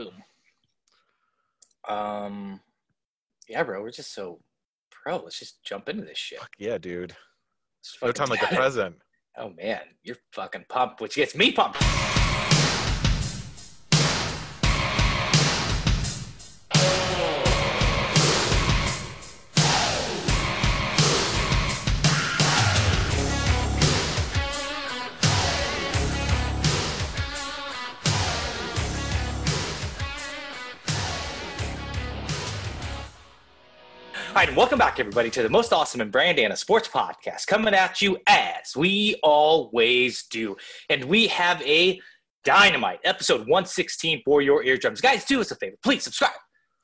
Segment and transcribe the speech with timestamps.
[0.00, 0.22] Boom.
[1.88, 2.60] Um,
[3.48, 4.40] yeah, bro, we're just so
[4.90, 5.18] pro.
[5.18, 6.38] Let's just jump into this shit.
[6.38, 7.14] Fuck yeah, dude.
[8.02, 8.96] No time like the present.
[9.36, 11.82] Oh man, you're fucking pumped, which gets me pumped.
[34.50, 38.18] And welcome back, everybody, to the most awesome and Brandon Sports Podcast, coming at you
[38.26, 40.56] as we always do.
[40.88, 42.00] And we have a
[42.42, 45.00] dynamite episode 116 for your eardrums.
[45.00, 45.76] Guys, do us a favor.
[45.84, 46.32] Please subscribe,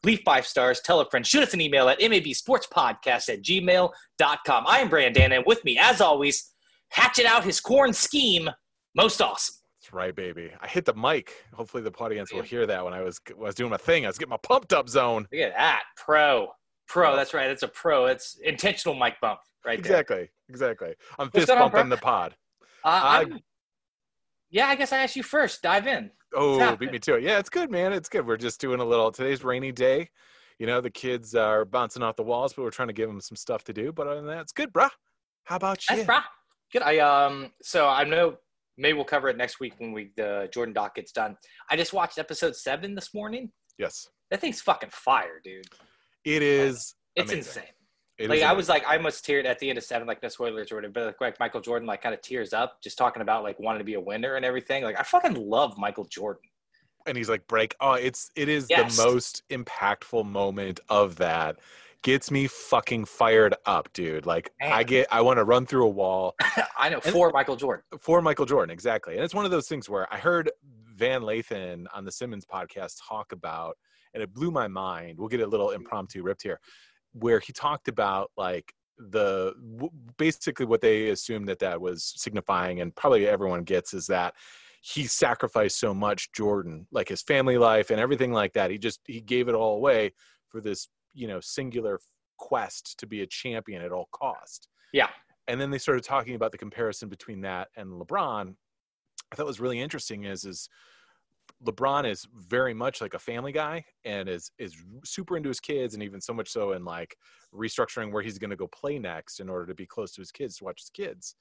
[0.05, 4.65] leave five stars, tell a friend, shoot us an email at mabsportspodcast at gmail.com.
[4.69, 6.53] I am Brandon, and with me, as always,
[6.91, 8.49] hatching out his corn scheme,
[8.95, 9.57] most awesome.
[9.83, 10.53] That's right, baby.
[10.61, 11.33] I hit the mic.
[11.53, 14.05] Hopefully the audience will hear that when I was when I was doing my thing.
[14.05, 15.27] I was getting my pumped up zone.
[15.33, 15.83] Look at that.
[15.97, 16.53] Pro.
[16.89, 17.17] Pro.
[17.17, 17.51] That's right.
[17.51, 18.07] It's a pro.
[18.07, 19.93] It's intentional mic bump right there.
[19.93, 20.29] Exactly.
[20.49, 20.95] Exactly.
[21.19, 22.35] I'm What's fist bumping the pod.
[22.85, 23.25] Uh, I-
[24.51, 25.63] yeah, I guess I asked you first.
[25.63, 26.11] Dive in.
[26.35, 27.23] Oh, beat me to it.
[27.23, 27.93] Yeah, it's good, man.
[27.93, 28.27] It's good.
[28.27, 29.11] We're just doing a little.
[29.11, 30.09] Today's rainy day.
[30.59, 33.21] You know, the kids are bouncing off the walls, but we're trying to give them
[33.21, 33.93] some stuff to do.
[33.93, 34.91] But other than that, it's good, bruh.
[35.45, 35.97] How about you?
[35.97, 36.23] That's right.
[36.73, 36.83] Good.
[36.83, 37.53] I um.
[37.63, 38.37] So I know
[38.79, 41.37] maybe we'll cover it next week when we the Jordan doc gets done.
[41.71, 43.51] I just watched episode seven this morning.
[43.79, 45.67] Yes, That thing's fucking fire, dude.
[46.27, 46.95] It is.
[47.15, 47.39] It's Amazing.
[47.39, 47.73] insane.
[48.19, 50.29] It like I was like I almost teared at the end of seven, like no
[50.29, 50.93] spoilers or whatever.
[50.93, 53.81] But like, like Michael Jordan, like kind of tears up just talking about like wanting
[53.81, 54.85] to be a winner and everything.
[54.85, 56.43] Like I fucking love Michael Jordan.
[57.07, 58.97] and he's like break oh it's it is Yes.
[58.97, 61.59] the most impactful moment of that
[62.03, 65.89] gets me fucking fired up dude like i get i want to run through a
[65.89, 66.35] wall
[66.79, 67.85] I know And- for Michael Jordan.
[68.01, 70.51] for michael jordan exactly and it's one of those things where i heard
[70.97, 73.77] van lathan on the simmons podcast talk about
[74.17, 75.19] and it blew my mind.
[75.19, 76.59] We'll get a little impromptu ripped here
[77.13, 79.53] where he talked about like the
[80.17, 84.33] basically what they assumed that that was signifying and probably everyone gets is that
[84.81, 88.71] he sacrificed so much jordan like his family life and everything like that.
[88.71, 90.13] He just he gave it all away
[90.49, 92.01] for this you know singular
[92.39, 94.69] quest to be a champion at all cost.
[94.95, 95.09] Yeah.
[95.47, 98.55] and then they started talking about the comparison between that and lebron.
[99.31, 100.71] I thought was really interesting is is
[101.65, 104.75] lebron is very much like a family guy and is is
[105.05, 107.17] super into his kids and even so much so in like
[107.55, 110.31] restructuring where he's going to go play next in order to be close to his
[110.31, 111.35] kids to watch his kids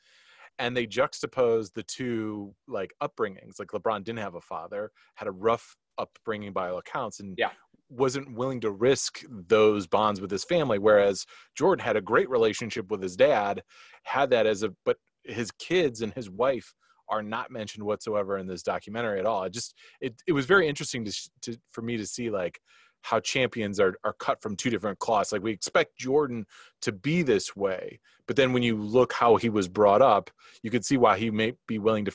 [0.57, 5.31] and they juxtapose the two like upbringings like lebron didn't have a father had a
[5.31, 7.51] rough upbringing by all accounts and Yeah.
[7.89, 12.89] wasn't willing to risk those bonds with his family whereas jordan had a great relationship
[12.89, 13.63] with his dad
[14.03, 16.73] had that as a but his kids and his wife
[17.09, 19.43] are not mentioned whatsoever in this documentary at all.
[19.43, 22.59] It just it, it was very interesting to, to for me to see like
[23.01, 25.31] how champions are, are cut from two different cloths.
[25.31, 26.45] Like we expect jordan
[26.81, 30.31] to be this way but then when you look how he was brought up
[30.63, 32.11] you could see why he may be willing to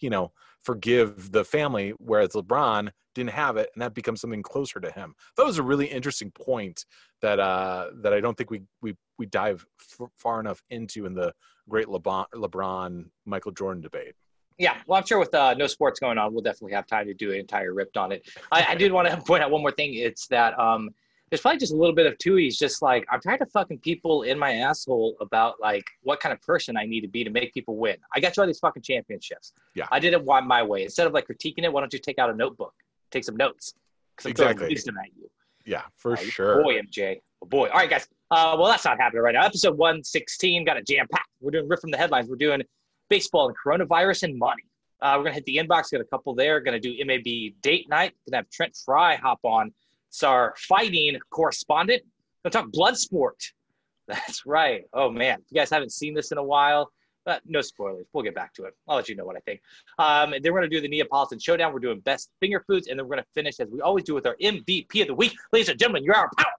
[0.00, 0.32] you know
[0.62, 5.14] forgive the family whereas lebron didn't have it and that becomes something closer to him.
[5.36, 6.84] That was a really interesting point
[7.20, 11.14] that uh that i don't think we we we dive f- far enough into in
[11.14, 11.32] the
[11.68, 14.14] great lebron lebron michael jordan debate
[14.58, 17.14] Yeah, well, I'm sure with uh, no sports going on, we'll definitely have time to
[17.14, 18.20] do an entire ripped on it.
[18.52, 19.94] I, I did want to point out one more thing.
[19.94, 20.90] It's that um,
[21.30, 22.36] there's probably just a little bit of two.
[22.36, 26.32] He's just like I'm tired of fucking people in my asshole about like what kind
[26.34, 27.96] of person I need to be to make people win.
[28.14, 29.52] I got you all these fucking championships.
[29.74, 29.86] Yeah.
[29.90, 30.82] I did it one my way.
[30.84, 32.74] Instead of like critiquing it, why don't you take out a notebook,
[33.10, 33.74] take some notes?
[34.14, 34.76] Because I'm Exactly.
[34.76, 35.30] throwing at you.
[35.64, 37.20] yeah for Oh, sure Boy, MJ.
[37.42, 37.68] Oh, boy.
[37.70, 38.06] All right, guys.
[38.32, 39.44] Uh, well, that's not happening right now.
[39.44, 41.28] Episode 116 got a jam packed.
[41.42, 42.30] We're doing riff from the headlines.
[42.30, 42.62] We're doing
[43.10, 44.62] baseball and coronavirus and money.
[45.02, 46.58] Uh, we're going to hit the inbox, got a couple there.
[46.60, 48.14] Going to do MAB date night.
[48.24, 49.74] Going to have Trent Fry hop on.
[50.08, 52.04] It's our fighting correspondent.
[52.44, 53.36] To talk blood sport.
[54.08, 54.84] That's right.
[54.94, 55.40] Oh, man.
[55.40, 56.90] If you guys haven't seen this in a while,
[57.26, 58.06] but no spoilers.
[58.14, 58.74] We'll get back to it.
[58.88, 59.60] I'll let you know what I think.
[59.98, 61.74] Um, then we're going to do the Neapolitan Showdown.
[61.74, 62.86] We're doing best finger foods.
[62.86, 65.14] And then we're going to finish, as we always do, with our MVP of the
[65.14, 65.34] week.
[65.52, 66.52] Ladies and gentlemen, you're of power.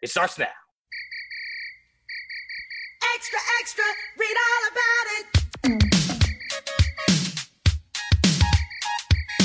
[0.00, 0.46] It starts now.
[3.16, 3.84] Extra, extra,
[4.16, 5.24] read all about it.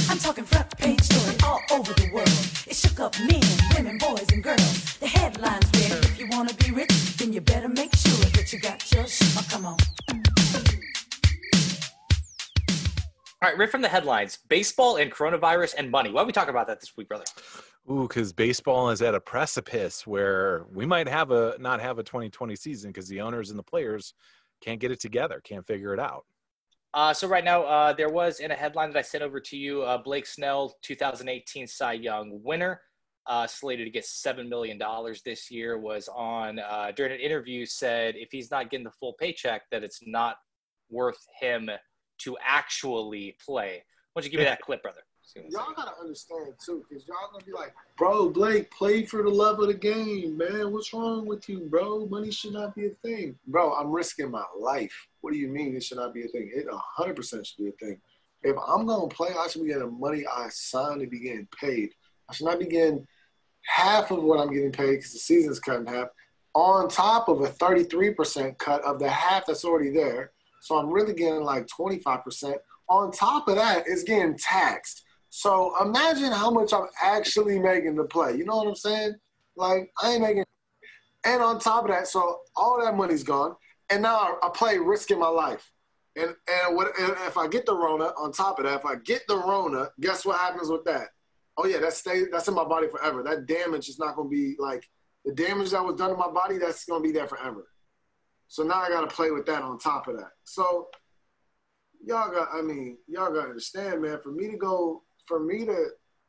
[0.10, 2.30] I'm talking front page story all over the world.
[2.68, 3.42] It shook up men,
[3.76, 4.98] women, boys, and girls.
[5.00, 8.54] The headlines read, if you want to be rich, then you better make sure that
[8.54, 9.34] you got your shit.
[9.36, 9.78] Oh, come on.
[13.42, 16.12] All right, right from the headlines baseball and coronavirus and money.
[16.12, 17.26] Why are we talk about that this week, brother?
[17.92, 22.04] Ooh, because baseball is at a precipice where we might have a not have a
[22.04, 24.14] 2020 season because the owners and the players
[24.62, 26.26] can't get it together, can't figure it out.
[26.94, 29.58] Uh, so right now, uh, there was in a headline that I sent over to
[29.58, 32.82] you, uh, Blake Snell, 2018 Cy Young winner,
[33.26, 37.66] uh, slated to get seven million dollars this year, was on uh, during an interview
[37.66, 40.38] said if he's not getting the full paycheck, that it's not
[40.90, 41.70] worth him
[42.20, 43.84] to actually play.
[44.14, 45.02] Why don't you give me that clip, brother?
[45.24, 49.06] See what I'm Y'all gotta understand too, because y'all gonna be like, bro, Blake, play
[49.06, 50.72] for the love of the game, man.
[50.72, 52.06] What's wrong with you, bro?
[52.08, 53.38] Money should not be a thing.
[53.48, 54.94] Bro, I'm risking my life.
[55.22, 56.52] What do you mean it should not be a thing?
[56.54, 58.00] It 100% should be a thing.
[58.44, 61.48] If I'm gonna play, I should be getting the money I signed to be getting
[61.60, 61.92] paid.
[62.30, 63.08] I should not be getting
[63.62, 66.10] half of what I'm getting paid because the season's cut in half,
[66.54, 70.32] on top of a 33% cut of the half that's already there.
[70.62, 72.56] So I'm really getting like 25%.
[72.90, 75.03] On top of that, it's getting taxed.
[75.36, 78.38] So imagine how much I'm actually making to play.
[78.38, 79.16] You know what I'm saying?
[79.56, 80.46] Like I ain't making.
[81.26, 83.56] And on top of that, so all that money's gone,
[83.90, 85.72] and now I, play risking my life.
[86.16, 88.14] And and what and if I get the Rona?
[88.16, 91.08] On top of that, if I get the Rona, guess what happens with that?
[91.58, 93.24] Oh yeah, that stays that's in my body forever.
[93.24, 94.88] That damage is not gonna be like
[95.26, 96.60] the damage that was done to my body.
[96.60, 97.70] That's gonna be there forever.
[98.50, 100.30] So now I gotta play with that on top of that.
[100.44, 100.90] So
[102.06, 105.88] y'all got I mean, y'all gotta understand, man, for me to go for me to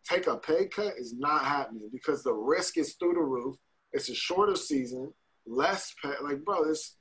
[0.09, 3.57] take a pay cut is not happening because the risk is through the roof.
[3.93, 5.13] It's a shorter season,
[5.47, 6.97] less pay like bro, this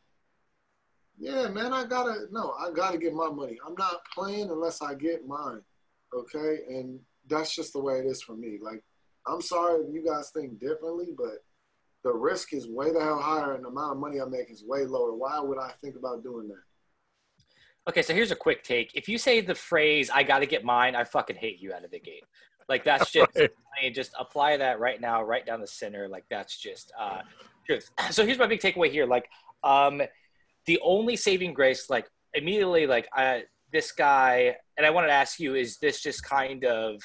[1.17, 3.57] yeah, man, I gotta no, I gotta get my money.
[3.65, 5.61] I'm not playing unless I get mine.
[6.13, 6.59] Okay?
[6.69, 8.59] And that's just the way it is for me.
[8.61, 8.83] Like,
[9.27, 11.43] I'm sorry if you guys think differently, but
[12.03, 14.65] the risk is way the hell higher and the amount of money I make is
[14.65, 15.13] way lower.
[15.13, 16.63] Why would I think about doing that?
[17.87, 18.91] Okay, so here's a quick take.
[18.95, 21.83] If you say the phrase "I got to get mine," I fucking hate you out
[21.83, 22.23] of the gate.
[22.69, 23.49] Like that's just Right.
[23.79, 26.07] I mean, just apply that right now, right down the center.
[26.07, 27.21] Like that's just uh,
[27.65, 27.89] truth.
[28.11, 29.05] So here's my big takeaway here.
[29.05, 29.27] Like,
[29.63, 30.01] um,
[30.65, 33.43] the only saving grace, like immediately, like I
[33.73, 37.01] this guy, and I wanted to ask you, is this just kind of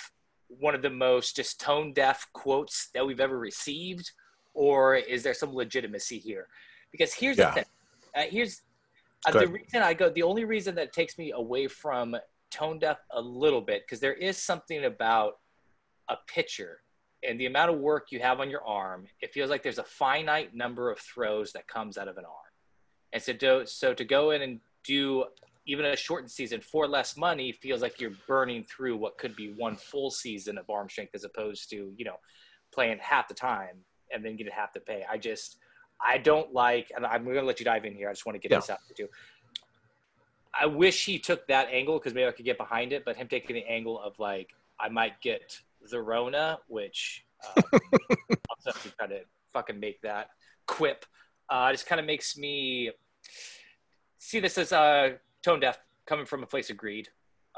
[0.48, 4.10] one of the most just tone deaf quotes that we've ever received,
[4.54, 6.46] or is there some legitimacy here?
[6.92, 7.48] Because here's Yeah.
[7.48, 7.64] the thing.
[8.14, 8.62] Uh, here's
[9.26, 10.10] uh, the reason I go.
[10.10, 12.16] The only reason that takes me away from
[12.50, 15.34] tone deaf a little bit because there is something about
[16.08, 16.80] a pitcher
[17.26, 19.06] and the amount of work you have on your arm.
[19.20, 22.52] It feels like there's a finite number of throws that comes out of an arm,
[23.12, 25.24] and so do, so to go in and do
[25.66, 29.52] even a shortened season for less money feels like you're burning through what could be
[29.58, 32.16] one full season of arm strength as opposed to you know
[32.72, 35.04] playing half the time and then getting half the pay.
[35.10, 35.58] I just
[36.00, 38.08] I don't like, and I'm going to let you dive in here.
[38.08, 38.58] I just want to get Yeah.
[38.58, 39.08] this out too.
[40.58, 43.28] I wish he took that angle because maybe I could get behind it, but him
[43.28, 44.50] taking the angle of like
[44.80, 45.58] I might get
[45.90, 47.24] the Rona, which
[47.56, 49.20] uh, I'll definitely try to
[49.52, 50.30] fucking make that
[50.66, 51.04] quip.
[51.50, 52.90] Uh, just kind of makes me
[54.18, 55.10] see this as uh,
[55.42, 57.08] tone deaf coming from a place of greed.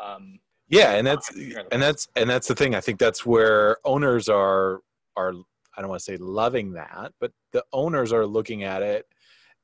[0.02, 0.38] Um,
[0.68, 2.74] Yeah, and that's and that's and that's the thing.
[2.74, 4.80] I think that's where owners are
[5.16, 5.32] are
[5.80, 9.06] I don't want to say loving that, but the owners are looking at it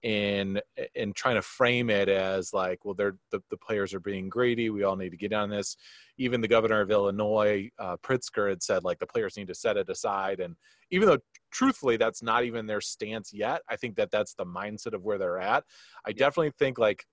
[0.03, 0.59] in
[0.95, 4.71] in trying to frame it as like, well, they're the, the players are being greedy.
[4.71, 5.77] We all need to get on this.
[6.17, 9.77] Even the governor of Illinois, uh, Pritzker, had said like the players need to set
[9.77, 10.41] it aside.
[10.41, 10.57] And
[10.91, 11.19] even though
[11.51, 15.19] truthfully that's not even their stance yet, I think that that's the mindset of where
[15.19, 15.65] they're at.
[16.07, 17.05] I definitely think like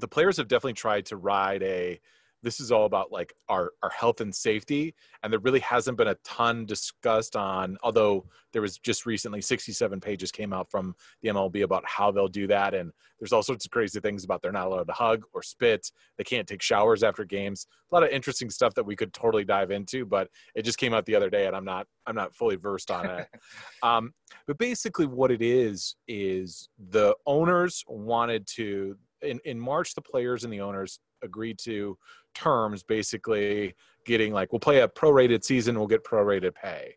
[0.00, 2.00] the players have definitely tried to ride a
[2.44, 6.08] this is all about like our our health and safety and there really hasn't been
[6.08, 11.30] a ton discussed on although there was just recently 67 pages came out from the
[11.30, 14.52] MLB about how they'll do that and there's all sorts of crazy things about they're
[14.52, 18.10] not allowed to hug or spit they can't take showers after games a lot of
[18.10, 21.30] interesting stuff that we could totally dive into but it just came out the other
[21.30, 23.28] day and I'm not I'm not fully versed on it.
[23.82, 24.14] Um,
[24.46, 30.44] but basically what it is is the owners wanted to in, in march the players
[30.44, 31.98] and the owners agreed to
[32.34, 36.94] terms basically getting like we'll play a prorated season we'll get prorated pay.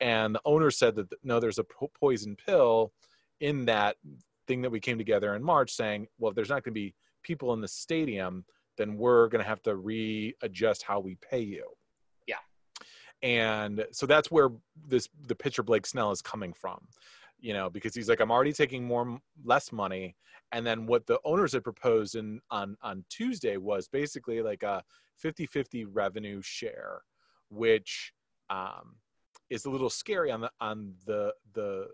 [0.00, 2.92] And the owner said that no there's a po- poison pill
[3.40, 3.96] in that
[4.46, 6.94] thing that we came together in march saying well if there's not going to be
[7.22, 8.44] people in the stadium
[8.78, 11.66] then we're going to have to readjust how we pay you.
[12.26, 12.36] Yeah.
[13.22, 14.50] and so that's where
[14.86, 16.78] this the pitcher blake snell is coming from
[17.40, 20.16] you know because he's like i'm already taking more less money.
[20.50, 24.82] And then what the owners had proposed in on on tuesday was basically like a
[25.22, 27.02] 50-50 revenue share
[27.50, 28.12] which
[28.50, 28.96] um,
[29.50, 31.88] is a little scary on the on the the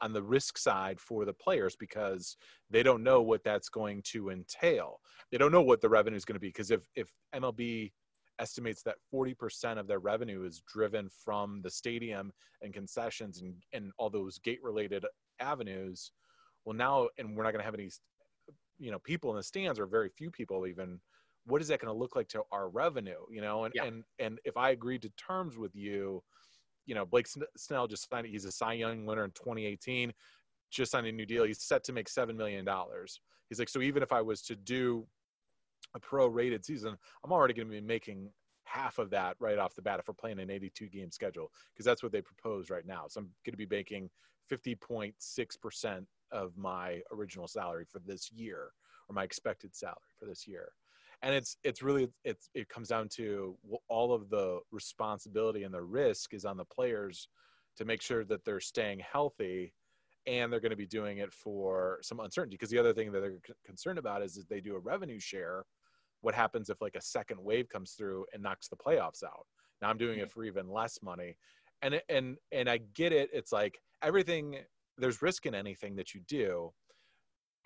[0.00, 2.36] on the risk side for the players because
[2.70, 5.00] they don't know what that's going to entail.
[5.30, 7.92] They don't know what the revenue is going to be because if if mlb
[8.38, 13.92] estimates that 40% of their revenue is driven from the stadium and concessions and, and
[13.98, 15.04] all those gate related
[15.40, 16.12] avenues
[16.64, 17.90] well now and we're not going to have any
[18.78, 21.00] you know people in the stands or very few people even
[21.46, 23.20] what is that going to look like to our revenue?
[23.30, 23.84] You know, and Yeah.
[23.84, 26.22] and and if I agreed to terms with you,
[26.86, 27.26] you know, Blake
[27.56, 28.26] Snell just signed.
[28.26, 30.12] He's a Cy Young winner in 2018.
[30.70, 31.44] Just signed a new deal.
[31.44, 33.20] He's set to make seven million dollars.
[33.48, 35.06] He's like, so even if I was to do
[35.94, 38.30] a pro-rated season, I'm already going to be making
[38.64, 41.84] half of that right off the bat if we're playing an 82 game schedule because
[41.84, 43.04] that's what they propose right now.
[43.08, 44.10] So I'm going to be making
[44.50, 48.72] 50.6 percent of my original salary for this year
[49.08, 50.72] or my expected salary for this year
[51.24, 53.56] and it's it's really it's it comes down to
[53.88, 57.28] all of the responsibility and the risk is on the players
[57.76, 59.72] to make sure that they're staying healthy
[60.26, 63.20] and they're going to be doing it for some uncertainty because the other thing that
[63.20, 65.64] they're concerned about is if they do a revenue share
[66.24, 69.46] what happens if like a second wave comes through and knocks the playoffs out?
[69.82, 70.40] Now i'm doing it mm-hmm.
[70.40, 71.36] for even less money.
[71.82, 73.30] And and and i get it.
[73.32, 74.58] It's like everything
[74.98, 76.72] there's risk in anything that you do.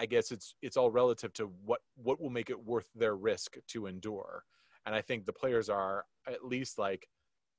[0.00, 3.56] I guess it's it's all relative to what what will make it worth their risk
[3.68, 4.44] to endure.
[4.86, 7.08] And I think the players are at least like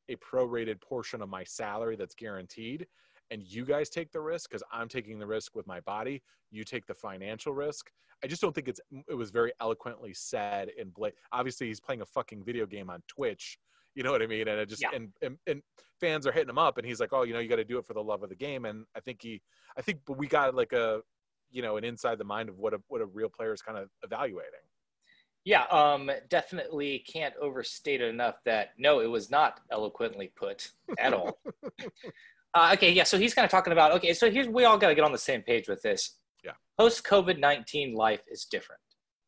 [0.09, 2.87] a prorated portion of my salary that's guaranteed.
[3.31, 6.23] And you guys take the risk because I'm taking the risk with my body.
[6.51, 7.91] You take the financial risk.
[8.23, 11.13] I just don't think it's it was very eloquently said And Blake.
[11.31, 13.57] Obviously, he's playing a fucking video game on Twitch.
[13.95, 14.47] You know what I mean?
[14.47, 14.89] And it just Yeah.
[14.93, 15.61] and, and and
[15.99, 17.77] fans are hitting him up, and he's like, "Oh, you know, you got to do
[17.77, 19.41] it for the love of the game." And I think he,
[19.77, 21.01] I think, but we got like a
[21.51, 23.77] you know an inside the mind of what a what a real player is kind
[23.77, 24.59] of evaluating.
[25.45, 31.13] Yeah, um, definitely can't overstate it enough that no, it was not eloquently put at
[31.13, 31.39] all.
[32.53, 34.89] uh, okay, yeah, so he's kind of talking about okay, so here's we all got
[34.89, 36.17] to get on the same page with this.
[36.43, 36.53] Yeah.
[36.79, 38.81] Post COVID nineteen life is different.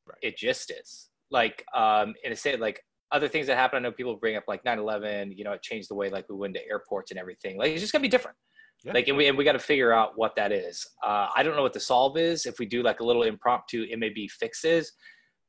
[0.08, 0.18] Right.
[0.22, 1.10] It just is.
[1.30, 4.44] Like, um, in a state like other things that happen, I know people bring up
[4.48, 7.58] like 9-11, you know, it changed the way like we went to airports and everything.
[7.58, 8.38] Like, it's just gonna be different.
[8.84, 8.94] Yeah.
[8.94, 10.86] Like, and we, and we got to figure out what that is.
[11.06, 12.46] Uh, I don't know what the solve is.
[12.46, 14.92] If we do like a little impromptu MAB fixes,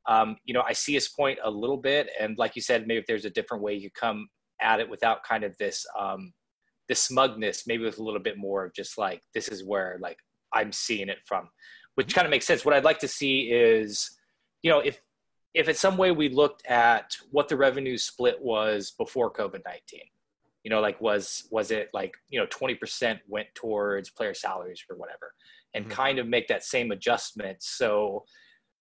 [0.07, 2.99] um, you know, I see his point a little bit, and like you said, maybe
[2.99, 4.29] if there's a different way you come
[4.61, 6.33] at it without kind of this um,
[6.89, 10.19] this smugness, maybe with a little bit more of just like this is where like
[10.53, 11.49] I'm seeing it from,
[11.95, 12.65] which kind of makes sense.
[12.65, 14.11] What I'd like to see is,
[14.63, 15.01] you know, if
[15.55, 20.07] if in some way we looked at what the revenue split was before COVID nineteen,
[20.65, 24.83] you know, like was was it like you know twenty percent went towards player salaries
[24.91, 25.35] or whatever,
[25.75, 25.91] and Mhm.
[25.91, 28.25] kind of make that same adjustment so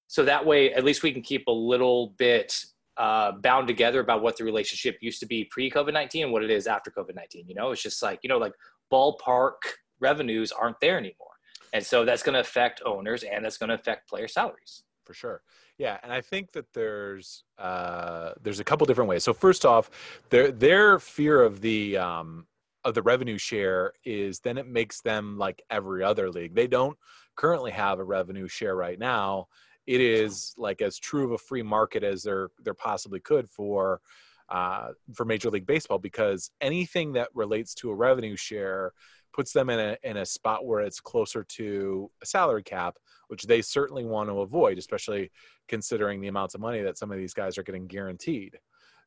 [0.08, 2.66] so that way at least we can keep a little bit
[2.98, 6.44] uh, bound together about what the relationship used to be pre COVID nineteen and what
[6.44, 7.48] it is after COVID nineteen.
[7.48, 8.54] You know, it's just like you know, like
[8.92, 9.58] ballpark
[10.00, 11.36] revenues aren't there anymore,
[11.74, 14.84] and so that's going to affect owners and that's going to affect player salaries.
[15.06, 15.42] for sure
[15.78, 19.90] yeah and i think that there's uh there's a couple different ways so first off
[20.30, 22.46] their their fear of the um
[22.84, 26.98] of the revenue share is then it makes them like every other league they don't
[27.36, 29.48] currently have a revenue share right now
[29.92, 34.00] it is like as true of a free market as there there possibly could for
[34.48, 38.94] uh, for Major League Baseball because anything that relates to a revenue share
[39.34, 42.96] puts them in a in a spot where it's closer to a salary cap,
[43.28, 45.30] which they certainly want to avoid, especially
[45.68, 48.58] considering the amounts of money that some of these guys are getting guaranteed.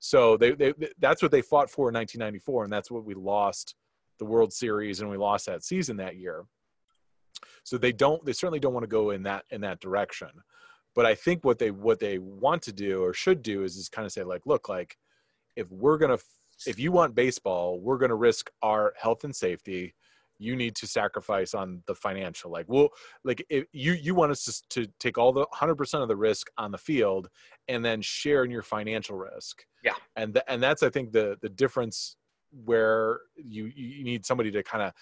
[0.01, 3.75] So they, they that's what they fought for in 1994, and that's what we lost
[4.19, 6.45] the World Series and we lost that season that year.
[7.65, 10.29] So they don't they certainly don't want to go in that in that direction.
[10.95, 13.89] But I think what they what they want to do or should do is is
[13.89, 14.97] kind of say like, look, like
[15.57, 16.19] if we're gonna
[16.67, 19.95] if you want baseball, we're gonna risk our health and safety.
[20.39, 22.51] You need to sacrifice on the financial.
[22.51, 22.89] Like, well,
[23.25, 26.17] like if you you want us to, to take all the hundred percent of the
[26.17, 27.29] risk on the field,
[27.69, 29.65] and then share in your financial risk.
[29.83, 29.95] Yeah.
[30.17, 32.17] and th- and that's I think the the difference
[32.65, 34.93] where you you need somebody to kind of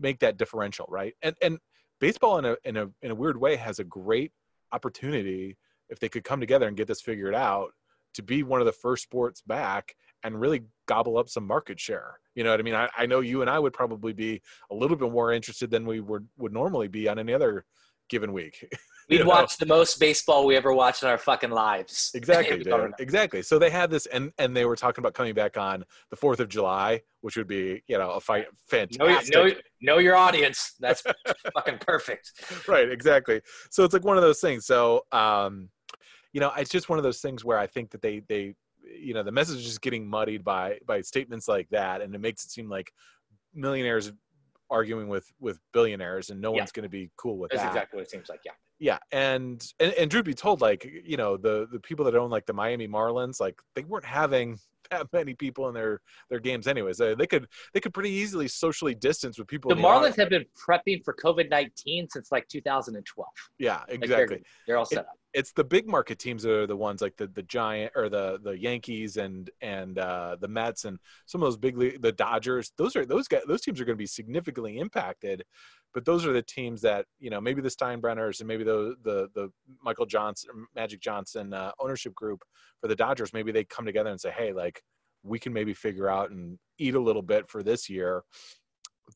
[0.00, 1.14] make that differential, right?
[1.22, 1.58] And and
[2.00, 4.32] baseball in a in a in a weird way has a great
[4.72, 5.56] opportunity
[5.88, 7.72] if they could come together and get this figured out
[8.14, 12.18] to be one of the first sports back and really gobble up some market share.
[12.34, 12.74] You know what I mean?
[12.74, 15.86] I, I know you and I would probably be a little bit more interested than
[15.86, 17.64] we would would normally be on any other
[18.08, 18.66] given week.
[19.18, 22.10] We'd watch the most baseball we ever watched in our fucking lives.
[22.14, 22.90] Exactly, We don't dude.
[22.90, 22.96] know.
[22.98, 23.42] Exactly.
[23.42, 26.40] So they had this, and and they were talking about coming back on the Fourth
[26.40, 29.34] of July, which would be you know a fight, Know, fantastic.
[29.34, 29.50] know,
[29.80, 30.74] know your audience.
[30.80, 31.02] That's
[31.54, 32.32] fucking perfect.
[32.68, 33.40] right exactly
[33.70, 35.68] so it's like one of those things so um
[36.32, 38.54] you know it's just one of those things where i think that they they
[38.84, 42.20] you know the message is just getting muddied by by statements like that and it
[42.20, 42.92] makes it seem like
[43.54, 44.12] millionaires
[44.70, 46.60] arguing with with billionaires and no Yeah.
[46.60, 48.40] one's going to be cool with That's that exactly what it seems like.
[48.44, 48.52] Yeah.
[48.82, 52.30] Yeah and, and and truth be told like you know the the people that own
[52.30, 54.58] like the miami marlins like they weren't having
[54.90, 57.00] that many people in their their games anyways.
[57.00, 59.70] Uh, they could they could pretty easily socially distance with people.
[59.70, 60.16] The in Marlins audience.
[60.16, 63.28] have been prepping for COVID nineteen since like 2012.
[63.58, 64.42] yeah, Like, they're exactly.
[64.66, 65.18] they're all set up.
[65.34, 68.38] it's the big market teams that are the ones like the the giant or the
[68.42, 72.72] the Yankees and and uh, the Mets and some of those big league, the Dodgers.
[72.76, 73.42] Those are those guys.
[73.46, 75.44] Those teams are going to be significantly impacted.
[75.94, 79.28] But those are the teams that you know maybe the Steinbrenners and maybe the the
[79.34, 79.50] the
[79.82, 82.42] Michael Johnson Magic Johnson uh, ownership group
[82.80, 83.32] for the Dodgers.
[83.32, 84.82] Maybe they come together and say, hey, like
[85.22, 88.22] we can maybe figure out and eat a little bit for this year.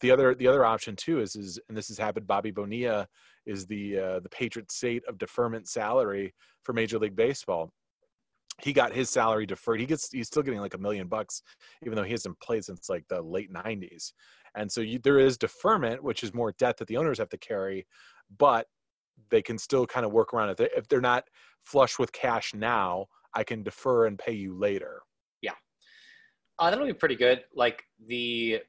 [0.01, 2.27] The other the other option too is is and this has happened.
[2.27, 3.07] Bobby Bonilla
[3.47, 7.71] is the uh, the patron saint of deferment salary for Major League Baseball.
[8.63, 9.81] He got his salary deferred.
[9.81, 11.43] He gets he's still getting like a million bucks,
[11.83, 14.13] even though he hasn't played since like the late '90s.
[14.57, 17.39] And so you, there is deferment, which is more debt that the owners have to
[17.39, 17.87] carry,
[18.39, 18.67] but
[19.31, 20.73] they can still kind of work around it.
[20.77, 21.25] If they're not
[21.63, 25.03] flush with cash now, I can defer and pay you later.
[25.43, 25.53] Yeah.
[26.59, 27.45] Uh, that'll be pretty good.
[27.55, 28.61] Like the,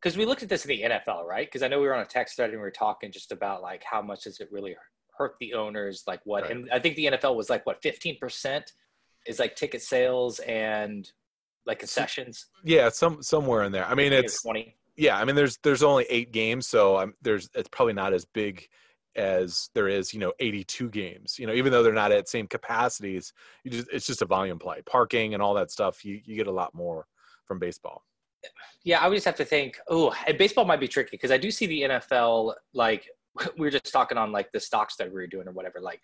[0.00, 1.46] because we looked at this in the NFL, right?
[1.46, 3.62] Because I know we were on a text thread and we were talking just about
[3.62, 4.76] like how much does it really
[5.16, 6.52] hurt the owners, like what, Right.
[6.52, 8.72] and I think the NFL was like what fifteen percent
[9.26, 11.10] is like ticket sales and
[11.66, 12.46] like concessions.
[12.64, 13.86] Yeah, some somewhere in there.
[13.86, 14.76] I mean, it's twenty.
[14.96, 15.18] yeah.
[15.18, 18.68] I mean, there's there's only eight games, so I'm there's it's probably not as big
[19.16, 22.48] as there is you know 82 games you know even though they're not at same
[22.48, 26.34] capacities you just it's just a volume play parking and all that stuff you you
[26.34, 27.06] get a lot more
[27.46, 28.02] from baseball
[28.82, 29.78] Yeah, I would just have to think.
[29.88, 33.08] Oh, and baseball might be tricky because I do see the NFL like
[33.58, 35.80] we were just talking on like the stocks that we were doing or whatever.
[35.80, 36.00] Like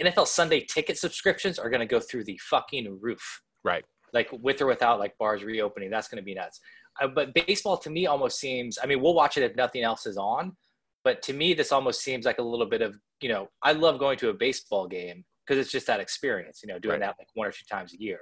[0.00, 3.42] NFL Sunday ticket subscriptions are going to go through the fucking roof.
[3.64, 6.60] right Like with or without like bars reopening, that's going to be nuts.
[7.00, 8.78] Uh, but baseball to me almost seems.
[8.82, 10.56] I mean, we'll watch it if nothing else is on.
[11.04, 13.48] But to me, this almost seems like a little bit of you know.
[13.62, 16.60] I love going to a baseball game because it's just that experience.
[16.62, 17.00] You know, doing Right.
[17.06, 18.20] that like one or two times a year.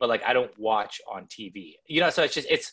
[0.00, 1.74] But like I don't watch on TV.
[1.88, 2.72] You know, so it's just it's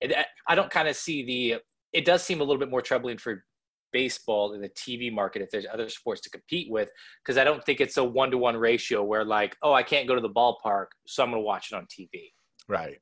[0.00, 0.14] it,
[0.48, 1.60] I don't kind of see the.
[1.92, 3.44] It does seem a little bit more troubling for
[3.92, 6.90] baseball in the TV market if there's other sports to compete with,
[7.24, 10.06] because I don't think it's a one to one ratio where like, oh, I can't
[10.08, 12.32] go to the ballpark, so I'm gonna watch it on TV.
[12.68, 12.98] right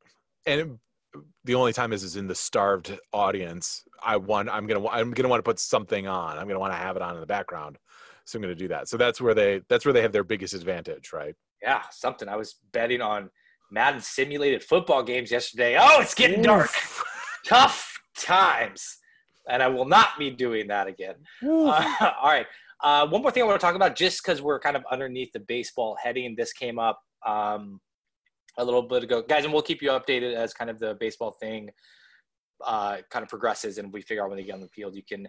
[0.47, 0.69] and it-
[1.45, 5.29] the only time is is in the starved audience i want i'm gonna i'm gonna
[5.31, 7.79] want to put something on i'm gonna want to have it on in the background
[8.27, 10.53] so i'm gonna do that so that's where they that's where they have their biggest
[10.53, 12.29] advantage right Yeah, something.
[12.29, 13.31] I was betting on
[13.71, 15.79] Madden simulated football games yesterday.
[15.81, 16.71] Oh, it's getting dark.
[17.47, 18.99] Tough times,
[19.49, 21.17] and I will not be doing that again.
[21.43, 22.47] Uh, all right.
[22.83, 25.33] Uh, one more thing I want to talk about, just because we're kind of underneath
[25.33, 26.35] the baseball heading.
[26.37, 27.81] This came up um,
[28.59, 31.37] a little bit ago, guys, and we'll keep you updated as kind of the baseball
[31.41, 31.71] thing
[32.65, 34.95] uh, kind of progresses, and we figure out when they get on the field.
[34.95, 35.27] You can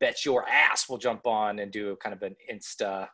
[0.00, 3.08] bet your ass we'll jump on and do kind of an insta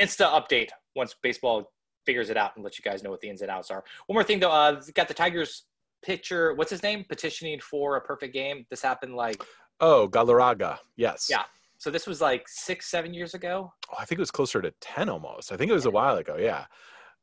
[0.00, 1.72] insta update once baseball
[2.06, 3.84] figures it out and let you guys know what the ins and outs are.
[4.06, 5.64] One more thing though, uh, got the Tigers
[6.02, 6.54] pitcher.
[6.54, 7.04] What's his name?
[7.08, 8.66] Petitioning for a perfect game.
[8.70, 9.42] This happened like
[9.80, 11.44] oh galarraga yes Yeah.
[11.78, 13.72] So this was like six, seven years ago.
[13.90, 16.16] oh, i think it was closer to 10 almost i think it was a while
[16.18, 16.66] ago yeah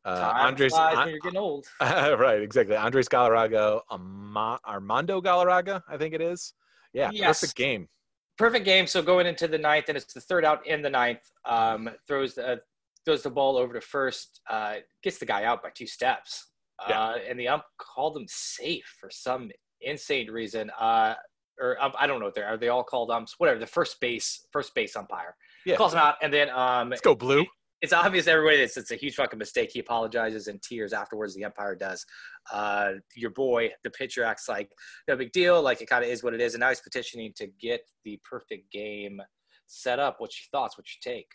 [0.05, 1.65] uh, andres flies when An- you're getting old.
[1.81, 2.77] right, exactly.
[2.77, 6.53] Andres Galarraga, Ama- Armando Galarraga, I think it is.
[6.93, 7.41] Yeah, Yes.
[7.41, 7.89] perfect game.
[8.37, 8.87] Perfect game.
[8.87, 11.29] So going into the ninth, and it's the third out in the ninth.
[11.43, 12.61] Um, throws the
[13.03, 14.39] throws the ball over to first.
[14.49, 16.47] Uh, gets the guy out by two steps.
[16.87, 16.99] Yeah.
[17.01, 19.49] Uh, and the ump called them safe for some
[19.81, 20.69] insane reason.
[20.79, 21.15] Uh,
[21.59, 22.47] or um, I don't know what they're.
[22.47, 23.35] Are they all called umps?
[23.39, 23.59] Whatever.
[23.59, 25.35] The first base first base umpire
[25.65, 25.75] Yeah.
[25.75, 27.45] calls him out, and then um, Let's go, Blue.
[27.81, 29.71] it's obvious to everybody it's, it's a huge fucking mistake.
[29.73, 31.33] He apologizes in tears afterwards.
[31.35, 32.05] The umpire does.
[32.51, 34.69] Uh, your boy, the pitcher, acts like
[35.07, 35.61] no big deal.
[35.61, 36.53] Like it kind of is what it is.
[36.53, 39.19] And now he's petitioning to get the perfect game
[39.65, 40.17] set up.
[40.19, 40.77] What's your thoughts?
[40.77, 41.27] What's your take?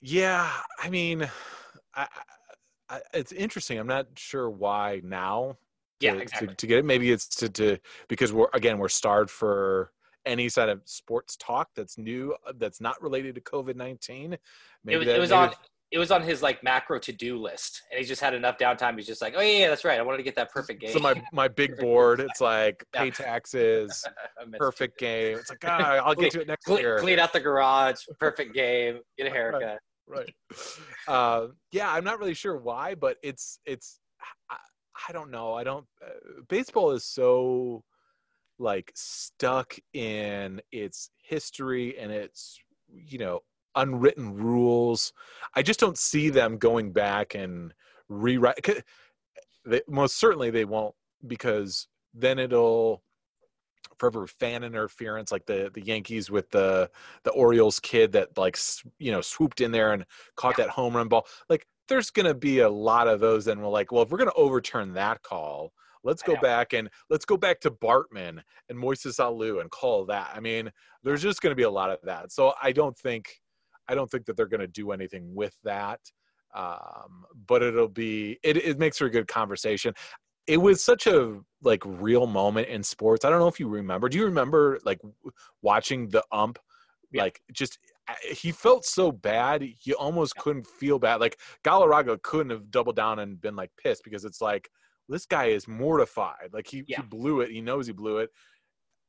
[0.00, 0.50] Yeah,
[0.82, 1.28] I mean,
[1.94, 2.06] I,
[2.88, 3.78] I, it's interesting.
[3.78, 5.56] I'm not sure why now.
[6.00, 6.54] To, Yeah, exactly.
[6.54, 9.92] To, get it, maybe it's to, to because we're again we're starved for
[10.26, 14.36] any side of sports talk that's new uh, that's not related to COVID nineteen.
[14.86, 15.52] It was, it was on.
[15.90, 18.96] It was on his like macro to do list, and he just had enough downtime.
[18.96, 20.00] He's just like, oh yeah, yeah, that's right.
[20.00, 20.90] I wanted to get that perfect game.
[20.90, 24.04] So my my big board, it's like pay taxes,
[24.52, 25.38] to perfect game.
[25.38, 26.98] It's like ah, I'll get to it next Clean, year.
[26.98, 27.98] clean out the garage.
[28.18, 29.00] Perfect game.
[29.16, 29.78] Get a haircut.
[30.06, 30.32] Right
[31.08, 34.00] uh, yeah i'm not really sure why but it's it's
[34.50, 34.56] i,
[35.08, 37.82] I don't know i don't uh, baseball is so
[38.58, 43.40] like stuck in its history and its you know
[43.76, 45.12] unwritten rules
[45.56, 47.74] i just don't see them going back and
[48.08, 48.64] rewrite.
[49.66, 50.94] they, most certainly they won't
[51.26, 53.02] because then it'll
[53.98, 56.90] forever fan interference, like the the Yankees with the
[57.24, 58.58] the Orioles kid that like
[58.98, 60.04] you know swooped in there and
[60.36, 61.26] caught that home run ball.
[61.48, 64.32] Like there's gonna be a lot of those, and we're like, well, if we're gonna
[64.36, 69.60] overturn that call, let's go back and let's go back to Bartman and Moises Alou
[69.60, 70.30] and call that.
[70.34, 70.70] I mean,
[71.02, 72.32] there's just gonna be a lot of that.
[72.32, 73.28] So I don't think
[73.88, 76.00] I don't think that they're gonna do anything with that.
[76.54, 79.92] Um, but it'll be it, it makes for a good conversation
[80.46, 83.24] it was such a like real moment in sports.
[83.24, 84.08] I don't know if you remember.
[84.08, 85.00] Do you remember like
[85.62, 86.58] watching the ump?
[87.12, 87.22] Yeah.
[87.22, 87.78] Like just
[88.30, 89.64] he felt so bad.
[89.84, 91.20] You almost couldn't feel bad.
[91.20, 94.68] Like Galarraga couldn't have doubled down and been like pissed because it's like
[95.08, 96.50] this guy is mortified.
[96.52, 96.98] Like he, Yeah.
[97.00, 97.50] he blew it.
[97.50, 98.30] He knows he blew it.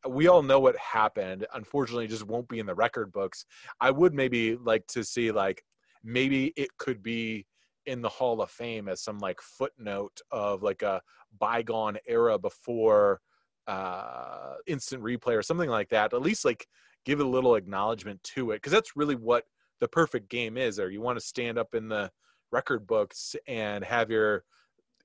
[0.07, 1.45] We all know what happened.
[1.53, 3.45] Unfortunately, it just won't be in the record books.
[3.81, 5.63] I would maybe like to see like
[6.03, 7.47] maybe it could be
[7.85, 11.01] in the Hall of Fame as some like footnote of like a
[11.39, 13.21] bygone era before
[13.67, 16.13] uh instant replay or something like that.
[16.13, 16.67] At least like
[17.05, 19.45] give a little acknowledgement to it because that's really what
[19.79, 20.79] the perfect game is.
[20.79, 22.11] Or you want to stand up in the
[22.51, 24.43] record books and have your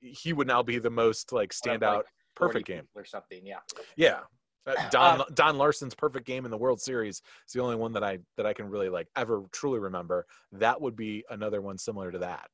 [0.01, 2.89] he would now be the most like standout like, perfect game.
[2.95, 3.45] or something.
[3.45, 3.59] Yeah.
[3.97, 4.21] Yeah.
[4.67, 7.17] Uh, Don Um, Don Larsen's perfect game in the World Series
[7.47, 10.27] is the only one that I that I can really like ever truly remember.
[10.53, 12.49] That would be another one similar to that.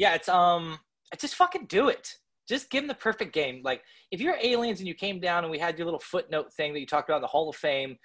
[0.00, 0.78] Yeah, it's um,
[1.18, 2.14] just fucking do it.
[2.48, 3.60] Just give them the perfect game.
[3.62, 6.72] Like if you're aliens and you came down and we had your little footnote thing
[6.72, 7.96] that you talked about in the Hall of Fame,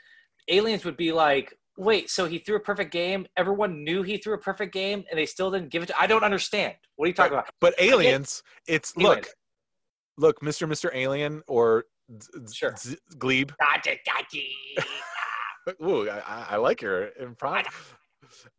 [0.49, 3.25] aliens would be like, "Wait, so he threw a perfect game?
[3.37, 6.05] Everyone knew he threw a perfect game, and they still didn't give it to." I
[6.05, 6.73] don't understand.
[6.97, 7.47] What are you talking about?
[7.61, 9.27] But aliens, it's Aliens.
[10.17, 10.67] look, look, Mr.
[10.67, 10.89] Mr.
[10.93, 11.85] Alien or
[12.21, 12.75] Z- Sure.
[12.77, 13.51] Z- Glebe.
[15.81, 17.63] Ooh, I, I- I like your improv.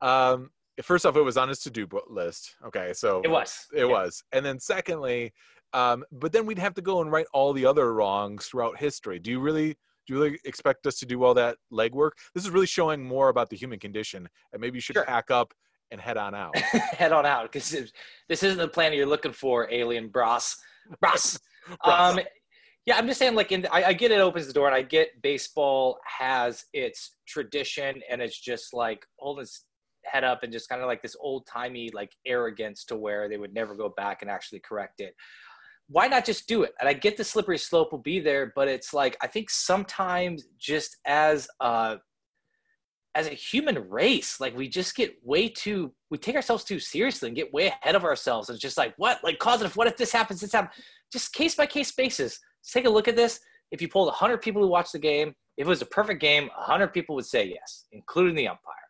[0.00, 0.50] Um,
[0.84, 2.54] first off, it was on his to-do list.
[2.66, 3.66] Okay, so It was.
[3.74, 4.22] It was.
[4.32, 5.32] And then secondly,
[5.72, 9.18] um, but then we'd have to go and write all the other wrongs throughout history.
[9.18, 12.12] Do you really do you really expect us to do all that legwork?
[12.34, 15.04] This is really showing more about the human condition, and maybe you should Sure.
[15.04, 15.52] pack up
[15.90, 16.56] and head on out.
[16.96, 17.70] Head on out because
[18.28, 20.56] this isn't the planet you're looking for, alien bros.
[21.00, 21.38] Bros.
[21.84, 22.18] Bros.
[22.18, 22.20] Um,
[22.86, 24.82] yeah, I'm just saying, like, in, I, I get it opens the door, and I
[24.82, 29.64] get baseball has its tradition, and it's just like all its
[30.10, 33.38] head up and just kind of like this old timey like arrogance to where they
[33.38, 35.14] would never go back and actually correct it.
[35.88, 36.72] Why not just do it?
[36.80, 40.44] And I get the slippery slope will be there, but it's like I think sometimes
[40.58, 41.98] just as a
[43.14, 47.28] as a human race, like we just get way too we take ourselves too seriously
[47.28, 48.48] and get way ahead of ourselves.
[48.48, 49.76] And it's just like what like causative.
[49.76, 50.40] What if this happens?
[50.40, 50.74] This happens.
[51.12, 52.38] Just case by case basis.
[52.60, 53.40] Let's take a look at this.
[53.70, 56.48] If you polled 100 people who watched the game, if it was a perfect game,
[56.56, 58.85] 100 people would say yes, including the umpire.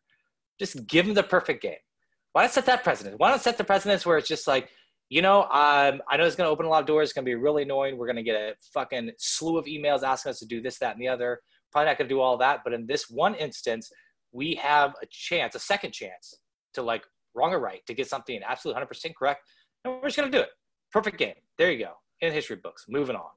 [0.58, 1.76] Just give them the perfect game.
[2.32, 3.18] Why not set that precedent?
[3.18, 4.68] Why not set the precedence where it's just like,
[5.08, 7.08] you know, um, I know it's going to open a lot of doors.
[7.08, 7.96] It's going to be really annoying.
[7.96, 10.92] We're going to get a fucking slew of emails asking us to do this, that,
[10.94, 11.40] and the other.
[11.70, 12.60] Probably not going to do all that.
[12.64, 13.90] But in this one instance,
[14.32, 16.34] we have a chance, a second chance
[16.74, 19.42] to like wrong or right to get something absolutely 100% correct.
[19.84, 20.50] And we're just going to do it.
[20.92, 21.34] Perfect game.
[21.58, 21.92] There you go.
[22.20, 22.86] In history books.
[22.88, 23.30] Moving on.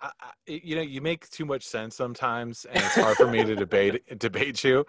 [0.00, 0.10] I,
[0.46, 4.00] you know, you make too much sense sometimes, and it's hard for me to debate
[4.18, 4.86] debate you.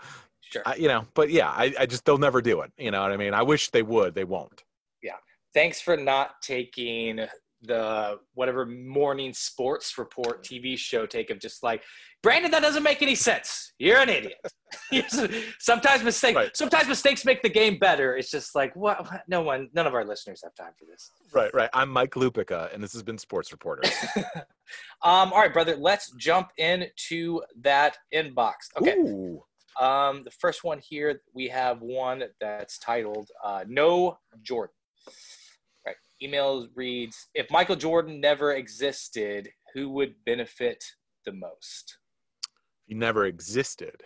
[0.49, 0.63] Sure.
[0.65, 2.71] I, you know, but yeah, I, I just they'll never do it.
[2.77, 3.33] You know what I mean?
[3.33, 4.15] I wish they would.
[4.15, 4.63] They won't.
[5.03, 5.17] Yeah.
[5.53, 7.21] Thanks for not taking
[7.61, 11.83] the whatever morning sports report TV show take of just like
[12.21, 13.73] Brandon, that doesn't make any sense.
[13.79, 14.39] You're an idiot.
[15.59, 16.35] sometimes mistakes.
[16.35, 16.57] Right.
[16.57, 18.17] Sometimes mistakes make the game better.
[18.17, 19.01] It's just like what?
[19.09, 19.21] what?
[19.27, 19.69] No one.
[19.73, 21.11] None of our listeners have time for this.
[21.33, 21.69] Right, right.
[21.73, 23.91] I'm Mike Lupica, and this has been Sports Reporters.
[25.01, 25.33] Um.
[25.33, 25.77] All right, brother.
[25.77, 28.53] Let's jump into that inbox.
[28.79, 28.97] Okay.
[28.97, 29.41] Ooh.
[29.79, 34.73] Um, the first one here, we have one that's titled uh, "No Jordan."
[35.85, 35.95] Right.
[36.21, 40.83] Email reads: If Michael Jordan never existed, who would benefit
[41.25, 41.97] the most?
[42.85, 44.03] He never existed.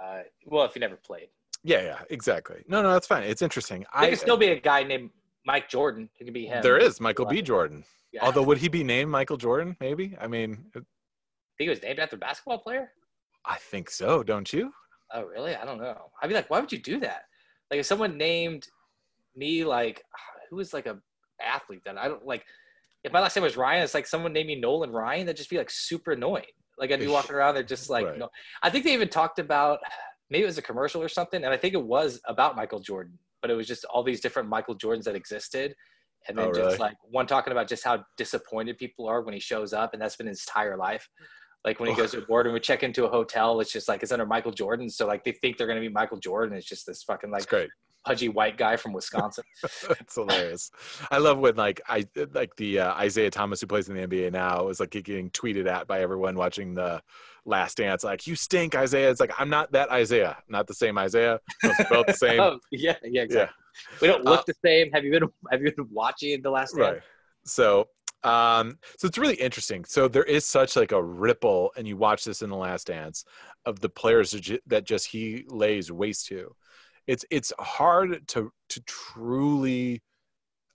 [0.00, 1.28] Uh, well, if he never played,
[1.62, 2.64] Yeah, yeah, exactly.
[2.66, 3.22] No, no, that's fine.
[3.24, 3.80] It's interesting.
[3.80, 5.10] there I could still be a guy named
[5.46, 6.08] Mike Jordan.
[6.18, 6.62] It could be him.
[6.62, 7.42] there is Michael B.
[7.42, 7.84] Jordan.
[8.12, 8.24] Yeah.
[8.24, 9.76] Although, would he be named Michael Jordan?
[9.80, 10.16] Maybe.
[10.20, 10.86] I mean, I think
[11.58, 12.90] he was named after a basketball player.
[13.44, 14.22] I think so.
[14.22, 14.72] Don't you?
[15.12, 15.54] Oh, really?
[15.54, 16.10] I don't know.
[16.22, 17.22] I'd be like, why would you do that?
[17.70, 18.66] Like, if someone named
[19.36, 20.02] me like,
[20.50, 20.98] who was like a
[21.40, 22.44] athlete that I don't like.
[23.04, 25.26] If my last name was Ryan, it's like someone named me Nolan Ryan.
[25.26, 26.44] That'd just be like super annoying.
[26.78, 28.18] Like I'd be walking around, they're just like, Right.
[28.18, 28.28] no.
[28.62, 29.80] I think they even talked about
[30.30, 33.18] maybe it was a commercial or something, and I think it was about Michael Jordan,
[33.42, 35.74] but it was just all these different Michael Jordans that existed.
[36.28, 36.78] And then Oh, just really?
[36.78, 40.14] like one talking about just how disappointed people are when he shows up, and that's
[40.16, 41.08] been his entire life.
[41.64, 41.98] Like when he Oh.
[41.98, 44.26] goes to a board and we check into a hotel, it's just like it's under
[44.26, 44.90] Michael Jordan.
[44.90, 46.56] So like they think they're gonna be Michael Jordan.
[46.56, 47.42] It's just this fucking like
[48.04, 49.44] pudgy white guy from Wisconsin.
[50.00, 50.70] It's hilarious.
[51.12, 54.32] I love when like I like the uh, Isaiah Thomas who plays in the NBA
[54.32, 57.00] now is like getting tweeted at by everyone watching the
[57.44, 58.02] Last Dance.
[58.02, 59.08] Like you stink, Isaiah.
[59.10, 60.36] It's like I'm not that Isaiah.
[60.48, 61.38] Not the same Isaiah.
[61.62, 62.40] It the same.
[62.40, 63.54] oh, yeah, yeah, exactly.
[63.54, 64.90] yeah, We don't look Uh, the same.
[64.92, 66.94] Have you been Have you been watching the last Dance?
[66.94, 67.02] right.
[67.44, 67.86] So
[68.24, 69.84] um so it's really interesting.
[69.84, 73.24] So there is such like a ripple, and you watch this in the Last Dance
[73.66, 74.30] of the players
[74.66, 76.54] that just he lays waste to.
[77.06, 80.02] It's it's hard to to truly.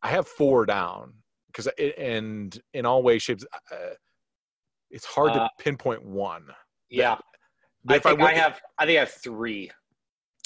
[0.04, 1.14] I have four down
[1.48, 3.46] because and in all ways shapes.
[3.72, 3.76] Uh,
[4.92, 6.48] it's hard Uh, to pinpoint one.
[6.90, 7.18] Yeah,
[7.84, 8.62] But I think I, would- have.
[8.78, 9.72] I think I have three.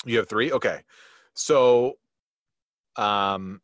[0.06, 0.52] You have three?
[0.52, 0.82] Okay.
[1.34, 1.98] So
[2.96, 3.62] um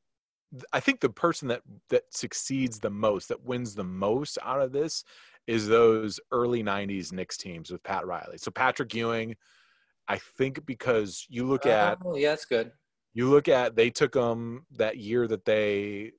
[0.72, 4.72] I think the person that that succeeds the most, that wins the most out of
[4.72, 5.04] this
[5.46, 8.38] is those early 90s Knicks teams with Pat Riley.
[8.38, 9.36] So Patrick Ewing,
[10.08, 12.72] I think because you look at Oh, yeah, that's good.
[13.14, 16.12] you look at they took them that year that they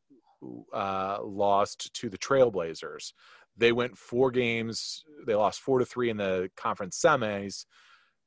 [0.72, 3.12] uh, lost to the Trailblazers.
[3.56, 5.04] They went four games.
[5.26, 7.64] They lost four to three in the conference semis.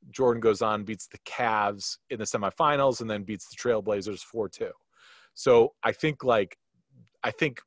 [0.09, 4.49] Jordan goes on, beats the Cavs in the semifinals, and then beats the Trailblazers four
[4.49, 4.71] two.
[5.33, 6.57] So I think like
[7.23, 7.61] I think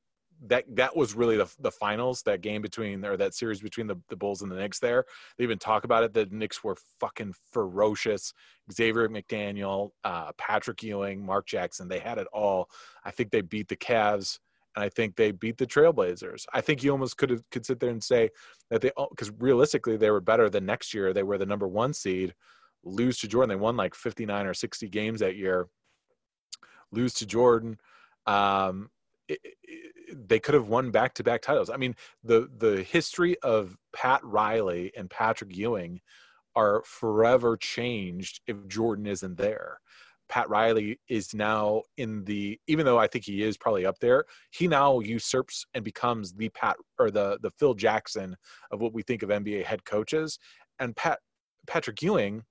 [0.46, 3.96] that that was really the the finals that game between or that series between the,
[4.08, 4.78] the Bulls and the Knicks.
[4.78, 5.04] There,
[5.38, 6.12] they even talk about it.
[6.12, 8.32] The Knicks were fucking ferocious.
[8.72, 12.68] Xavier McDaniel, uh, Patrick Ewing, Mark Jackson, they had it all.
[13.04, 14.38] I think they beat the Cavs
[14.74, 16.46] and I think they beat the Trailblazers.
[16.52, 18.30] I think you almost could have, could sit there and say
[18.70, 21.12] that they because realistically they were better than next year.
[21.12, 22.34] They were the number one seed,
[22.82, 23.50] lose to Jordan.
[23.50, 25.68] They won like 59 or 60 games that year.
[26.94, 27.78] Lose to Jordan.
[28.26, 28.90] Um,
[29.28, 31.70] it, it, they could have won back to back titles.
[31.70, 36.00] I mean, the the history of Pat Riley and Patrick Ewing
[36.56, 39.80] are forever changed if Jordan isn't there.
[40.28, 44.24] Pat Riley is now in the even though I think he is probably up there,
[44.50, 48.36] he now usurps and becomes the Pat or the the Phil Jackson
[48.70, 50.38] of what we think of NBA head coaches.
[50.78, 51.18] And Pat
[51.66, 52.44] Patrick Ewing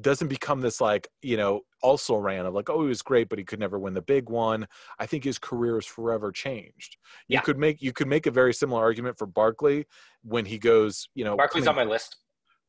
[0.00, 3.38] doesn't become this like, you know, also ran of like, oh, he was great, but
[3.38, 4.66] he could never win the big one.
[4.98, 6.96] I think his career is forever changed.
[7.28, 7.40] You Yeah.
[7.42, 9.86] could make you could make a very similar argument for Barkley
[10.22, 12.16] when he goes, you know, Barkley's on my list.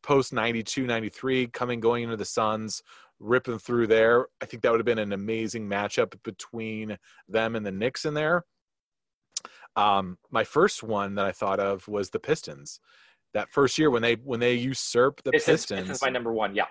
[0.04, 2.84] post 92 93 coming going into the suns
[3.20, 6.96] ripping through there i think that would have been an amazing matchup between
[7.28, 8.44] them and the Knicks in there
[9.76, 12.80] um my first one that i thought of was the pistons
[13.34, 16.54] that first year when they when they usurp the This is, pistons my number one.
[16.56, 16.66] Yeah.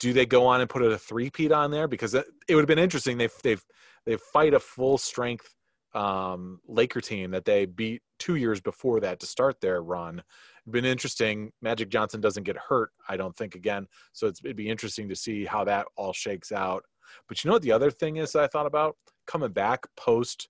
[0.00, 1.88] Do they go on and put a three-peat on there?
[1.88, 3.18] Because it, it would have been interesting.
[3.18, 3.64] They've, they've,
[4.06, 5.54] they fight a full strength
[5.94, 10.22] um laker team that they beat two years before that to start their run.
[10.70, 11.50] Been interesting.
[11.62, 13.86] Magic johnson doesn't get hurt i don't think again.
[14.12, 16.84] So it's, it'd be interesting to see how that all shakes out.
[17.26, 18.96] But you know what the other thing is that i thought about?
[19.26, 20.48] Coming back post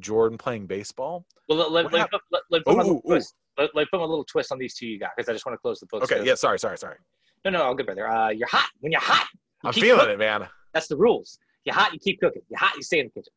[0.00, 1.26] jordan playing baseball?
[1.48, 3.14] Well, let, let, What let, let, put Ooh, my little ooh, ooh.
[3.14, 3.34] twist.
[3.56, 5.54] Let, let put my little twist on these two you got because I just want
[5.54, 6.02] to close the book.
[6.02, 6.96] okay yeah sorry sorry sorry
[7.44, 8.08] No, no, I'll get brother.
[8.08, 8.68] Uh, you're hot.
[8.80, 10.14] When you're hot, you i'm feeling cooking.
[10.14, 11.38] it man That's the rules.
[11.64, 12.42] You're hot, you keep cooking.
[12.48, 13.32] You're hot, you stay in the kitchen.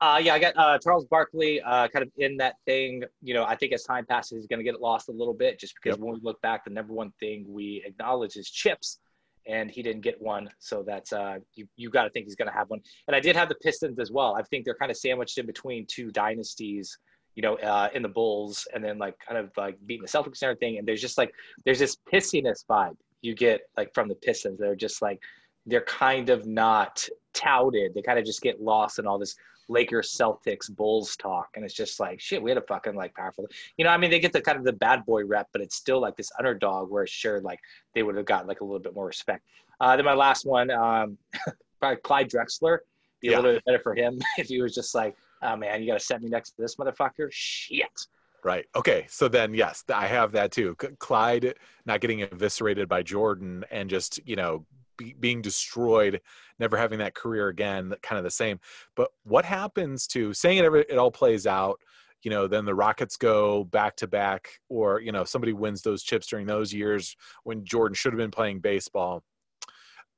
[0.00, 3.04] Uh, yeah, I got uh, Charles Barkley uh, kind of in that thing.
[3.22, 5.58] You know, I think as time passes, he's going to get lost a little bit
[5.58, 6.04] just because Yep.
[6.04, 8.98] when we look back, the number one thing we acknowledge is chips,
[9.46, 10.50] and he didn't get one.
[10.58, 12.80] So that's uh, you, you got to think he's going to have one.
[13.06, 14.34] And I did have the Pistons as well.
[14.36, 16.98] I think they're kind of sandwiched in between two dynasties.
[17.36, 20.42] You know, uh, in the Bulls, and then like kind of like beating the Celtics
[20.42, 20.78] and everything.
[20.78, 21.32] And there's just like
[21.64, 24.58] there's this pissiness vibe you get like from the Pistons.
[24.58, 25.20] They're just like
[25.66, 27.94] they're kind of not touted.
[27.94, 29.34] They kind of just get lost in all this
[29.68, 32.42] Lakers, Celtics, Bulls talk, and it's just like shit.
[32.42, 33.46] We had a fucking like powerful,
[33.78, 33.90] you know.
[33.90, 36.16] I mean, they get the kind of the bad boy rep, but it's still like
[36.16, 36.90] this underdog.
[36.90, 37.60] Where sure, like
[37.94, 39.42] they would have got like a little bit more respect.
[39.80, 41.16] Uh, then my last one, um,
[41.80, 42.78] probably Clyde Drexler.
[43.20, 43.36] Be a Yeah.
[43.38, 46.04] little bit better for him if he was just like, oh man, you got to
[46.04, 47.28] set me next to this motherfucker.
[47.30, 48.06] Shit.
[48.44, 48.66] Right.
[48.76, 49.06] Okay.
[49.08, 50.76] So then, yes, I have that too.
[50.98, 51.54] Clyde
[51.86, 54.66] not getting eviscerated by Jordan and just, you know,
[54.98, 56.20] be, being destroyed,
[56.58, 58.60] never having that career again, kind of the same.
[58.96, 61.80] But what happens to saying it, every, it all plays out,
[62.22, 66.02] you know, then the Rockets go back to back, or, you know, somebody wins those
[66.02, 69.22] chips during those years when Jordan should have been playing baseball.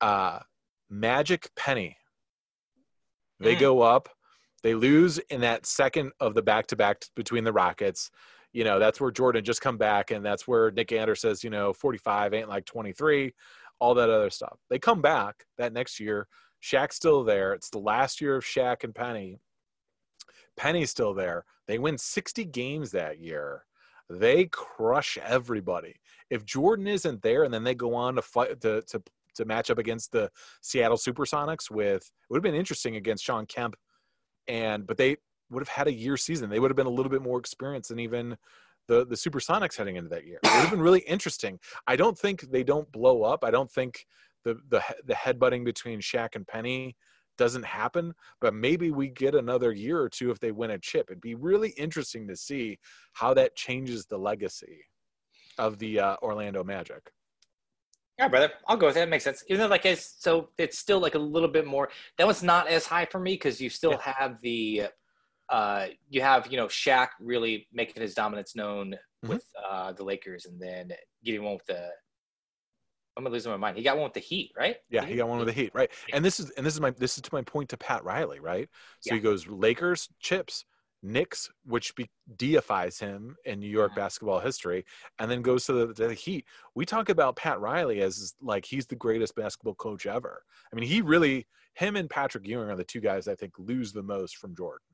[0.00, 0.40] Uh,
[0.90, 1.96] Magic Penny,
[3.38, 3.60] they Mm.
[3.60, 4.08] go up,
[4.66, 8.10] they lose in that second of the back to back between the Rockets.
[8.52, 11.50] You know, that's where Jordan just come back, and that's where Nick Anderson says, you
[11.50, 13.32] know, 45 ain't like 23,
[13.78, 14.58] all that other stuff.
[14.68, 16.26] They come back that next year.
[16.60, 17.52] Shaq's still there.
[17.52, 19.38] It's the last year of Shaq and Penny.
[20.56, 21.44] Penny's still there.
[21.68, 23.62] They win 60 games that year.
[24.10, 25.94] They crush everybody.
[26.28, 29.00] If Jordan isn't there, and then they go on to fight to to
[29.36, 31.70] to match up against the Seattle Supersonics.
[31.70, 33.76] With it would have been interesting against Shawn Kemp,
[34.48, 35.16] and but they
[35.50, 36.50] would have had a year season.
[36.50, 38.36] They would have been a little bit more experienced than even
[38.88, 40.38] the the Supersonics heading into that year.
[40.42, 41.58] It would have been really interesting.
[41.86, 43.44] I don't think they don't blow up.
[43.44, 44.06] I don't think
[44.44, 46.96] the the the headbutting between Shaq and Penny
[47.36, 51.06] doesn't happen, but maybe we get another year or two if they win a chip.
[51.10, 52.78] It'd be really interesting to see
[53.12, 54.86] how that changes the legacy
[55.58, 57.10] of the uh, Orlando Magic.
[58.18, 59.02] Yeah, brother, I'll go with that.
[59.08, 59.44] It makes sense.
[59.48, 61.90] Even though, like, it's so it's still like a little bit more.
[62.16, 64.00] That was not as high for me because you still Yeah.
[64.00, 64.84] have the,
[65.50, 69.28] uh, you have you know Shaq really making his dominance known Mhm.
[69.28, 70.92] with uh the Lakers, and then
[71.24, 71.90] getting one with the.
[73.16, 73.76] I'm gonna lose my mind.
[73.78, 74.76] He got one with the Heat, right?
[74.90, 75.90] Yeah, he got one with the Heat, right?
[76.12, 78.40] And this is and this is my this is to my point to Pat Riley,
[78.40, 78.68] right?
[79.00, 79.14] So Yeah.
[79.14, 80.64] he goes Lakers, chips,
[81.06, 83.96] Knicks, which be, deifies him in New York Mhm.
[83.96, 84.84] basketball history,
[85.18, 86.44] and then goes to the, the Heat.
[86.74, 90.42] We talk about Pat Riley as like he's the greatest basketball coach ever.
[90.72, 93.92] I mean, he really him and Patrick Ewing are the two guys I think lose
[93.92, 94.86] the most from Jordan.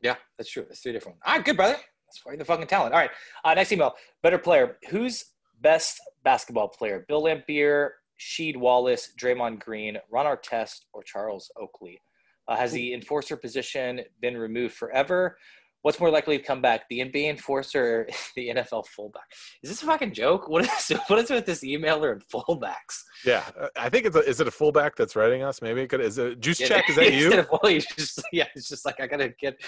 [0.00, 0.64] Yeah, that's true.
[0.66, 1.18] That's three different.
[1.24, 1.74] All right, good brother.
[2.06, 2.92] That's why you're the fucking talent.
[2.94, 3.10] All right,
[3.44, 3.94] uh, next email.
[4.22, 4.78] Better player.
[4.88, 5.24] Who's
[5.60, 7.04] best basketball player?
[7.08, 12.00] Bill Laimbeer, Sheed Wallace, Draymond Green, Ron Artest, or Charles Oakley?
[12.48, 15.36] Uh, has the enforcer position been removed forever?
[15.82, 19.24] What's more likely to come back, the NBA enforcer, or the NFL fullback?
[19.62, 20.48] Is this a fucking joke?
[20.48, 23.02] What is what is with this emailer and fullbacks?
[23.24, 25.60] Yeah, uh, I think it's a, is it a fullback that's writing us?
[25.60, 26.00] Maybe it could.
[26.00, 26.90] Is it Juice Yeah, Check?
[26.90, 27.32] Is that you?
[27.38, 29.60] of, well, just yeah, it's just like I gotta get.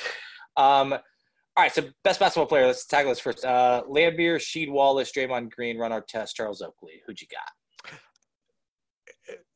[0.57, 0.95] Um,
[1.57, 2.67] all right, so best basketball player.
[2.67, 3.45] Let's tackle this first.
[3.45, 7.01] Uh, Laimbeer, Sheed Wallace, Draymond Green, Ron Artest, Charles Oakley.
[7.07, 7.49] Who'd you got?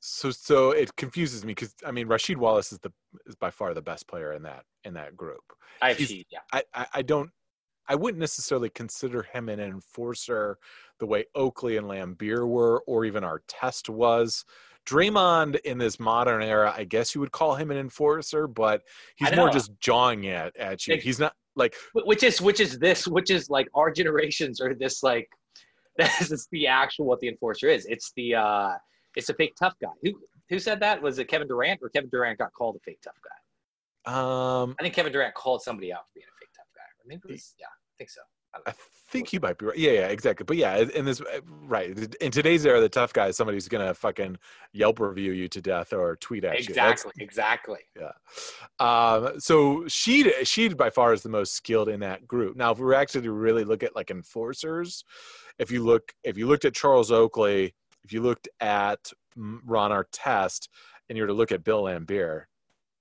[0.09, 2.93] So so it confuses me because I mean Rasheed Wallace is the
[3.27, 5.43] is by far the best player in that in that group.
[5.83, 6.27] I Sheed.
[6.31, 7.31] Yeah, I, I I don't
[7.89, 10.59] I wouldn't necessarily consider him an enforcer
[11.01, 14.45] the way Oakley and Laimbeer were, or even Artest was.
[14.87, 18.83] Draymond in this modern era, I guess you would call him an enforcer, but
[19.17, 20.97] he's more just jawing at at you.
[20.97, 23.07] He's not like which is which is this?
[23.07, 25.29] Which is like our generations or this like
[25.99, 27.85] this is the actual what the enforcer is.
[27.87, 28.71] It's the uh,
[29.17, 29.89] it's a fake tough guy.
[30.03, 30.13] Who
[30.49, 31.03] who said that?
[31.03, 33.31] Was it Kevin Durant or Kevin Durant got called a fake tough guy?
[34.13, 36.83] um I think Kevin Durant called somebody out for being a fake tough guy.
[36.83, 38.21] Or maybe it was, yeah, I think so.
[38.55, 38.75] I I
[39.11, 39.77] think you might be right.
[39.77, 40.45] Yeah, yeah, exactly.
[40.45, 41.21] But yeah, in this
[41.67, 41.91] right
[42.21, 44.39] in today's era, the tough guy is somebody who's gonna fucking
[44.73, 46.75] Yelp review you to death or tweet at you.
[46.75, 48.09] That's- Exactly, exactly.
[48.79, 52.57] Um, so she she by far is the most skilled in that group.
[52.57, 55.05] Now, if we were actually to really look at like enforcers,
[55.59, 57.75] if you look, if you looked at Charles Oakley,
[58.09, 60.69] if you looked at Ron Artest,
[61.09, 62.45] and you were to look at Bill Laimbeer,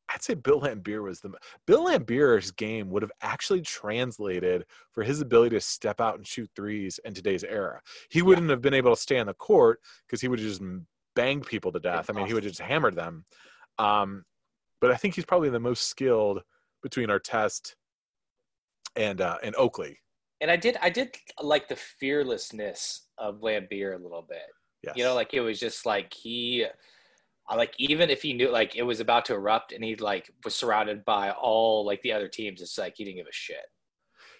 [0.09, 1.31] I'd say Bill Laimbeer was the
[1.65, 6.49] Bill Laimbeer's game would have actually translated for his ability to step out and shoot
[6.57, 7.79] threes in today's era.
[8.09, 10.61] He wouldn't have been able to stay on the court because he would have just
[11.15, 12.09] banged people to death.
[12.09, 13.23] I mean, he would have just hammered them.
[13.79, 14.25] Um,
[14.81, 16.43] but I think he's probably the most skilled
[16.83, 17.75] between Artest
[18.97, 19.99] and uh, and Oakley.
[20.41, 24.45] And I did, I did like the fearlessness of Laimbeer a little bit.
[24.87, 24.97] Yes.
[24.97, 26.65] You know, like it was just like he,
[27.55, 30.55] like even if he knew like it was about to erupt and he like was
[30.55, 33.65] surrounded by all like the other teams, it's like he didn't give a shit.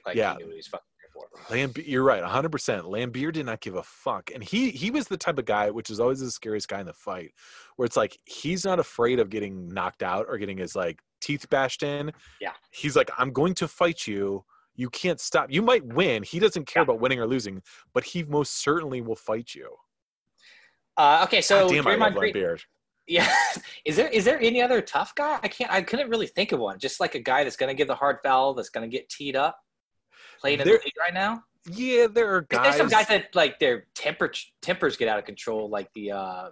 [0.06, 0.32] Like Yeah.
[0.34, 0.84] he knew what he was fucking
[1.14, 1.28] for.
[1.54, 2.52] Lamb, you're right, 100.
[2.52, 5.70] percent Laimbeer did not give a fuck, and he he was the type of guy,
[5.72, 7.32] which is always the scariest guy in the fight,
[7.76, 11.50] where it's like he's not afraid of getting knocked out or getting his like teeth
[11.50, 12.12] bashed in.
[12.40, 12.52] Yeah.
[12.72, 14.46] he's like, I'm going to fight you.
[14.76, 15.52] You can't stop.
[15.52, 16.22] You might win.
[16.22, 16.84] He doesn't care Yeah.
[16.84, 17.64] about winning or losing,
[17.96, 19.76] but he most certainly will fight you.
[20.98, 22.60] Uh, okay, so God damn, I love Green, Laimbeer.
[23.08, 23.30] yeah,
[23.86, 25.40] is there is there any other tough guy?
[25.44, 26.80] I can't, I couldn't really think of one.
[26.80, 29.58] Just like a guy that's gonna give the hard foul, that's gonna get teed up,
[30.42, 31.44] playing in There- the league right now.
[31.70, 32.64] Yeah, there are guys.
[32.64, 34.32] There's some guys that like their temper
[34.62, 36.50] tempers get out of control, like the uh,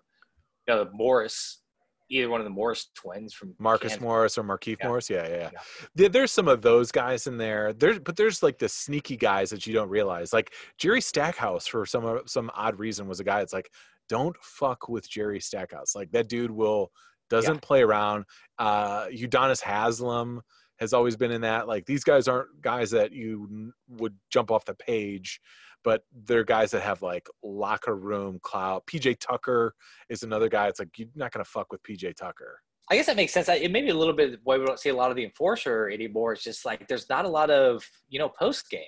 [0.67, 1.62] you know, the Morris,
[2.10, 4.01] either one of the Morris twins from Marcus Kansas.
[4.01, 4.88] Morris or Markieff Yeah.
[4.88, 5.10] Morris.
[5.10, 5.49] Yeah, yeah, yeah.
[5.53, 5.60] Yeah.
[5.95, 7.71] There, there's some of those guys in there.
[7.71, 10.34] There's, but there's like the sneaky guys that you don't realize.
[10.34, 13.69] Like Jerry Stackhouse, for some some odd reason, was a guy that's like,
[14.09, 15.95] don't fuck with Jerry Stackhouse.
[15.95, 16.91] Like that dude will
[17.29, 18.25] doesn't play around.
[18.59, 20.41] Uh, Udonis Haslam
[20.79, 21.67] has always been in that.
[21.67, 25.39] Like these guys aren't guys that you n- would jump off the page.
[25.83, 28.87] But they're guys that have like locker room clout.
[28.87, 29.75] PJ Tucker
[30.09, 30.67] is another guy.
[30.67, 32.59] It's like you're not gonna fuck with PJ Tucker.
[32.89, 33.49] I guess that makes sense.
[33.49, 35.89] It may be a little bit why we don't see a lot of the enforcer
[35.89, 36.33] anymore.
[36.33, 38.81] It's just like there's not a lot of you know post game.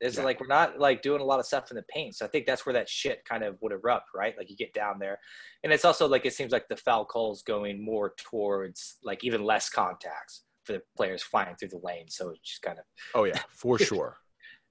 [0.00, 0.24] It's Yeah.
[0.24, 2.16] like we're not like doing a lot of stuff in the paint.
[2.16, 4.34] So I think that's where that shit kind of would erupt, right?
[4.36, 5.18] Like you get down there,
[5.62, 9.44] and it's also like it seems like the foul calls going more towards like even
[9.44, 12.08] less contacts for the players flying through the lane.
[12.08, 12.84] So it's just kind of
[13.14, 14.16] Oh yeah, for sure.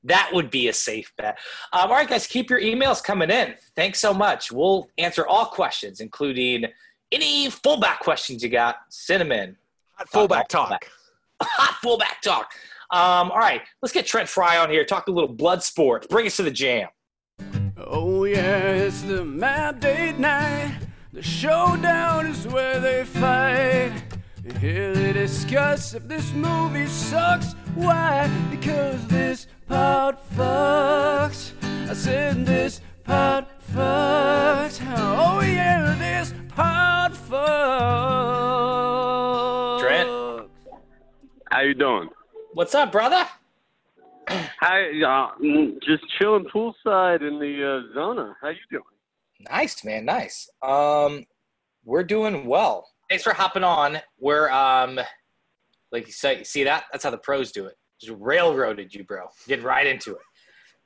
[0.06, 1.38] That would be a safe bet.
[1.74, 3.56] Um, all right, guys, keep your emails coming in.
[3.76, 4.50] Thanks so much.
[4.50, 6.66] We'll answer all questions, including
[7.12, 8.78] any fullback questions you got.
[8.90, 9.58] Send them in.
[9.98, 10.86] Hot fullback talk.
[11.44, 12.52] Hot fullback talk.
[12.92, 14.84] Um, all right, let's get Trent Fry on here.
[14.84, 16.10] Talk a little blood sport.
[16.10, 16.90] Bring us to the jam.
[17.78, 20.76] Oh yeah, it's the map date night.
[21.14, 23.94] The showdown is where they fight.
[24.60, 27.54] Here they discuss if this movie sucks.
[27.76, 28.28] Why?
[28.50, 29.89] Because this part
[42.60, 43.26] What's up, brother?
[44.28, 48.36] Hi, uh, mm, just chilling poolside in the uh, Zona.
[48.42, 48.84] How you doing?
[49.50, 50.04] Nice, man.
[50.04, 50.50] Nice.
[50.62, 51.24] Um,
[51.86, 52.86] we're doing well.
[53.08, 54.00] Thanks for hopping on.
[54.20, 55.00] We're um,
[55.94, 56.84] like you say, see that?
[56.92, 57.78] That's how the pros do it.
[58.02, 59.28] Just railroaded you, bro.
[59.48, 60.22] Get right into it.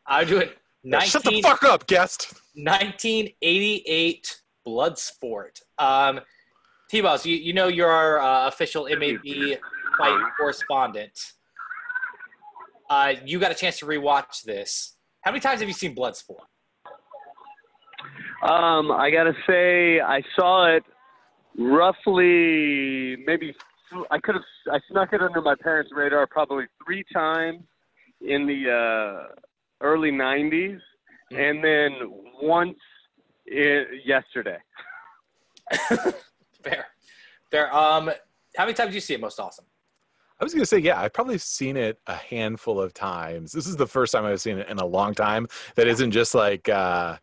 [0.05, 0.49] I'm doing
[0.84, 2.34] Yeah, 19, Shut the fuck up, guest.
[2.53, 5.59] 1988 blood sport.
[5.80, 6.19] Um,
[6.91, 9.57] T-Boss, you, you know you're our uh, official MAB
[9.97, 11.19] fight correspondent.
[12.90, 14.96] Uh, you got a chance to rewatch this.
[15.22, 16.44] How many times have you seen Bloodsport?
[18.44, 20.84] Um, I gotta say, I saw it
[21.58, 23.56] roughly maybe
[24.10, 27.62] I could have I snuck it under my parents' radar probably three times
[28.22, 29.36] in the uh,
[29.82, 30.80] early '90s,
[31.32, 31.92] and then
[32.42, 32.78] once
[33.52, 34.58] i yesterday.
[36.64, 36.86] Fair,
[37.52, 37.76] fair.
[37.76, 38.10] Um,
[38.56, 39.20] how many times did you see it?
[39.20, 39.66] Most awesome.
[40.44, 43.54] I was gonna say, yeah, I've probably seen it a handful of times.
[43.54, 45.48] This is the first time I've seen it in a long time.
[45.76, 47.16] That isn't just like, uh,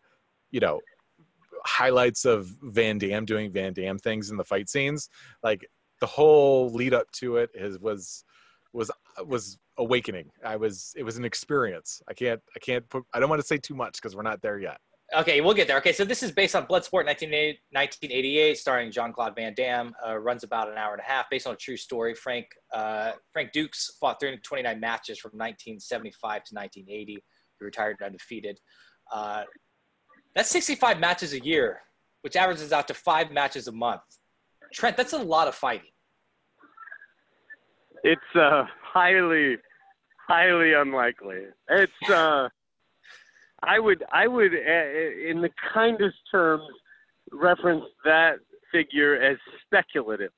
[0.51, 0.81] you know,
[1.67, 5.11] highlights of Van Damme doing Van Damme things in the fight scenes.
[5.43, 5.69] Like
[6.01, 8.25] the whole lead up to it is was
[8.73, 8.91] was
[9.23, 10.31] was awakening.
[10.43, 12.01] I was it was an experience.
[12.09, 14.41] I can't I can't put I don't want to say too much because we're not
[14.41, 14.79] there yet.
[15.17, 15.79] Okay, we'll get there.
[15.79, 19.93] Okay, so this is based on Bloodsport 1988, 1988 starring Jean Claude Van Damme.
[20.07, 22.15] Uh, runs about an hour and a half, based on a true story.
[22.15, 27.13] Frank uh, Frank Dux fought 329 matches from 1975 to 1980.
[27.15, 27.21] He
[27.65, 28.61] retired undefeated.
[29.13, 29.43] Uh,
[30.37, 31.81] that's 65 matches a year,
[32.21, 34.03] which averages out to five matches a month.
[34.73, 35.91] Trent, that's a lot of fighting.
[38.05, 39.57] It's uh, highly,
[40.29, 41.47] highly unlikely.
[41.69, 42.49] It's uh,
[43.63, 46.65] I would I would uh, in the kindest terms
[47.33, 48.37] reference that
[48.73, 49.37] figure as
[49.67, 50.33] speculative.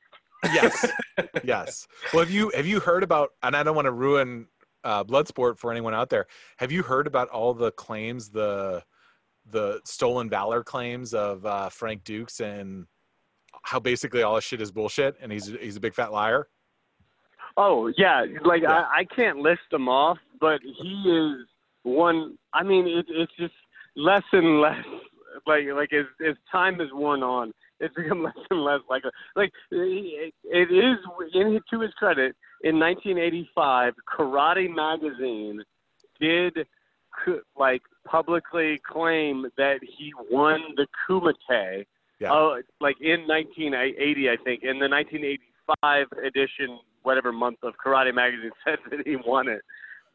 [0.53, 0.91] Yes,
[1.45, 1.87] yes.
[2.12, 3.31] Well, have you have you heard about?
[3.43, 4.47] And I don't want to ruin
[4.85, 6.27] uh, Bloodsport for anyone out there.
[6.59, 8.83] Have you heard about all the claims the
[9.51, 12.87] the stolen valor claims of uh, Frank Dux and
[13.62, 16.49] how basically all his shit is bullshit and he's he's a big fat liar?
[17.57, 18.81] Oh yeah, like Yeah.
[18.81, 21.47] I, I can't list them off, but he is
[21.83, 22.39] one.
[22.53, 23.55] I mean, it, it's just
[23.97, 24.85] less and less.
[25.47, 29.11] Like like as as time has worn on, it's become less and less like a,
[29.39, 30.99] like it, it is
[31.35, 32.37] in to his credit.
[32.64, 35.62] In 1985, Karate Magazine
[36.20, 36.66] did
[37.57, 41.85] like publicly claim that he won the Kumite.
[42.20, 42.33] Yeah.
[42.33, 44.62] Uh, like in 1980, I think.
[44.62, 49.62] In the 1985 edition, whatever month of Karate Magazine said that he won it.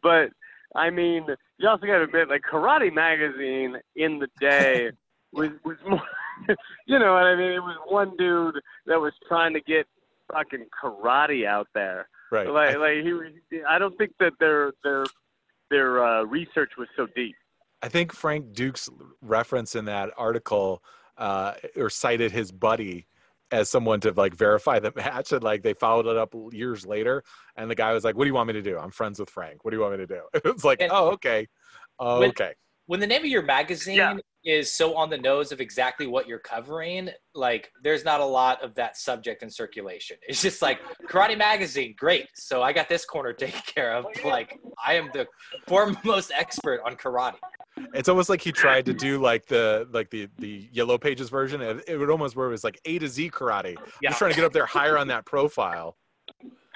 [0.01, 0.29] But
[0.75, 1.25] I mean,
[1.57, 4.91] you also got to admit, like Karate Magazine in the day
[5.33, 6.01] was was more.
[6.85, 7.51] you know what I mean?
[7.51, 8.55] It was one dude
[8.85, 9.87] that was trying to get
[10.31, 12.07] fucking karate out there.
[12.31, 12.47] Right.
[12.49, 13.31] Like, like he, was-
[13.67, 15.05] I don't think that their their
[15.69, 17.35] their uh, research was so deep.
[17.81, 18.89] I think Frank Duke's
[19.21, 20.81] reference in that article
[21.17, 23.07] uh, or cited his buddy
[23.51, 27.23] as someone to like verify the match and like they followed it up years later
[27.55, 28.77] and the guy was like what do you want me to do?
[28.77, 29.63] I'm friends with frank.
[29.63, 30.21] What do you want me to do?
[30.51, 31.47] It's like And- oh okay.
[31.99, 32.53] oh, When- okay.
[32.87, 34.17] when the name of your magazine Yeah.
[34.47, 38.63] Is so on the nose of exactly what you're covering, like there's not a lot
[38.63, 40.15] of that subject in circulation.
[40.25, 40.79] It's just like
[41.09, 42.27] Karate Magazine, great.
[42.35, 44.05] So I got this corner taken care of.
[44.23, 45.27] Oh, like I am the
[45.67, 47.35] foremost expert on karate.
[47.93, 51.61] it's almost like he tried to do like the like the the yellow pages version
[51.61, 54.09] it, it would almost where it was like a to z karate Yeah.
[54.11, 55.97] just trying to get up there higher on that profile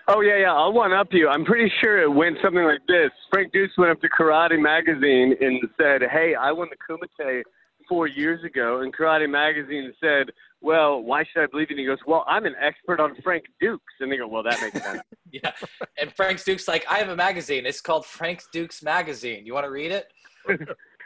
[0.08, 0.54] Oh yeah, yeah.
[0.54, 1.30] I'll one up you.
[1.30, 3.12] I'm pretty sure it went something like this.
[3.32, 7.44] Frank Dux went up to Karate Magazine and said, "Hey, I won the Kumite
[7.92, 10.32] four years ago." And Karate Magazine said,
[10.62, 13.44] "Well, why should I believe you?" And he goes, "Well, I'm an expert on Frank
[13.62, 15.02] Dux." And they go, "Well, that makes sense."
[15.34, 15.52] Yeah.
[15.98, 17.66] And Frank Duke's like, I have a magazine.
[17.66, 19.46] It's called Frank Duke's Magazine.
[19.46, 20.12] You want to read it?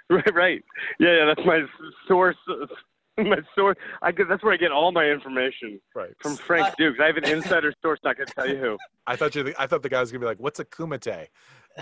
[0.10, 0.64] right, right.
[1.00, 1.26] Yeah, yeah.
[1.26, 1.70] That's my s-
[2.08, 2.36] source.
[3.18, 3.78] My source.
[4.02, 6.98] I get, that's where I get all my information right from Frank uh, Dux.
[7.02, 7.98] I have an insider source.
[8.04, 8.78] Not gonna tell you who.
[9.08, 11.28] i thought you i thought the guy was gonna be like what's a kumite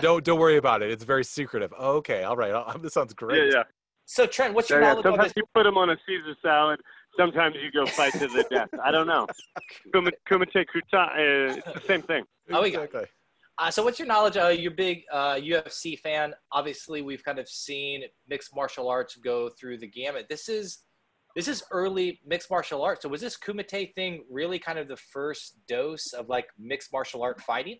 [0.00, 0.92] don't don't worry about it.
[0.92, 1.72] It's very secretive.
[1.76, 2.52] Oh, okay, all right.
[2.52, 3.46] I'll- This sounds great.
[3.46, 3.62] Yeah, yeah.
[4.06, 4.92] So Trent, what's your yeah, yeah.
[4.92, 6.80] knowledge of Sometimes you put them on a Caesar salad.
[7.16, 8.68] Sometimes you go fight to the death.
[8.84, 9.26] I don't know.
[9.92, 12.24] Kuma- Kumite Kuta, uh, it's the same thing.
[12.52, 12.84] Oh, we got it.
[12.84, 13.08] exactly.
[13.56, 14.36] Uh, so what's your knowledge?
[14.36, 16.34] Uh, you're a big uh, UFC fan.
[16.50, 20.26] Obviously, we've kind of seen mixed martial arts go through the gamut.
[20.28, 20.80] This is
[21.36, 23.02] this is early mixed martial arts.
[23.02, 27.22] So was this Kumite thing really kind of the first dose of like mixed martial
[27.22, 27.78] art fighting?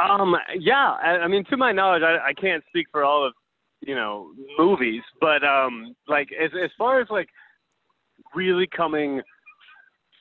[0.00, 3.34] Um, yeah, I, I mean, to my knowledge, I, I can't speak for all of
[3.82, 7.28] you know movies, but um, like as as far as like
[8.34, 9.20] really coming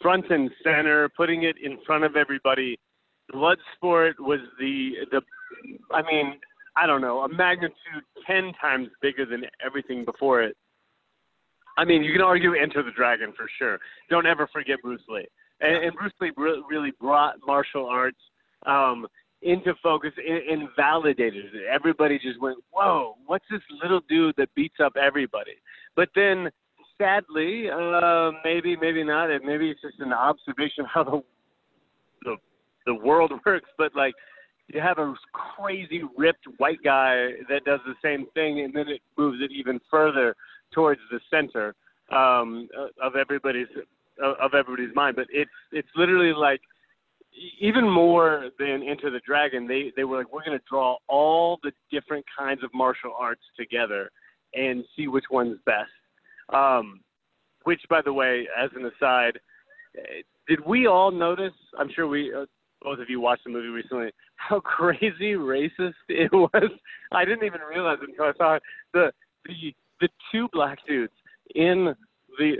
[0.01, 2.80] front and center, putting it in front of everybody,
[3.34, 5.22] Bloodsport was the the.
[5.93, 6.39] I mean,
[6.76, 7.76] I don't know, a magnitude
[8.26, 10.55] ten times bigger than everything before it.
[11.78, 13.80] I mean, you can argue Enter the Dragon for sure.
[14.09, 15.28] Don't ever forget Bruce Lee,
[15.62, 18.20] and, and Bruce Lee re- really brought martial arts.
[18.66, 19.07] Um,
[19.42, 21.64] into focus and, and validated it.
[21.72, 25.56] Everybody just went, "Whoa, what's this little dude that beats up everybody?"
[25.96, 26.52] But then,
[26.98, 31.24] sadly, uh, maybe, maybe not, maybe it's just an observation of how the
[32.24, 32.36] the
[32.86, 33.70] the world works.
[33.78, 34.14] But like,
[34.68, 39.02] you have a crazy ripped white guy that does the same thing, and then it
[39.18, 40.36] moves it even further
[40.72, 41.76] towards the center
[42.12, 42.70] um,
[43.02, 43.68] of everybody's
[44.22, 45.16] of everybody's mind.
[45.16, 46.62] But it's it's literally like
[47.59, 51.59] even more than Enter the Dragon, they they were like, we're going to draw all
[51.63, 54.11] the different kinds of martial arts together
[54.53, 55.89] and see which one's best.
[56.53, 57.01] Um,
[57.63, 59.39] which, by the way, as an aside,
[59.97, 61.53] eh, did we all notice?
[61.79, 62.45] I'm sure we uh,
[62.82, 64.11] both of you watched the movie recently.
[64.36, 66.71] How crazy racist it was.
[67.11, 68.63] I didn't even realize it until I saw it.
[68.93, 69.11] the
[69.45, 71.13] the the two black dudes
[71.55, 71.95] in
[72.38, 72.55] the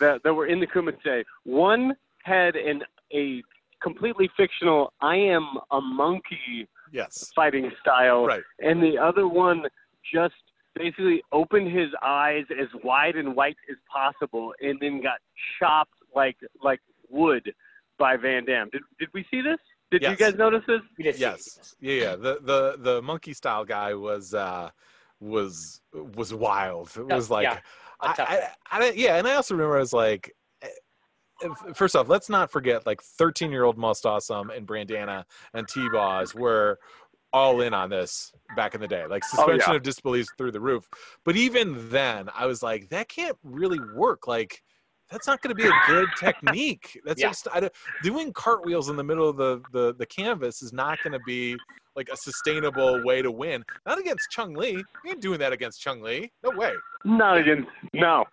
[0.00, 1.24] that, that were in the Kumite.
[1.44, 1.94] One
[2.24, 3.42] had an a
[3.82, 7.30] completely fictional I am a monkey Yes.
[7.34, 8.42] fighting style Right.
[8.60, 9.62] and the other one
[10.14, 10.34] just
[10.74, 15.18] basically opened his eyes as wide and white as possible and then got
[15.58, 17.52] chopped like like wood
[17.98, 18.68] by Van Damme.
[18.72, 19.58] Did did we see this?
[19.90, 20.80] Did you guys notice this?
[20.98, 21.74] We Yes.
[21.80, 22.16] Yeah, yeah.
[22.16, 24.70] The the the monkey style guy was uh
[25.20, 26.90] was was wild.
[26.96, 27.58] It Yeah, was like yeah,
[28.02, 28.28] a I, tough
[28.70, 30.32] I, I, yeah, and I also remember I was like
[31.74, 35.24] First off, let's not forget like 13 year old Most Awesome and Brandana
[35.54, 36.78] and T Boz were
[37.32, 39.06] all in on this back in the day.
[39.06, 39.44] Like Oh, yeah.
[39.44, 40.88] suspension of disbelief through the roof.
[41.24, 44.26] But even then, I was like, that can't really work.
[44.28, 44.62] Like,
[45.10, 46.98] that's not going to be a good technique.
[47.04, 47.28] That's Yeah.
[47.28, 47.72] just I don't,
[48.02, 51.56] doing cartwheels in the middle of the the, the canvas is not going to be
[51.96, 53.62] like a sustainable way to win.
[53.86, 54.82] Not against Chung Lee.
[55.04, 56.32] You ain't doing that against Chung Lee.
[56.42, 56.72] No way.
[57.04, 58.24] Not against no.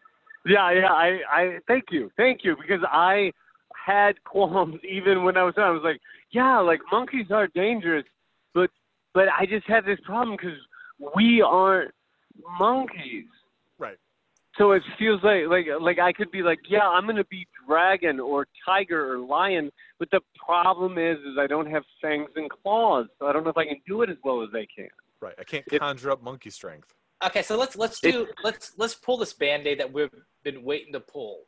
[0.46, 0.92] Yeah, yeah.
[0.92, 3.32] I, I thank you, thank you, because I
[3.86, 5.54] had qualms even when I was.
[5.58, 6.00] I was like,
[6.32, 8.06] yeah, like monkeys are dangerous,
[8.54, 8.70] but
[9.14, 10.58] but I just had this problem because
[11.16, 11.92] we aren't
[12.60, 13.26] monkeys.
[13.78, 13.98] Right.
[14.58, 18.20] So it feels like like like I could be like, yeah, I'm gonna be dragon
[18.20, 23.08] or tiger or lion, but the problem is is I don't have fangs and claws,
[23.20, 24.90] so I don't know if I can do it as well as they can.
[25.22, 25.36] Right.
[25.38, 26.94] I can't conjure up monkey strength.
[27.26, 30.10] Okay, so let's let's do let's let's pull this band-aid that we've
[30.44, 31.42] been waiting to pull.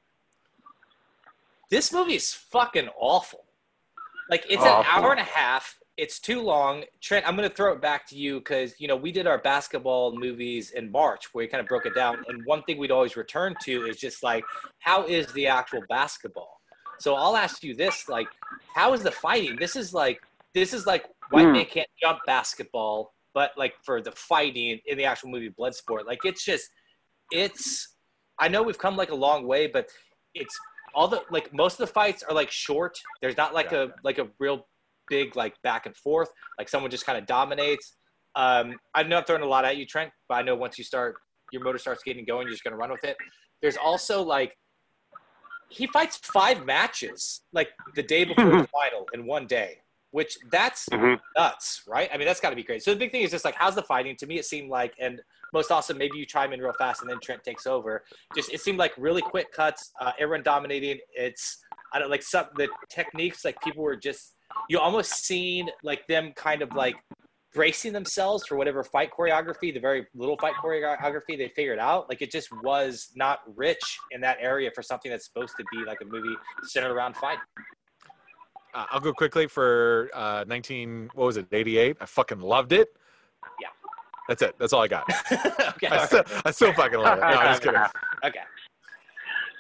[1.70, 3.46] This movie is fucking awful.
[4.30, 5.78] Like it's an hour and a half.
[5.98, 6.84] It's too long.
[7.02, 10.18] Trent, I'm gonna throw it back to you because you know we did our basketball
[10.18, 13.16] movies in March where we kind of broke it down, and one thing we'd always
[13.16, 14.44] return to is just like
[14.80, 16.60] how is the actual basketball.
[17.00, 18.28] So I'll ask you this: like,
[18.76, 19.56] how is the fighting?
[19.58, 20.22] This is like
[20.54, 21.54] this is like white Hmm.
[21.54, 26.20] man can't jump basketball, but like for the fighting in the actual movie Bloodsport, like
[26.24, 26.70] it's just
[27.32, 27.96] it's.
[28.40, 29.90] I know we've come like a long way, but
[30.34, 30.58] it's
[30.94, 32.98] all the like most of the fights are like short.
[33.22, 34.68] There's not like a like a real
[35.08, 36.30] big like back and forth.
[36.58, 37.96] Like someone just kind of dominates.
[38.36, 41.16] Um, I'm not throwing a lot at you, Trent, but I know once you start
[41.52, 43.18] your motor starts getting going, you're just gonna run with it.
[43.62, 44.56] There's also like
[45.70, 49.80] he fights five matches like the day before the final in one day,
[50.12, 51.20] which that's Mhm.
[51.38, 52.10] nuts, right?
[52.14, 52.84] I mean, that's got to be great.
[52.84, 54.16] So the big thing is just like, how's the fighting?
[54.18, 55.22] To me, it seemed like, and
[55.54, 58.04] most awesome, maybe you chime in real fast and then Trent takes over.
[58.36, 61.00] Just it seemed like really quick cuts, uh, everyone dominating.
[61.14, 64.36] It's I don't like some the techniques like people were just
[64.70, 66.96] you almost seen like them kind of like
[67.54, 72.08] bracing themselves for whatever fight choreography, the very little fight choreography they figured out.
[72.08, 75.84] Like it just was not rich in that area for something that's supposed to be
[75.86, 77.40] like a movie centered around fight.
[78.74, 81.12] Uh, I'll go quickly for uh, 19.
[81.14, 81.48] What was it?
[81.52, 81.98] 88.
[82.00, 82.96] I fucking loved it.
[83.62, 83.68] Yeah.
[84.28, 84.56] That's it.
[84.60, 85.10] That's all I got.
[85.32, 85.88] okay.
[85.88, 86.42] I all still, right.
[86.46, 87.22] I still fucking love it.
[87.22, 87.82] No, I'm just kidding.
[88.26, 88.40] Okay.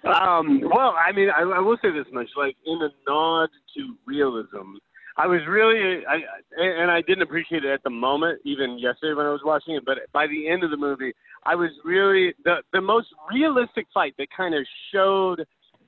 [0.03, 3.95] Um, well, I mean, I, I will say this much: like in a nod to
[4.05, 4.77] realism,
[5.17, 6.21] I was really, I,
[6.57, 9.83] and I didn't appreciate it at the moment, even yesterday when I was watching it.
[9.85, 14.15] But by the end of the movie, I was really the the most realistic fight
[14.17, 15.41] that kind of showed,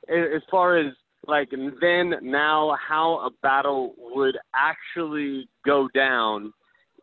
[0.09, 0.93] as far as
[1.27, 1.49] like
[1.81, 6.53] then now how a battle would actually go down,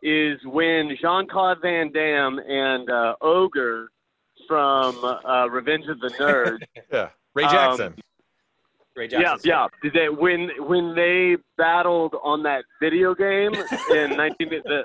[0.03, 3.89] is when Jean Claude Van Damme and uh, Ogre
[4.49, 6.59] from uh, Revenge of the Nerds
[6.93, 7.95] Yeah, Ray Um, Jackson.
[8.97, 9.41] Ray Jackson.
[9.45, 9.67] yeah, yeah.
[9.83, 13.53] Did they when when they battled on that video game
[13.91, 14.83] in nineteen the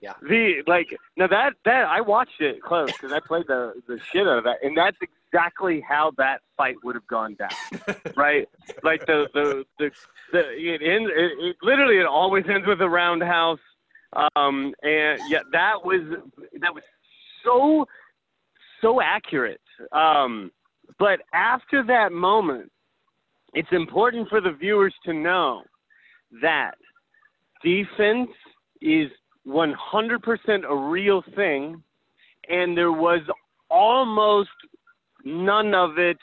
[0.00, 0.12] Yeah.
[0.22, 4.26] the like now that that I watched it close because I played the the shit
[4.26, 4.96] out of that and that's
[5.32, 8.48] exactly how that fight would have gone down, right?
[8.82, 9.90] Like the the the,
[10.32, 13.58] the it ends it, it literally it always ends with a roundhouse,
[14.36, 16.02] um and yeah that was
[16.60, 16.82] that was
[17.44, 17.86] so
[18.80, 19.60] so accurate.
[19.92, 20.50] Um,
[20.98, 22.70] but after that moment,
[23.54, 25.62] it's important for the viewers to know
[26.42, 26.72] that
[27.62, 28.30] defense
[28.80, 29.10] is
[29.46, 31.82] 100% a real thing,
[32.48, 33.20] and there was
[33.70, 34.50] almost
[35.24, 36.16] none of it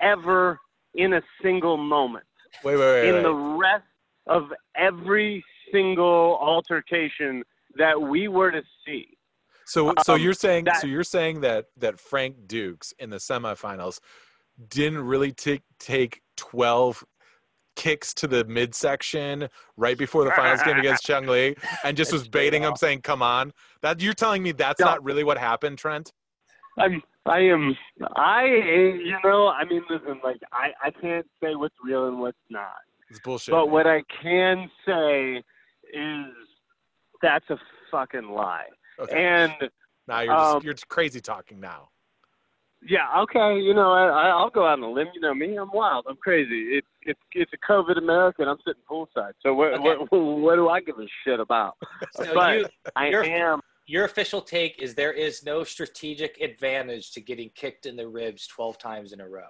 [0.00, 0.58] ever
[0.94, 2.24] in a single moment.
[2.62, 3.08] Wait, wait, wait.
[3.08, 3.22] In wait.
[3.22, 3.84] the rest
[4.26, 7.42] of every single altercation
[7.76, 9.08] that we were to see.
[9.66, 13.16] So, so Um, you're saying, that- so you're saying that that Frank Dux in the
[13.16, 13.98] semifinals
[14.68, 17.02] didn't really take take twelve
[17.76, 22.28] kicks to the midsection right before the finals game against Chung Lee, and just was
[22.28, 24.86] baiting him, saying, "Come on." That you're telling me that's Yeah.
[24.86, 26.12] not really what happened, Trent?
[26.78, 27.74] I'm, I am,
[28.16, 32.36] I, you know, I mean, listen, like, I, I can't say what's real and what's
[32.50, 32.76] not.
[33.10, 33.52] It's bullshit.
[33.52, 33.72] But man.
[33.72, 35.36] what I can say
[35.92, 36.32] is
[37.22, 37.56] that's a
[37.90, 38.66] fucking lie.
[38.98, 39.16] okay.
[39.16, 39.52] And
[40.06, 41.88] now you're just um, you're just crazy talking now.
[42.86, 45.08] yeah, okay, you know, I, I- I'll go out on a limb.
[45.14, 46.76] You know me, I'm wild, I'm crazy.
[46.76, 49.32] It's it's it's a COVID America, and I'm sitting poolside.
[49.42, 49.82] So what Okay.
[49.82, 51.76] what, what do I give a shit about?
[52.16, 52.66] So but you,
[52.96, 53.60] I am.
[53.86, 58.46] Your official take is there is no strategic advantage to getting kicked in the ribs
[58.46, 59.42] 12 times in a row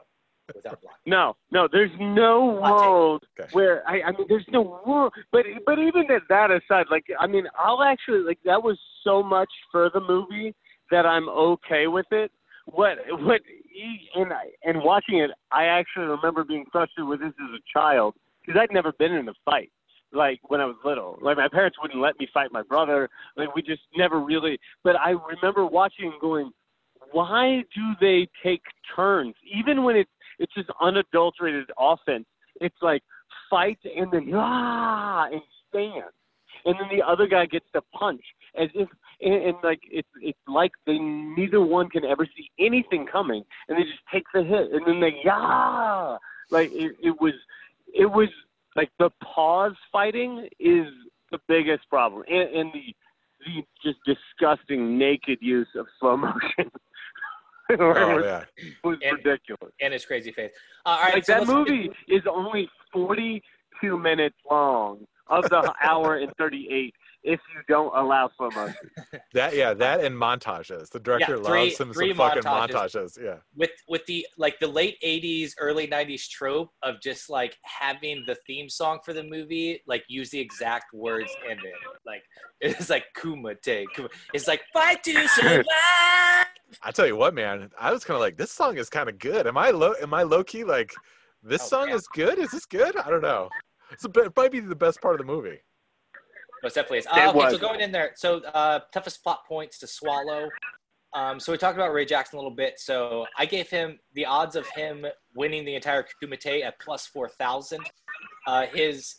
[0.54, 0.98] without blocking.
[1.06, 3.48] No, no, there's no Hot world Okay.
[3.52, 5.12] where I, I mean, there's no world.
[5.32, 9.22] But but even at that aside, like I mean, I'll actually like that was so
[9.22, 10.54] much for the movie
[10.90, 12.30] that I'm okay with it.
[12.66, 13.40] What what
[13.72, 17.62] he- and I, and watching it, I actually remember being frustrated with this as a
[17.78, 18.14] child
[18.44, 19.70] because I'd never been in a fight.
[20.14, 23.10] Like when I was little, like my parents wouldn't let me fight my brother.
[23.36, 24.58] Like we just never really.
[24.82, 26.52] But I remember watching and going,
[27.12, 28.62] why do they take
[28.94, 32.26] turns even when it's it's just unadulterated offense.
[32.60, 33.02] It's like
[33.50, 36.04] fight and then ah and stand,
[36.64, 38.22] and then the other guy gets to punch
[38.58, 38.88] as if
[39.20, 43.78] and, and like it's it's like they neither one can ever see anything coming, and
[43.78, 46.16] they just take the hit and then they yeah
[46.50, 47.34] like it, it was
[47.92, 48.28] it was
[48.76, 50.86] like the pause fighting is
[51.30, 52.94] the biggest problem, and, and the
[53.46, 56.70] the just disgusting naked use of slow motion.
[57.70, 57.76] Oh
[58.16, 58.44] was, yeah.
[58.84, 59.72] was And- ridiculous.
[59.80, 60.50] And his crazy face.
[60.84, 66.16] Uh, all right, like so that movie is only 42 minutes long of the hour
[66.16, 66.94] and 38
[67.24, 68.76] if you don't allow slow motion.
[69.32, 70.90] That yeah, that and montages.
[70.90, 72.92] The director three- loves some, three some fucking montages.
[72.94, 73.22] montages.
[73.22, 73.36] Yeah.
[73.56, 78.36] with with the like the late 80s early 90s trope of just like having the
[78.46, 81.74] theme song for the movie like use the exact words in it
[82.06, 82.22] like
[82.60, 83.62] it's like kumite
[83.94, 84.08] kuma.
[84.32, 85.64] it's like fight to survive
[86.82, 89.18] I tell you what, man, I was kind of like, this song is kind of
[89.20, 89.46] good.
[89.46, 89.94] Am I low?
[90.02, 90.92] Am I low key like,
[91.42, 91.94] this Oh, song yeah.
[91.94, 92.38] is good?
[92.38, 92.96] Is this good?
[92.96, 93.48] I don't know.
[93.92, 95.58] It's a bit, it might be the best part of the movie.
[96.64, 99.86] Most definitely is uh, okay so going in there so uh toughest plot points to
[99.86, 100.48] swallow
[101.14, 102.80] um, so we talked about Ray Jackson a little bit.
[102.80, 105.06] So I gave him the odds of him
[105.36, 107.82] winning the entire Kumite at plus four thousand.
[108.48, 109.14] Uh, his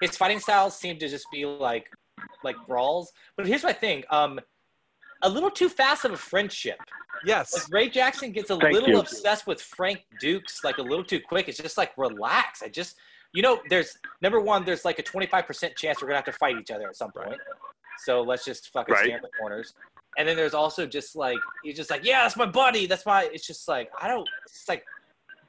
[0.00, 1.86] his fighting styles seem to just be like
[2.44, 3.10] like brawls.
[3.36, 4.38] But here's my thing: um,
[5.22, 6.76] a little too fast of a friendship.
[6.78, 6.88] Like
[7.24, 7.68] Yes.
[7.70, 8.98] Ray Jackson gets a Thank little you.
[9.00, 11.48] obsessed with Frank Dux, like a little too quick.
[11.48, 12.62] It's just like relax.
[12.62, 12.96] I just,
[13.32, 16.56] you know, there's number one, there's like a 25% chance we're gonna have to fight
[16.58, 17.40] each other at some point.
[17.98, 19.04] So let's just fucking Right.
[19.04, 19.74] stand in the corners.
[20.18, 22.86] And then there's also just like he's just like, yeah, that's my buddy.
[22.86, 23.24] That's my.
[23.32, 24.28] It's just like I don't.
[24.46, 24.84] It's like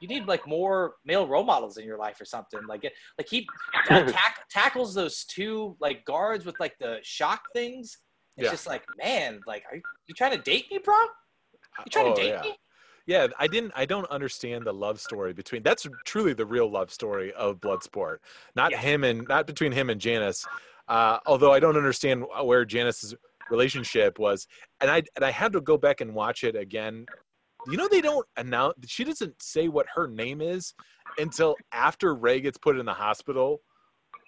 [0.00, 2.60] you need like more male role models in your life or something.
[2.66, 3.46] Like it, like he
[3.86, 7.98] tack, tackles those two like guards with like the shock things.
[8.36, 8.50] It's Yeah.
[8.50, 10.94] just like, man, like, are you, you trying to date me, bro?
[10.94, 12.40] You trying Oh, to date yeah.
[12.42, 12.56] me?
[13.06, 13.72] Yeah, I didn't.
[13.76, 15.62] I don't understand the love story between.
[15.62, 18.18] That's truly the real love story of Bloodsport.
[18.56, 18.78] Not Yeah.
[18.78, 20.46] him and not between him and Janice.
[20.88, 23.14] Uh, although I don't understand where Janice's
[23.50, 24.46] relationship was,
[24.80, 27.06] and I and I had to go back and watch it again.
[27.66, 28.74] You know, they don't announce.
[28.86, 30.74] She doesn't say what her name is
[31.18, 33.60] until after Ray gets put in the hospital.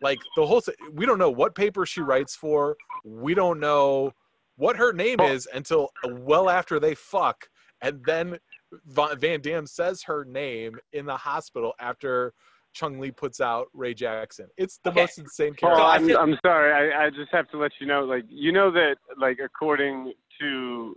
[0.03, 0.63] Like the whole,
[0.93, 2.77] we don't know what paper she writes for.
[3.05, 4.13] We don't know
[4.57, 7.49] what her name is until well after they fuck,
[7.81, 8.39] and then
[8.85, 12.33] Van Damme says her name in the hospital after
[12.75, 14.49] Chung Lee puts out Ray Jackson.
[14.57, 15.01] It's the Okay.
[15.01, 15.83] most insane character.
[15.83, 16.93] I I'm, I'm sorry.
[16.93, 20.95] I, I just have to let you know, like, you know that, like, according to,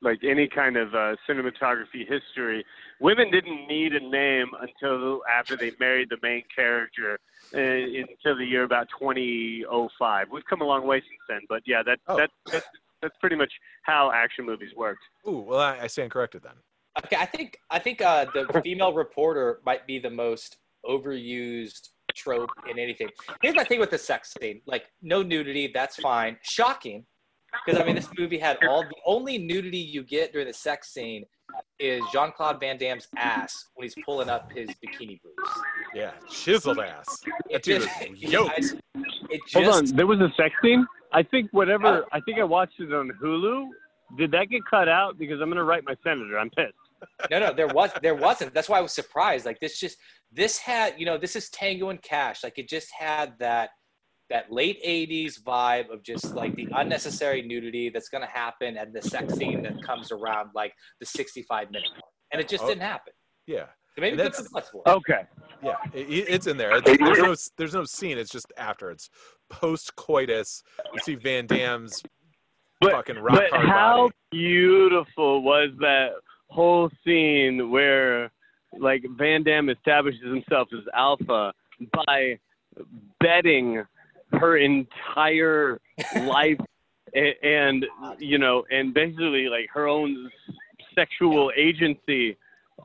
[0.00, 2.64] like, any kind of uh, cinematography history,
[3.00, 7.18] women didn't need a name until after they married the main character
[7.54, 10.26] uh, until the year about 2005.
[10.32, 12.16] We've come a long way since then, but yeah, that Oh.
[12.16, 12.66] that that's,
[13.02, 13.52] that's pretty much
[13.82, 15.02] how action movies worked.
[15.26, 16.54] Ooh, well, I, I stand corrected then.
[17.04, 22.50] Okay, I think I think uh, the female reporter might be the most overused trope
[22.70, 23.08] in anything.
[23.42, 26.36] Here's my thing with the sex scene: like, no nudity, that's fine.
[26.42, 27.04] Shocking,
[27.64, 30.92] because I mean, this movie had all the only nudity you get during the sex
[30.92, 31.24] scene
[31.78, 35.60] is Jean Claude Van Damme's ass when he's pulling up his bikini boobs.
[35.94, 37.20] Yeah, chiseled ass.
[37.24, 38.74] That It dude just, is yoked.
[39.30, 40.86] It just Hold on, there was a sex scene.
[41.12, 41.86] I think whatever.
[41.86, 42.04] Oh.
[42.12, 43.68] I think I watched it on Hulu.
[44.16, 45.18] Did that get cut out?
[45.18, 46.38] Because I'm gonna write my senator.
[46.38, 46.74] I'm pissed.
[47.30, 48.54] No, no, there was there wasn't.
[48.54, 49.46] That's why I was surprised.
[49.46, 49.96] Like this just
[50.32, 52.42] this had, you know, this is Tango and Cash.
[52.44, 53.70] Like it just had that
[54.30, 58.92] that late 80s vibe of just like the unnecessary nudity that's going to happen and
[58.94, 62.02] the sex scene that comes around like the 65 minute mark.
[62.32, 62.68] And it just Oh.
[62.68, 63.14] didn't happen.
[63.46, 63.64] Yeah,
[63.96, 64.96] So maybe And put that's- some plus.
[64.98, 65.22] Okay.
[65.62, 66.76] yeah, it, it- it's in there.
[66.76, 68.18] It's, there's no there's no scene.
[68.18, 68.90] It's just after.
[68.90, 69.08] It's
[69.48, 70.62] post coitus.
[70.92, 72.02] You see Van Damme's
[72.82, 74.14] But- fucking rock But hard how body.
[74.30, 76.10] beautiful was that
[76.48, 78.30] whole scene where,
[78.78, 81.52] like, Van Damme establishes himself as alpha
[82.06, 82.38] by
[83.20, 83.82] betting
[84.32, 85.80] her entire
[86.22, 86.58] life
[87.42, 87.86] and
[88.18, 90.30] you know and basically like her own
[90.94, 92.36] sexual agency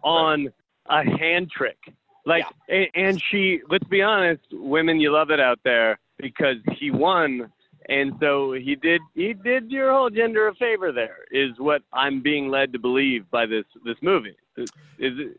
[0.03, 0.47] on
[0.89, 1.78] a hand trick.
[2.26, 6.89] Like a- and she let's be honest women you love it out there because he
[6.89, 7.51] won
[7.90, 12.22] and so he did he did your whole gender a favor there is what i'm
[12.22, 14.70] being led to believe by this this movie is,
[15.00, 15.38] it,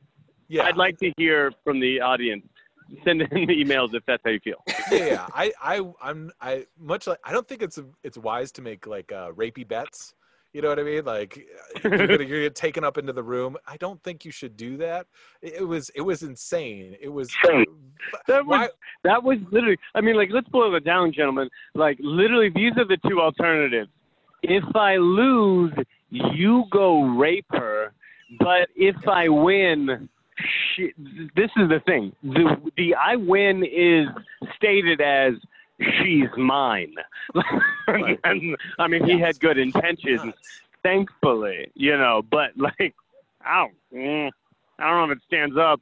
[0.49, 2.45] Yeah, i'd like to hear from the audience
[3.05, 5.27] send in emails if that's how you feel yeah, yeah.
[5.33, 7.19] I, I, I'm, I much like.
[7.25, 10.15] I don't think it's it's wise to make like uh, rapey bets.
[10.55, 11.05] You know what I mean?
[11.05, 11.47] Like
[11.85, 13.57] you're gonna, you're gonna taken up into the room.
[13.67, 15.07] I don't think you should do that.
[15.43, 16.97] It, was it was insane.
[17.01, 17.29] It was.
[18.29, 18.69] That was Why-
[19.03, 19.79] that was literally.
[19.97, 21.51] I mean, like, let's boil it down, gentlemen.
[21.75, 23.91] Like, literally, these are the two alternatives.
[24.45, 25.73] If I lose,
[26.11, 27.93] you go rape her,
[28.39, 30.09] but if I win,
[30.77, 30.93] she,
[31.35, 32.13] this is the thing.
[32.23, 34.07] The the I win is
[34.55, 35.33] stated as
[35.81, 36.95] she's mine.
[37.87, 40.35] and, I mean, he had good intentions,
[40.83, 42.23] thankfully, you know.
[42.31, 42.95] But like,
[43.45, 44.31] I don't, mm,
[44.79, 45.81] I don't know if it stands up.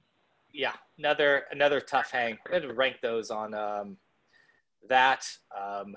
[0.52, 2.38] yeah, another another tough hang.
[2.48, 3.96] We had to rank those on um,
[4.88, 5.26] that.
[5.58, 5.94] Um,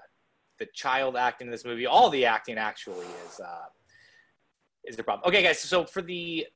[0.60, 3.66] the child acting in this movie, all the acting actually is uh,
[4.86, 5.28] is the problem.
[5.28, 5.60] Okay, guys.
[5.60, 6.48] So for the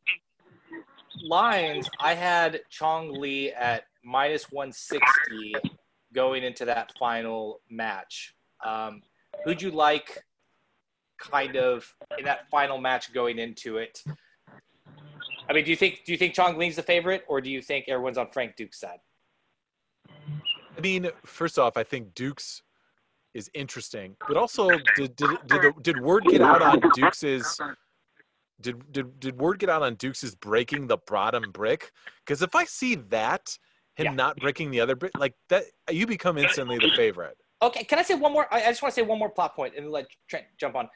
[1.23, 5.53] lines, I had Chong Lee at minus one sixty
[6.13, 8.35] going into that final match.
[8.65, 9.01] Um,
[9.45, 10.23] who'd you like,
[11.19, 14.03] kind of in that final match going into it?
[15.49, 17.61] I mean, do you think do you think Chong Lee's the favorite, or do you
[17.61, 18.99] think everyone's on Frank Duke's side?
[20.77, 22.61] I mean, first off, I think Duke's
[23.33, 27.21] is interesting, but also did did did, did word get out on Duke's
[28.61, 31.91] did did did word get out on Duke's breaking the bottom brick?
[32.25, 33.57] Because if I see that
[33.99, 34.13] him Yeah.
[34.13, 37.37] not breaking the other brick, like that, you become instantly the favorite.
[37.61, 38.47] Okay, can I say one more?
[38.51, 40.87] I, I just want to say one more plot point and let Trent jump on.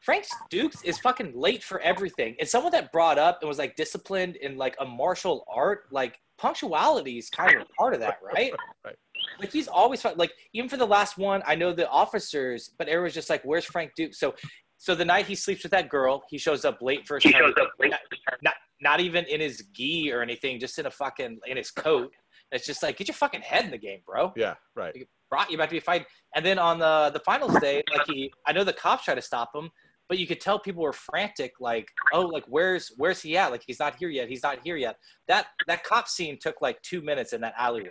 [0.00, 2.36] Frank Dux is fucking late for everything.
[2.38, 6.18] And someone that brought up and was like disciplined in like a martial art, like
[6.38, 8.52] punctuality is kind of part of that, right?
[8.84, 8.96] Right.
[9.40, 13.14] Like he's always like even for the last one, I know the officers, but everyone's
[13.14, 14.34] just like, "Where's Frank Duke?" So,
[14.78, 17.52] so the night he sleeps with that girl, he shows up late for his turn.
[17.80, 18.00] Not,
[18.42, 22.12] not, not even in his gi or anything, just in a fucking in his coat.
[22.52, 24.94] It's just like, get your fucking head in the game, bro Yeah, right.
[25.30, 26.06] brought you about to be fighting.
[26.34, 29.22] And then on the the finals day, like he, I know the cops tried to
[29.22, 29.70] stop him,
[30.08, 33.50] but you could tell people were frantic, like, oh, like where's where's he at?
[33.50, 34.28] Like he's not here yet.
[34.28, 34.96] He's not here yet.
[35.26, 37.90] That that cop scene took like two minutes in that alleyway,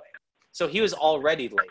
[0.51, 1.70] so he was already late.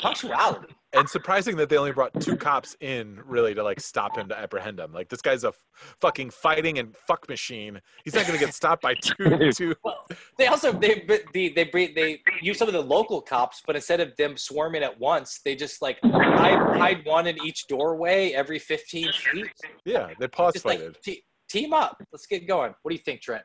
[0.00, 0.74] Punctuality.
[0.94, 4.38] And surprising that they only brought two cops in really to like stop him to
[4.38, 4.92] apprehend him.
[4.92, 5.64] Like this guy's a f-
[6.02, 7.80] fucking fighting and fuck machine.
[8.04, 9.74] He's not gonna get stopped by two two.
[9.82, 10.06] Well,
[10.36, 11.64] they also they they they
[11.94, 15.56] they use some of the local cops, but instead of them swarming at once, they
[15.56, 19.46] just like hide, hide one in each doorway every fifteen feet.
[19.86, 20.88] Yeah, they pause Just fighted.
[20.88, 21.96] like te- team up.
[22.12, 22.74] Let's get going.
[22.82, 23.44] What do you think, Trent?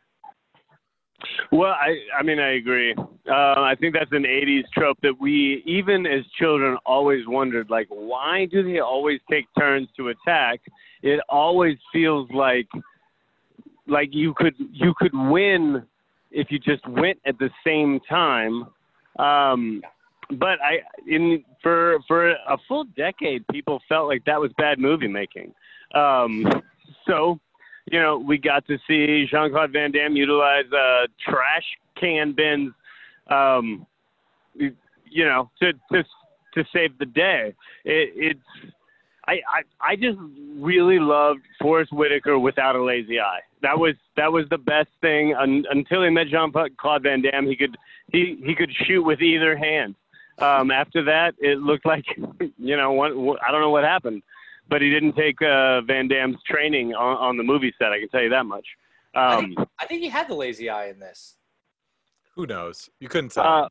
[1.52, 2.94] Well, I I mean I agree.
[2.98, 7.88] Uh, I think that's an '80s trope that we, even as children, always wondered like,
[7.90, 10.62] why do they always take turns to attack?
[11.02, 12.68] It always feels like
[13.88, 15.84] like you could you could win
[16.32, 18.68] if you just went at the same time.
[19.18, 19.82] Um,
[20.32, 25.08] but I in for for a full decade, people felt like that was bad movie
[25.08, 25.54] making.
[25.96, 26.46] Um,
[27.06, 27.40] so
[27.92, 31.64] you know, we got to see Jean Claude Van Damme utilize uh, trash
[32.00, 32.74] can bins,
[33.28, 33.86] um,
[34.56, 36.04] you know, to to
[36.54, 37.54] to save the day.
[37.86, 38.74] It, it's
[39.26, 40.18] I, I I just
[40.58, 43.40] really loved Forest Whitaker without a lazy eye.
[43.62, 47.48] That was that was the best thing un, until he met Jean Claude Van Damme.
[47.48, 47.78] He could
[48.12, 49.96] he he could shoot with either hand.
[50.40, 52.06] Um, after that, it looked like
[52.58, 54.24] you know one, I don't know what happened
[54.70, 57.92] but he didn't take uh, Van Damme's training on, on the movie set.
[57.92, 58.66] I can tell you that much.
[59.16, 61.38] Um, I, think, I think he had the lazy eye in this.
[62.36, 62.90] Who knows?
[63.00, 63.46] You couldn't tell.
[63.46, 63.70] uh,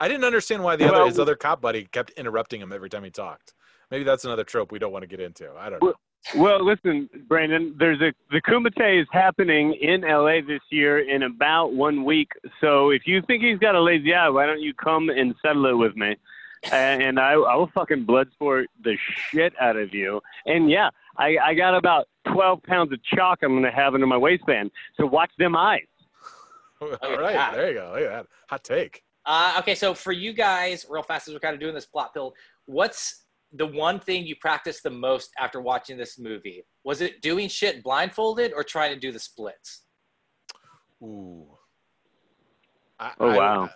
[0.00, 2.88] I didn't understand why the well- other his other cop buddy kept interrupting him every
[2.90, 3.54] time he talked.
[3.90, 5.50] Maybe that's another trope we don't want to get into.
[5.58, 5.94] I don't know.
[6.36, 7.74] well, listen, Brandon.
[7.78, 12.30] There's a the Kumite is happening in LA this year in about one week.
[12.60, 15.66] So if you think he's got a lazy eye, why don't you come and settle
[15.66, 16.16] it with me?
[16.72, 18.96] And, and I, I will fucking blood sport the
[19.30, 20.20] shit out of you.
[20.46, 24.06] And yeah, I, I got about 12 pounds of chalk I'm going to have under
[24.06, 24.70] my waistband.
[24.98, 25.80] So watch them eyes.
[26.80, 26.98] All at
[27.32, 27.54] that.
[27.54, 27.92] there you go.
[27.94, 29.02] Look at that hot take.
[29.26, 32.14] Uh, okay, so for you guys, real fast as we're kind of doing this plot
[32.14, 32.34] build,
[32.66, 36.62] what's the one thing you practiced the most after watching this movie?
[36.84, 39.82] Was it doing shit blindfolded or trying to do the splits?
[41.02, 41.46] Ooh.
[42.98, 43.70] I, Oh, I- wow.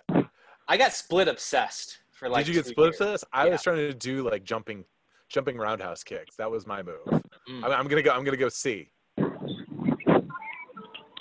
[0.67, 2.45] I got split obsessed for like.
[2.45, 2.97] Did you get two split years.
[2.97, 3.23] to this?
[3.31, 3.51] I Yeah.
[3.53, 4.83] was trying to do like jumping,
[5.29, 6.35] jumping roundhouse kicks.
[6.37, 7.05] That was my move.
[7.05, 7.63] Mm.
[7.63, 8.11] I'm, I'm gonna go.
[8.11, 8.89] I'm gonna go C.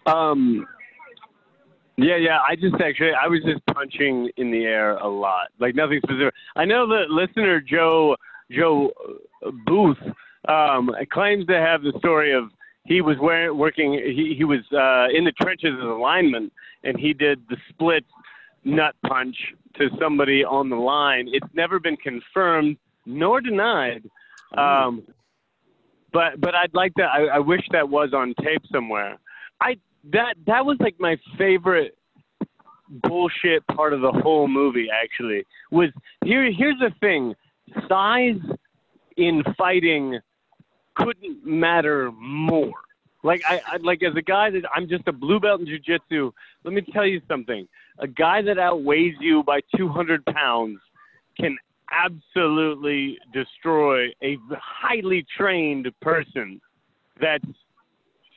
[0.07, 0.67] Um,
[1.97, 2.39] yeah, yeah.
[2.47, 6.35] I just actually, I was just punching in the air a lot, like nothing specific.
[6.57, 8.17] I know that listener Joe
[8.51, 8.91] Joe
[9.47, 9.99] uh, Booth
[10.49, 12.51] um, claims to have the story of
[12.87, 13.95] he was wearing, working.
[13.95, 16.51] He he was uh, in the trenches as a lineman,
[16.83, 18.05] and he did the split
[18.65, 19.37] nut punch
[19.77, 21.29] to somebody on the line.
[21.31, 24.05] It's never been confirmed nor denied.
[24.57, 25.03] Um,
[26.13, 27.09] but but I'd like that.
[27.13, 29.19] I, I wish that was on tape somewhere.
[29.61, 29.77] I
[30.13, 31.97] that that was like my favorite
[33.03, 34.89] bullshit part of the whole movie.
[34.93, 35.91] Actually, was
[36.25, 36.51] here.
[36.53, 37.35] Here's the thing:
[37.89, 38.41] size
[39.17, 40.21] in fighting
[40.95, 42.84] couldn't matter more.
[43.25, 46.31] Like I, I like as a guy that I'm just a blue belt in jujitsu.
[46.63, 47.67] Let me tell you something:
[47.99, 50.79] a guy that outweighs you by 200 pounds
[51.41, 51.57] can
[51.91, 56.61] absolutely destroy a highly trained person
[57.21, 57.45] that's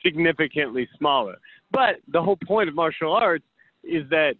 [0.04, 1.36] significantly smaller.
[1.70, 3.44] But the whole point of martial arts
[3.84, 4.34] is that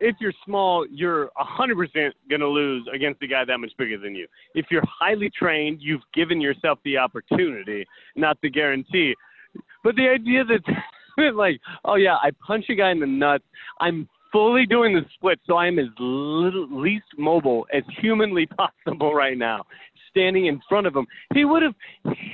[0.00, 4.14] if you're small, you're 100% going to lose against a guy that much bigger than
[4.14, 4.26] you.
[4.54, 7.86] If you're highly trained, you've given yourself the opportunity,
[8.16, 9.14] not the guarantee.
[9.84, 13.44] But the idea that, like, oh yeah, I punch a guy in the nuts,
[13.80, 18.46] I'm fully doing the split, so I am as little, least mobile as humanly
[18.86, 19.64] possible right now,
[20.08, 21.06] standing in front of him.
[21.34, 21.74] He would have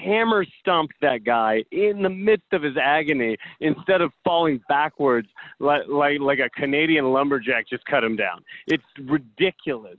[0.05, 5.83] hammer stomped that guy in the midst of his agony instead of falling backwards like
[5.89, 8.43] like, like a Canadian lumberjack just cut him down.
[8.67, 9.99] It's ridiculous.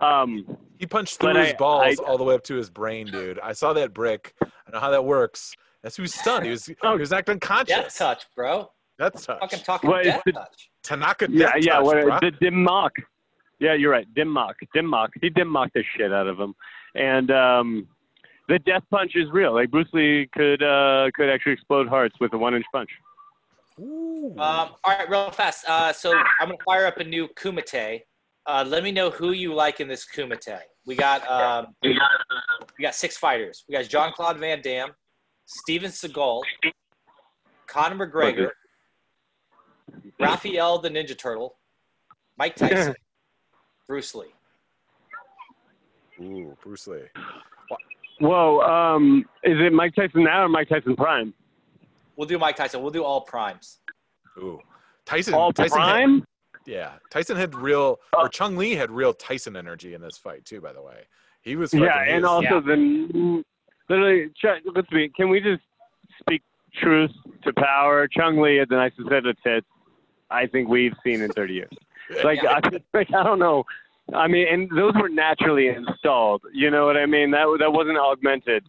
[0.00, 3.06] Um, He punched through his I- balls I- all the way up to his brain,
[3.06, 3.38] dude.
[3.40, 4.34] I saw that brick.
[4.42, 5.54] I know how that works.
[5.82, 6.44] That's who was stunned.
[6.44, 7.96] He was oh, he was acting Death conscious.
[7.96, 8.70] touch, bro.
[8.98, 9.38] That's touch.
[9.40, 10.70] Fucking talking Well, death the- touch.
[10.82, 12.20] Tanaka yeah, death yeah, touch, what, bruh.
[12.20, 12.92] the dim mak.
[13.60, 14.06] Yeah, you're right.
[14.14, 15.10] Dim mak, dim mak.
[15.20, 16.54] He dim mocked the shit out of him,
[16.94, 17.88] and um,
[18.48, 19.52] the death punch is real.
[19.54, 22.88] Like Bruce Lee could uh, could actually explode hearts with a one inch punch.
[23.80, 24.30] Ooh.
[24.38, 25.64] Um, all right, real fast.
[25.68, 28.02] Uh, so I'm gonna fire up a new Kumite.
[28.46, 30.58] Uh, let me know who you like in this Kumite.
[30.86, 31.98] We got um, we
[32.80, 33.64] got six fighters.
[33.68, 34.90] We got Jean Claude Van Damme,
[35.50, 36.42] Steven Seagal,
[37.66, 38.50] Conor McGregor,
[40.20, 41.56] Raphael the Ninja Turtle,
[42.36, 42.94] Mike Tyson,
[43.88, 44.26] Bruce Lee.
[46.20, 47.00] Ooh, Bruce Lee.
[48.20, 51.32] Whoa, um, is it Mike Tyson now or Mike Tyson Prime?
[52.16, 52.82] We'll do Mike Tyson.
[52.82, 53.78] We'll do all primes.
[54.38, 54.58] Ooh.
[55.06, 55.32] Tyson.
[55.32, 56.24] All Tyson had- Prime?
[56.66, 56.92] yeah.
[57.10, 58.28] Tyson had real, or Oh.
[58.28, 60.60] Chung Lee had real Tyson energy in this fight too.
[60.60, 61.04] By the way,
[61.40, 61.70] he was.
[61.70, 63.44] Fucking, Yeah, and was- also the
[63.88, 64.28] literally.
[64.30, 65.08] Ch- Let's be.
[65.10, 65.62] Can we just
[66.20, 66.42] speak
[66.80, 67.10] truth
[67.44, 68.08] to power?
[68.08, 69.66] Chung Lee had the nicest set of tits
[70.30, 71.70] I think we've seen in 30 years.
[72.24, 72.58] Like, I,
[72.94, 73.64] like I don't know.
[74.14, 76.40] I mean, and those were naturally installed.
[76.54, 77.30] You know what I mean?
[77.32, 78.64] That that wasn't augmented,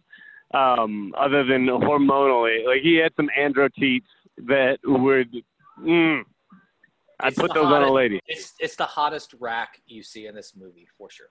[0.52, 2.66] um, other than hormonally.
[2.66, 4.08] Like he had some andro teats
[4.46, 5.34] that would.
[5.82, 6.24] Mm,
[7.20, 8.20] I'd put the those on a lady.
[8.26, 11.30] It's it's the hottest rack you see in this movie for sure.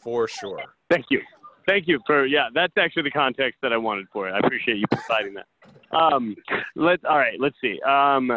[0.00, 0.62] For sure.
[0.88, 1.20] Thank you.
[1.68, 2.48] Thank you for yeah.
[2.54, 4.32] That's actually the context that I wanted for it.
[4.32, 5.46] I appreciate you providing that.
[5.96, 6.34] Um,
[6.74, 7.38] let's all right.
[7.38, 7.78] Let's see.
[7.82, 8.32] Um,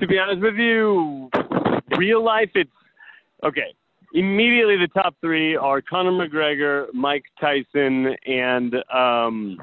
[0.00, 1.30] to be honest with you,
[1.98, 2.70] real life, it's
[3.44, 3.74] okay.
[4.14, 9.60] Immediately, the top three are Conor McGregor, Mike Tyson, and um,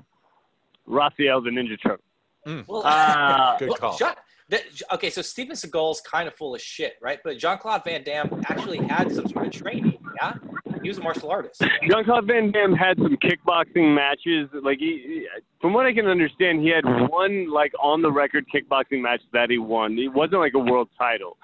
[0.86, 2.64] Raphael the Ninja Turtle.
[2.68, 3.98] Well, Uh, Good call.
[3.98, 4.14] Jean-
[4.50, 4.64] that-
[4.94, 7.20] okay, so Steven Seagal's kind of full of shit, right?
[7.24, 9.98] But Jean Claude Van Damme actually had some sort of training.
[10.22, 10.34] Yeah,
[10.82, 11.62] he was a martial artist.
[11.90, 14.50] Jean Claude Van Damme had some kickboxing matches.
[14.64, 15.28] Like, he,
[15.60, 19.50] from what I can understand, he had one like on the record kickboxing match that
[19.50, 19.98] he won.
[19.98, 21.38] It wasn't like a world title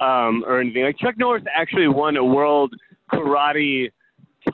[0.00, 0.84] um, or anything.
[0.84, 2.74] Like Chuck Norris actually won a world
[3.12, 3.90] karate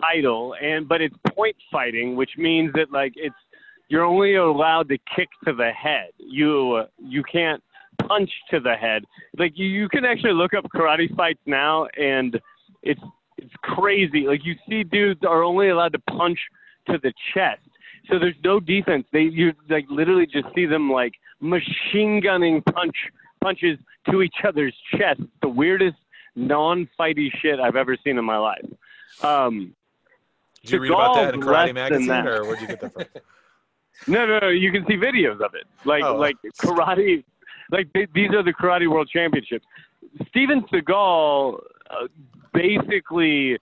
[0.00, 3.34] title, and but it's point fighting, which means that like it's
[3.88, 6.10] you're only allowed to kick to the head.
[6.18, 7.62] You you can't
[8.06, 9.04] punch to the head.
[9.38, 12.40] Like you, you can actually look up karate fights now, and
[12.82, 13.00] it's
[13.40, 14.26] it's crazy.
[14.26, 16.38] Like you see dudes are only allowed to punch
[16.88, 17.60] to the chest.
[18.08, 19.06] So there's no defense.
[19.12, 22.96] They you like literally just see them like machine gunning punch
[23.42, 23.78] punches
[24.10, 25.20] to each other's chest.
[25.42, 25.96] The weirdest
[26.36, 28.64] non-fighty shit I've ever seen in my life.
[29.22, 29.74] Um,
[30.62, 33.04] Did you read about that in Karate Magazine, or where'd you get that from?
[34.14, 34.48] no, no, no.
[34.48, 35.64] You can see videos of it.
[35.84, 36.16] Like, Oh.
[36.16, 37.24] like karate.
[37.70, 39.64] Like th- these are the karate world championships.
[40.28, 41.60] Steven Seagal
[42.52, 43.58] basically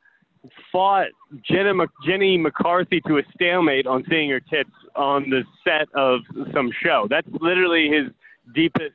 [0.73, 1.09] fought
[1.43, 6.21] Jenna Jenny McCarthy to a stalemate on seeing her tits on the set of
[6.53, 7.07] some show.
[7.09, 8.11] That's literally his
[8.55, 8.95] deepest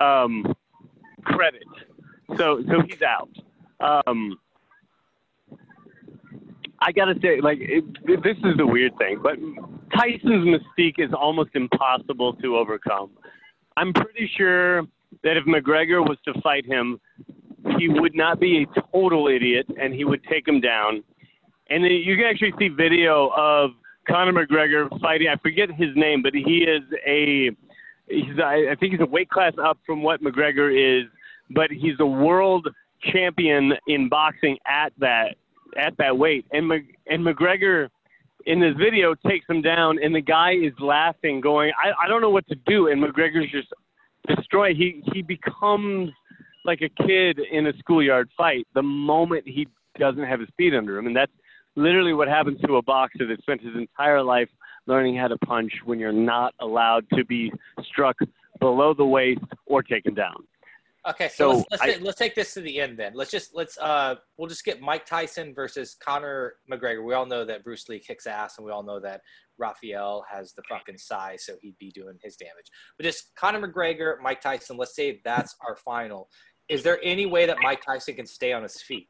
[0.00, 0.54] um,
[1.24, 1.66] credit.
[2.36, 3.30] So, so he's out.
[3.80, 4.38] Um,
[6.80, 7.84] I gotta say, like, it,
[8.22, 9.36] this is the weird thing, but
[9.94, 13.10] Tyson's mystique is almost impossible to overcome.
[13.76, 14.82] I'm pretty sure
[15.22, 17.00] that if McGregor was to fight him,
[17.78, 21.02] he would not be a total idiot and he would take him down.
[21.68, 23.70] And you can actually see video of
[24.08, 25.28] Conor McGregor fighting.
[25.28, 27.50] I forget his name, but he is a
[28.08, 31.08] he's I think he's a weight class up from what McGregor is,
[31.50, 32.68] but he's a world
[33.12, 35.36] champion in boxing at that
[35.76, 36.46] at that weight.
[36.52, 37.88] And Mc, and McGregor
[38.46, 42.20] in this video takes him down, and the guy is laughing, going, I, I don't
[42.20, 42.88] know what to do.
[42.88, 43.68] And McGregor's just
[44.28, 44.76] destroyed.
[44.76, 46.10] He he becomes
[46.66, 49.66] like a kid in a schoolyard fight the moment he
[49.98, 51.32] doesn't have his feet under him, and that's
[51.76, 54.48] literally what happens to a boxer that spent his entire life
[54.86, 57.52] learning how to punch when you're not allowed to be
[57.84, 58.16] struck
[58.60, 60.36] below the waist or taken down.
[61.08, 63.12] Okay, so, So let's let's, I- take, let's take this to the end then.
[63.14, 67.04] Let's just let's uh we'll just get Mike Tyson versus Conor McGregor.
[67.04, 69.20] We all know that Bruce Lee kicks ass, and we all know that
[69.56, 72.66] Raphael has the fucking size, so he'd be doing his damage.
[72.98, 74.76] But just Conor McGregor, Mike Tyson.
[74.76, 76.28] Let's say that's our final.
[76.68, 79.06] Is there any way that Mike Tyson can stay on his feet?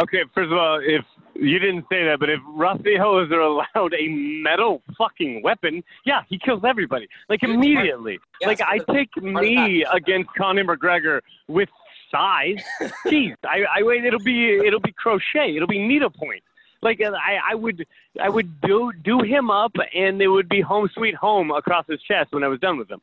[0.00, 1.04] Okay, first of all, if
[1.34, 6.38] you didn't say that, but if Raphael is allowed a metal fucking weapon, yeah, he
[6.38, 7.08] kills everybody.
[7.28, 8.18] Like immediately.
[8.40, 11.68] Yeah, like I take me against Conor McGregor with
[12.10, 12.62] size.
[13.06, 14.04] Jeez, I, I wait.
[14.04, 15.54] It'll be it'll be crochet.
[15.54, 16.42] It'll be needlepoint.
[16.82, 17.86] Like I, I would
[18.20, 22.00] I would do do him up, and it would be home sweet home across his
[22.02, 23.00] chest when I was done with him.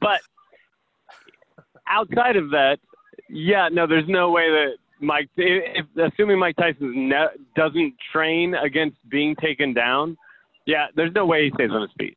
[0.00, 0.20] But
[1.90, 2.78] outside of that,
[3.28, 8.96] yeah, no, there's no way that Mike, if, assuming Mike Tyson ne- doesn't train against
[9.10, 10.16] being taken down,
[10.66, 12.16] yeah, there's no way he stays on his feet.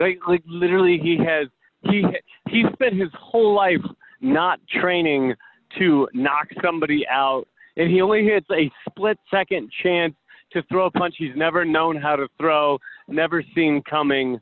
[0.00, 1.48] Like, like literally, he has
[1.82, 2.04] he
[2.48, 3.84] he spent his whole life
[4.20, 5.34] not training
[5.78, 7.46] to knock somebody out,
[7.76, 10.14] and he only gets a split second chance
[10.52, 14.40] to throw a punch he's never known how to throw, never seen coming.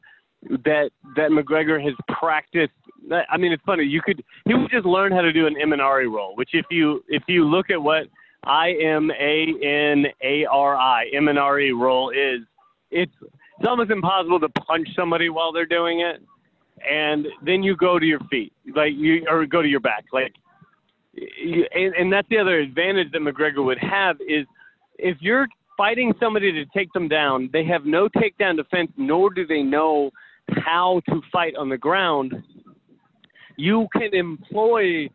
[0.48, 2.72] That that McGregor has practiced.
[3.30, 3.84] I mean, it's funny.
[3.84, 7.02] You could he would just learn how to do an Imanari roll, which if you
[7.08, 8.04] if you look at what
[8.44, 12.46] I M A N A R I Imanari roll is,
[12.90, 16.22] it's it's almost impossible to punch somebody while they're doing it,
[16.88, 20.32] and then you go to your feet, like you or go to your back, like.
[21.42, 24.46] You, and, and that's the other advantage that McGregor would have is
[24.98, 29.46] if you're fighting somebody to take them down, they have no takedown defense, nor do
[29.46, 30.10] they know
[30.50, 32.34] how to fight on the ground.
[33.56, 35.08] You can employ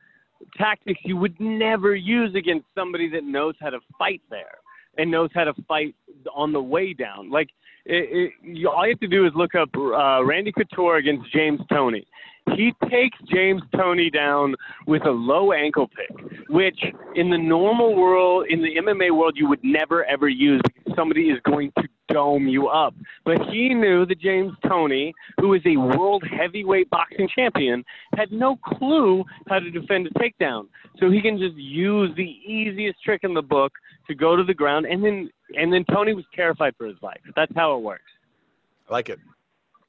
[0.58, 4.58] tactics you would never use against somebody that knows how to fight there
[4.98, 5.96] and knows how to fight
[6.34, 7.30] on the way down.
[7.30, 7.50] Like,
[7.86, 11.32] it, it, you, all you have to do is look up uh, Randy Couture against
[11.32, 12.06] James Toney.
[12.56, 14.56] He takes James Toney down
[14.88, 16.80] with a low ankle pick, which
[17.16, 21.30] in the normal world, in the MMA world, you would never ever use because somebody
[21.30, 22.93] is going to dome you up.
[23.26, 27.84] But he knew that James Toney, who is a world heavyweight boxing champion,
[28.16, 30.68] had no clue how to defend a takedown.
[30.99, 33.72] So he can just use the easiest trick in the book
[34.07, 37.20] to go to the ground, and then and then Toney was terrified for his life.
[37.36, 38.03] That's how it works.
[38.89, 39.20] I like it.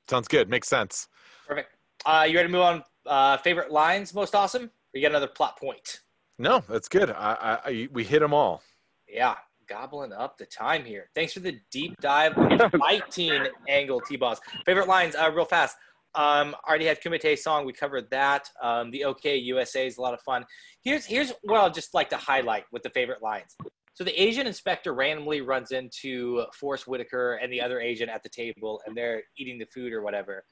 [0.08, 0.48] Sounds good.
[0.48, 1.08] Makes sense.
[1.46, 1.70] Perfect.
[2.04, 2.84] Uh, you ready to move on?
[3.06, 4.64] Uh, favorite lines, most awesome?
[4.64, 6.00] Or you got another plot point?
[6.38, 7.10] No, that's good.
[7.10, 8.62] I, I, I we hit them all.
[9.08, 9.36] Yeah,
[9.72, 11.08] gobbling up the time here.
[11.14, 14.38] Thanks for the deep dive on the fight team angle, T Boss.
[14.66, 15.76] Favorite lines, uh, real fast.
[16.14, 17.64] Um, already had Kumite song.
[17.64, 18.48] We covered that.
[18.62, 20.44] Um, the OK USA is a lot of fun.
[20.84, 23.56] Here's here's what I'll just like to highlight with the favorite lines.
[23.94, 28.28] So the Asian inspector randomly runs into Forest Whitaker and the other Asian at the
[28.28, 30.44] table, and they're eating the food or whatever.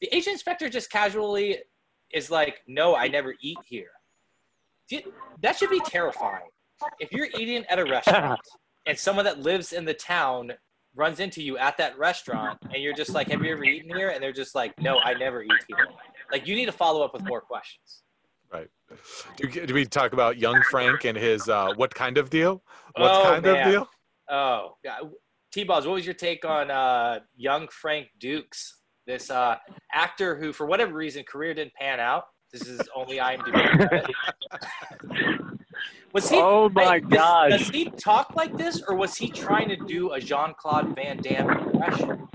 [0.00, 1.58] The Asian inspector just casually
[2.12, 3.92] is like, "No, I never eat here."
[5.40, 6.50] That should be terrifying.
[7.00, 8.40] If you're eating at a restaurant
[8.86, 10.52] and someone that lives in the town
[10.94, 14.10] runs into you at that restaurant, and you're just like, "Have you ever eaten here?"
[14.10, 15.86] and they're just like, "No, I never eat here."
[16.30, 18.02] Like, you need to follow up with more questions.
[18.52, 18.68] Right.
[19.36, 22.62] Do, do we talk about young Frank and his uh, what kind of deal?
[22.96, 23.66] What Oh, kind man.
[23.66, 23.88] of deal?
[24.30, 25.10] Oh, God.
[25.52, 28.76] T-Balls, what was your take on uh, young Frank Dux?
[29.06, 29.56] This uh,
[29.92, 32.24] actor who, for whatever reason, career didn't pan out.
[32.52, 34.06] This is only IMDb.
[36.12, 36.36] was he?
[36.38, 37.50] Oh my wait, does- gosh.
[37.50, 41.16] Does he talk like this, or was he trying to do a Jean Claude Van
[41.18, 42.28] Damme impression?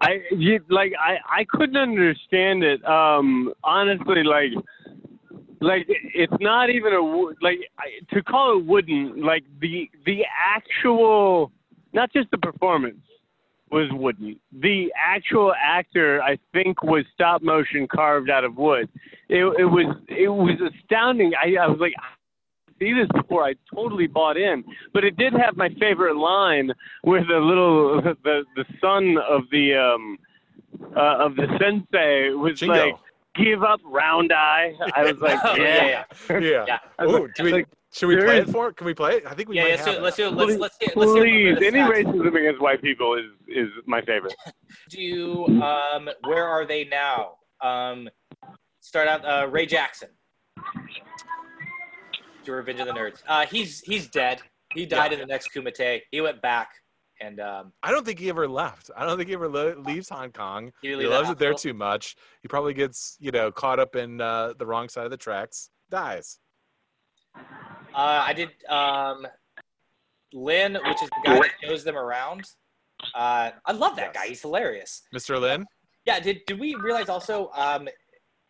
[0.00, 2.84] I you, like I I couldn't understand it.
[2.84, 4.52] Um, honestly, like
[5.60, 7.00] like it's not even a
[7.42, 9.20] like I, to call it wooden.
[9.22, 10.24] Like the the
[10.56, 11.50] actual,
[11.92, 13.00] not just the performance
[13.70, 14.38] was wooden.
[14.52, 18.88] The actual actor, I think, was stop motion carved out of wood.
[19.28, 21.32] It, it was it was astounding.
[21.34, 21.94] I, I was like.
[21.98, 22.14] I
[22.80, 23.44] See this before?
[23.44, 24.62] I totally bought in,
[24.94, 26.70] but it did have my favorite line
[27.02, 30.16] where the little the the son of the um
[30.96, 32.94] uh, of the sensei was like,
[33.38, 36.64] "Give up, round eye." I was like, Oh, "Yeah." yeah, yeah.
[36.66, 37.04] Yeah.
[37.04, 38.68] Ooh, like- do we, like, should we play is- it for?
[38.68, 38.76] It?
[38.76, 39.26] Can we play it?
[39.26, 39.62] I think we yeah.
[39.62, 40.02] might Let's do have it.
[40.02, 40.32] Let's do it.
[40.34, 40.92] Let's let's hear.
[40.96, 44.02] Let's hear a little Please, bit of any racism against white people is is my
[44.02, 44.34] favorite.
[44.90, 47.36] do um, where are they now?
[47.62, 48.08] Um,
[48.80, 50.10] start out uh, Ray Jackson.
[52.44, 53.22] To Revenge of the Nerds.
[53.26, 54.40] Uh, he's he's dead.
[54.74, 56.00] He died in the next Kumite.
[56.10, 56.70] He went back
[57.20, 58.90] and um, I don't think he ever left.
[58.96, 60.72] I don't think he ever le- leaves Hong Kong.
[60.82, 62.16] he, He loves it there too much.
[62.42, 65.70] He probably gets, you know, caught up in uh, the wrong side of the tracks,
[65.90, 66.38] dies.
[67.36, 67.42] Uh,
[67.94, 69.26] I did um,
[70.32, 72.44] Lin, which is the guy that shows them around.
[73.14, 74.22] Uh, I love that Yes.
[74.22, 74.28] guy.
[74.28, 75.02] He's hilarious.
[75.14, 75.40] Mr.
[75.40, 75.64] Lin?
[76.04, 76.20] Yeah.
[76.20, 77.88] Did did we realize also um,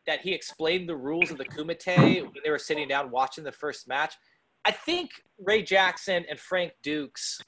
[0.07, 3.53] that he explained the rules of the Kumite when they were sitting down watching the
[3.53, 4.14] first match?
[4.64, 7.41] I think Ray Jackson and Frank Dux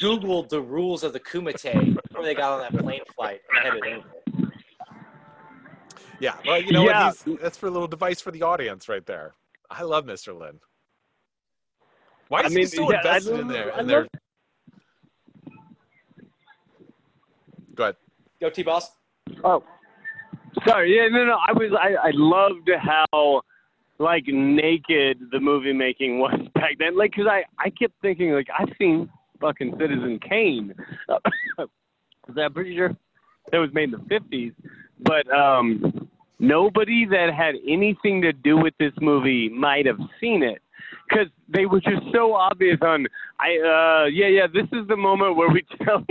[0.00, 3.82] Googled the rules of the Kumite before they got on that plane flight and headed
[3.92, 4.50] over.
[6.20, 6.34] Yeah.
[6.46, 7.06] Well, you know Yeah.
[7.06, 7.16] what?
[7.24, 9.34] He's, that's for a little device for the audience right there.
[9.70, 10.38] I love Mr.
[10.38, 10.60] Lin.
[12.28, 13.74] Why I is mean, he so yeah, I invested in there?
[13.74, 14.00] I In their...
[14.00, 14.08] love-
[17.74, 17.96] Go ahead.
[18.40, 18.90] Go T Boss.
[19.42, 19.64] Oh,
[20.66, 20.96] sorry.
[20.96, 21.36] Yeah, no, no.
[21.46, 21.72] I was.
[21.76, 23.42] I, I loved how
[23.98, 26.96] like naked the movie making was back then.
[26.96, 29.08] Like, cause I I kept thinking like I've seen
[29.44, 30.74] fucking Citizen Kane.
[32.38, 32.96] I'm pretty sure
[33.52, 34.52] that was made in the fifties,
[35.00, 40.62] but um, nobody that had anything to do with this movie might have seen it.
[41.12, 43.06] Cause they were just so obvious on
[43.38, 46.02] I uh yeah yeah this is the moment where we tell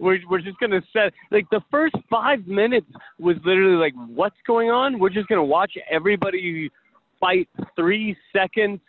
[0.00, 2.88] we're we're just gonna set like the first five minutes
[3.20, 6.70] was literally like what's going on we're just gonna watch everybody
[7.20, 8.80] fight three seconds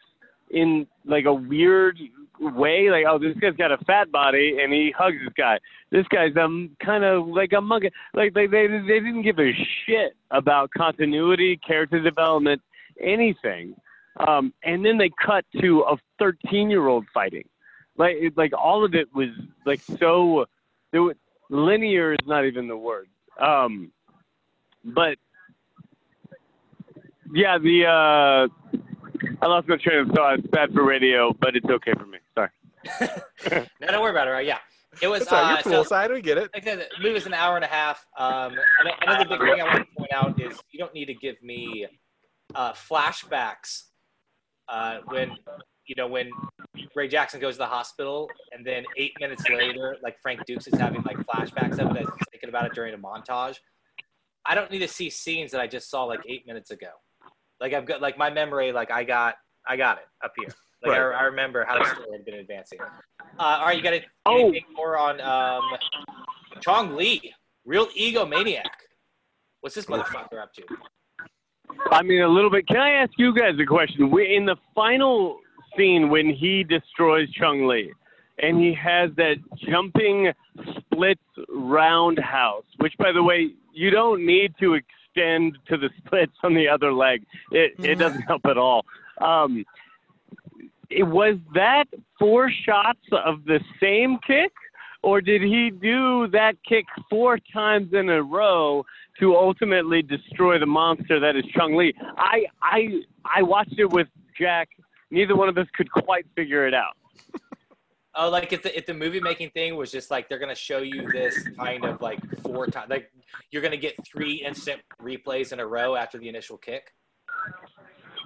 [0.49, 1.99] in like a weird
[2.39, 5.59] way like oh this guy's got a fat body and he hugs this guy.
[5.91, 9.51] This guy's um kind of like a monkey like they, they they didn't give a
[9.85, 12.61] shit about continuity character development
[12.99, 13.75] anything.
[14.19, 17.47] Um and then they cut to a 13 year old fighting.
[17.97, 19.29] Like it, like all of it was
[19.65, 20.45] like so
[20.91, 21.15] there was,
[21.49, 23.07] linear is not even the word.
[23.39, 23.91] Um
[24.83, 25.17] but
[27.33, 28.73] yeah the uh
[29.41, 30.39] i lost my train of thought.
[30.39, 32.17] It's bad for radio but it's okay for me
[33.81, 34.31] No, don't worry about it.
[34.31, 34.45] Right?
[34.45, 34.59] Yeah.
[35.01, 35.29] It was.
[35.31, 35.43] Right.
[35.43, 36.13] Uh, You're so-.
[36.13, 36.49] We get it.
[36.53, 38.05] like I said, the movie was an hour and a half.
[38.17, 41.15] Um, and another big thing I want to point out is you don't need to
[41.15, 41.87] give me
[42.55, 43.83] uh, flashbacks
[44.69, 45.31] uh, when
[45.87, 46.29] you know when
[46.95, 50.79] Ray Jackson goes to the hospital, and then eight minutes later, like Frank Dux is
[50.79, 53.57] having like flashbacks of it as he's thinking about it during a montage.
[54.45, 56.89] I don't need to see scenes that I just saw like eight minutes ago.
[57.59, 59.35] Like I've got like my memory, like I got
[59.67, 60.49] I got it up here.
[60.85, 61.21] Like I, Right.
[61.21, 62.79] I remember how the story had been advancing.
[62.81, 62.87] Uh,
[63.39, 63.93] all right, you got
[64.25, 64.39] Oh.
[64.49, 65.63] anything more on um,
[66.61, 67.33] Chong Li,
[67.65, 68.63] real egomaniac?
[69.61, 70.63] What's this motherfucker up to?
[71.91, 72.67] I mean, a little bit.
[72.67, 74.11] Can I ask you guys a question?
[74.11, 75.39] We, in the final
[75.77, 77.91] scene when he destroys Chong Li,
[78.39, 79.37] and he has that
[79.69, 80.31] jumping
[80.77, 86.53] splits roundhouse, which, by the way, you don't need to extend to the splits on
[86.53, 87.23] the other leg.
[87.51, 88.85] It it doesn't help at all.
[89.21, 89.63] Um,
[90.95, 91.85] it was that
[92.19, 94.51] four shots of the same kick,
[95.01, 98.85] or did he do that kick four times in a row
[99.19, 101.93] to ultimately destroy the monster that is Chong Li?
[102.17, 104.07] I I I watched it with
[104.39, 104.69] Jack.
[105.11, 106.97] Neither one of us could quite figure it out.
[108.15, 110.77] Oh, like if the if the movie making thing was just like they're gonna show
[110.77, 113.11] you this kind of like four times, like
[113.49, 116.93] you're gonna get three instant replays in a row after the initial kick.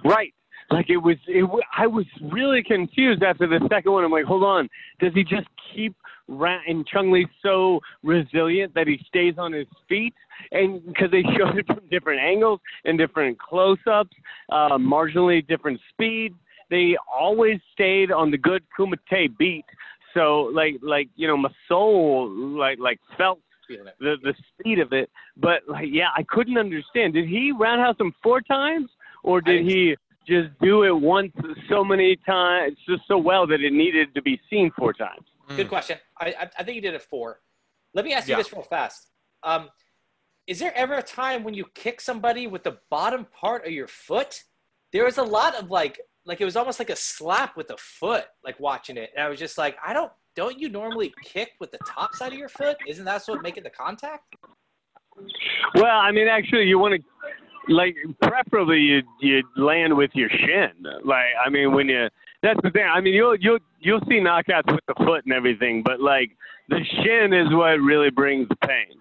[0.04, 0.34] Right.
[0.70, 4.04] Like it was, it, I was really confused after the second one.
[4.04, 4.68] I'm like, hold on,
[5.00, 5.94] does he just keep
[6.28, 10.14] ra- and Chong Li's so resilient that he stays on his feet?
[10.52, 14.14] And because they showed it from different angles and different close-ups,
[14.50, 16.34] uh, marginally different speeds,
[16.70, 19.64] they always stayed on the good Kumite beat.
[20.12, 23.40] So like, like you know, my soul like like felt
[24.00, 25.10] the the speed of it.
[25.36, 27.14] But like, yeah, I couldn't understand.
[27.14, 28.90] Did he roundhouse him four times,
[29.22, 29.96] or did he
[30.28, 31.32] just do it once
[31.68, 35.26] so many times, just so well that it needed to be seen four times?
[35.56, 35.98] Good question.
[36.20, 37.40] I, I I think you did it four.
[37.94, 38.38] Let me ask you Yeah.
[38.38, 39.08] this real fast.
[39.42, 39.70] Um,
[40.46, 43.88] is there ever a time when you kick somebody with the bottom part of your
[43.88, 44.44] foot?
[44.92, 47.76] There was a lot of like like it was almost like a slap with the
[47.78, 50.12] foot, like watching it, and I was just like, I don't.
[50.36, 52.76] Don't you normally kick with the top side of your foot?
[52.86, 54.36] Isn't that what making the contact?
[55.74, 57.00] Well, I mean, actually, you want to
[57.68, 60.70] like preferably you you land with your shin.
[61.04, 62.08] Like, I mean, when you
[62.42, 62.84] that's the thing.
[62.90, 66.30] I mean, you'll you'll you'll see knockouts with the foot and everything, but like
[66.68, 68.98] the shin is what really brings the pain.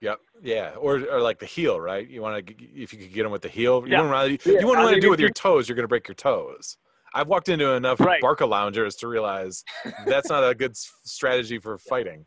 [0.00, 0.20] Yep.
[0.42, 0.70] Yeah.
[0.78, 2.08] Or, or like the heel, right?
[2.08, 3.98] You want to, if you could get them with the heel, you Yeah.
[4.02, 5.68] wouldn't rather, Yeah, you wouldn't want to do with your toes.
[5.68, 6.76] You're going to break your toes.
[7.14, 8.22] I've walked into enough Right.
[8.22, 9.64] Barcaloungers to realize
[10.06, 12.24] that's not a good strategy for fighting.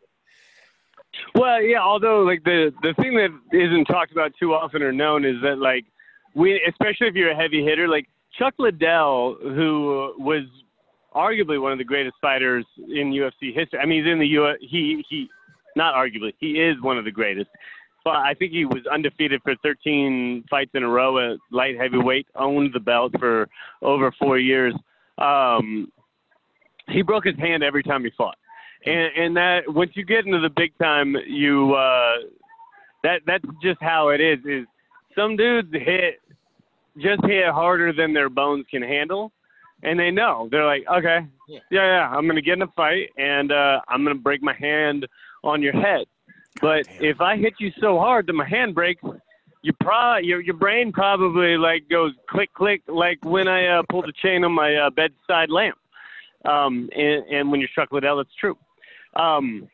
[1.34, 1.80] Well, yeah.
[1.80, 5.58] Although, like the the thing that isn't talked about too often or known is that
[5.58, 5.84] like
[6.34, 8.06] we, especially if you're a heavy hitter, like
[8.38, 10.44] Chuck Liddell, who was
[11.14, 13.78] arguably one of the greatest fighters in UFC history.
[13.80, 14.54] I mean, he's in the U.
[14.60, 15.28] He he,
[15.76, 17.50] not arguably, he is one of the greatest.
[18.04, 22.26] But I think he was undefeated for 13 fights in a row at light heavyweight.
[22.34, 23.48] Owned the belt for
[23.80, 24.74] over four years.
[25.18, 25.92] Um,
[26.88, 28.36] he broke his hand every time he fought
[28.84, 32.14] and and that once you get into the big time, you uh,
[33.02, 34.38] that that's just how it is.
[34.44, 34.66] Is
[35.16, 36.20] some dudes hit
[36.96, 39.32] just hit harder than their bones can handle,
[39.82, 41.60] and they know they're like, okay, Yeah.
[41.70, 45.06] yeah, yeah, I'm gonna get in a fight, and uh, I'm gonna break my hand
[45.44, 46.06] on your head.
[46.60, 47.04] But damn.
[47.04, 49.02] if I hit you so hard that my hand breaks,
[49.62, 54.06] you pro your your brain probably like goes click click like when I uh, pulled
[54.06, 55.78] the chain on my uh, bedside lamp.
[56.44, 58.58] Um, and, and when you're Chuck Liddell, it's true.
[59.14, 59.68] Um,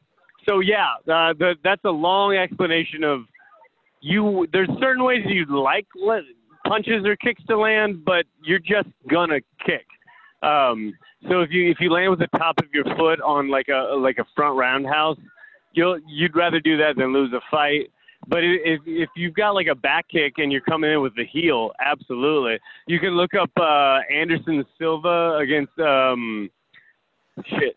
[0.46, 3.20] so yeah, uh, the, that's a long explanation of
[4.00, 4.46] you.
[4.52, 5.86] There's certain ways you'd like
[6.66, 9.86] punches or kicks to land, but you're just gonna kick.
[10.42, 10.92] Um,
[11.28, 13.94] so if you if you land with the top of your foot on like a
[13.96, 15.18] like a front roundhouse,
[15.72, 17.90] you'll you'd rather do that than lose a fight.
[18.26, 21.24] But if if you've got like a back kick and you're coming in with the
[21.24, 22.58] heel, absolutely.
[22.86, 26.50] You can look up uh, Anderson Silva against um,
[27.46, 27.76] shit,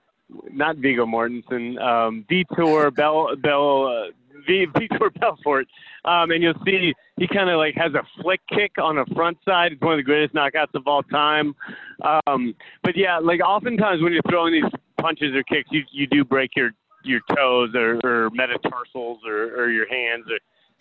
[0.52, 4.12] not Viggo Mortensen, um, Vitor Bell Bell uh,
[4.48, 5.68] V- Vitor Belfort,
[6.06, 9.38] um, and you'll see he kind of like has a flick kick on the front
[9.46, 9.74] side.
[9.74, 11.56] It's one of the greatest knockouts of all time.
[12.04, 16.24] Um, but yeah, like oftentimes when you're throwing these punches or kicks, you you do
[16.24, 16.72] break your
[17.04, 20.38] your toes or, or metatarsals or, or your hands or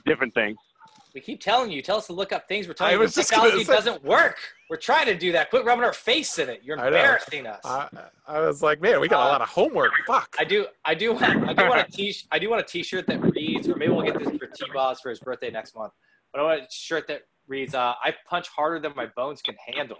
[0.06, 0.56] different things.
[1.14, 2.68] We keep telling you, tell us to look up things.
[2.68, 4.36] We're telling I you the technology doesn't work.
[4.68, 5.50] We're trying to do that.
[5.50, 6.60] Quit rubbing our face in it.
[6.62, 7.60] You're I embarrassing us.
[7.64, 7.88] I,
[8.26, 9.90] I was like, man, we got a Uh, lot of homework.
[10.06, 10.36] Fuck.
[10.38, 13.06] I do, I do want, I do want a t, I do want a T-shirt
[13.08, 15.92] that reads, or maybe we'll get this for T-Boss for his birthday next month.
[16.32, 19.56] But I want a shirt that reads, uh, "I punch harder than my bones can
[19.66, 19.98] handle."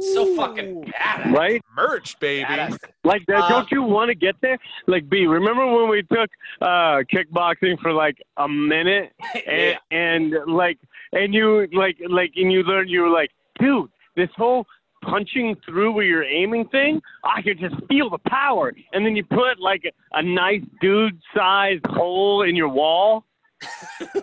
[0.00, 1.32] So fucking Ooh, badass.
[1.32, 1.62] Right?
[1.74, 2.44] merch, baby.
[2.44, 2.78] Badass.
[3.04, 4.58] Like that, Uh, don't you want to get there?
[4.86, 6.28] Like B, remember when we took
[6.60, 9.12] uh kickboxing for like a minute
[9.46, 10.78] and, and like
[11.12, 14.66] and you like like and you learned you were like, dude, this whole
[15.02, 18.74] punching through where you're aiming thing, I could just feel the power.
[18.92, 23.24] And then you put like a, a nice dude sized hole in your wall.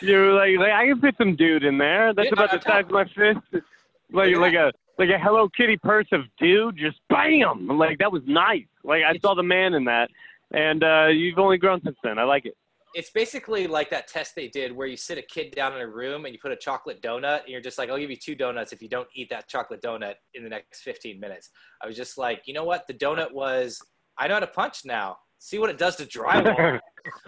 [0.00, 2.12] you're like, like I can fit some dude in there.
[2.14, 2.86] That's Yeah, about on the size top.
[2.86, 3.64] of my fist.
[4.12, 7.66] Like at like a like a Hello Kitty purse of dude, just bam!
[7.68, 8.66] Like that was nice.
[8.84, 10.08] Like I saw the man in that,
[10.52, 12.18] and uh, you've only grown since then.
[12.18, 12.54] I like it.
[12.94, 15.86] It's basically like that test they did where you sit a kid down in a
[15.86, 18.34] room and you put a chocolate donut and you're just like, I'll give you two
[18.34, 21.48] donuts if you don't eat that chocolate donut in the next 15 minutes.
[21.82, 22.86] I was just like, you know what?
[22.86, 23.80] The donut was,
[24.18, 25.16] I know how to punch now.
[25.38, 26.74] See what it does to drywall.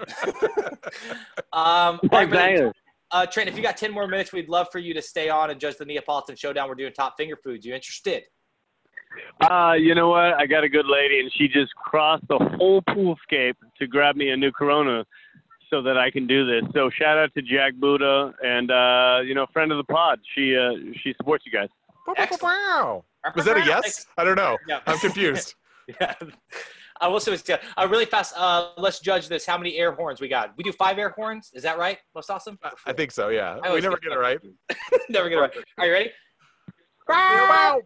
[1.55, 2.73] um, all right, but, Exactly.
[3.15, 5.51] Uh, Trent, if you got 10 more minutes, we'd love for you to stay on
[5.51, 6.69] and judge the Neapolitan Showdown.
[6.69, 7.65] We're doing top finger foods.
[7.65, 8.25] You interested?
[9.41, 10.35] Uh, you know what?
[10.35, 14.31] I got a good lady, and she just crossed the whole poolscape to grab me
[14.31, 15.05] a new Corona,
[15.71, 16.69] so that I can do this.
[16.75, 20.19] So shout out to Jack Buddha, and uh, you know, friend of the pod.
[20.35, 20.73] She uh,
[21.03, 21.69] she supports you guys.
[22.17, 22.43] Excellent.
[22.43, 23.05] Wow.
[23.37, 24.07] Was that a yes?
[24.19, 24.59] I don't know.
[24.69, 24.81] Yeah.
[24.87, 25.55] I'm confused.
[26.01, 26.15] Yeah.
[27.01, 28.35] I will say, uh, uh, really fast.
[28.37, 29.45] Uh, let's judge this.
[29.45, 30.53] How many air horns we got?
[30.57, 31.51] We do five air horns.
[31.55, 31.99] Is that right?
[32.15, 32.59] Most awesome.
[32.63, 33.29] I- I think so.
[33.31, 33.59] Yeah.
[33.63, 34.39] I We never get get it right.
[35.09, 35.53] Never get it right.
[35.79, 36.11] Are you ready?
[37.09, 37.81] Bow,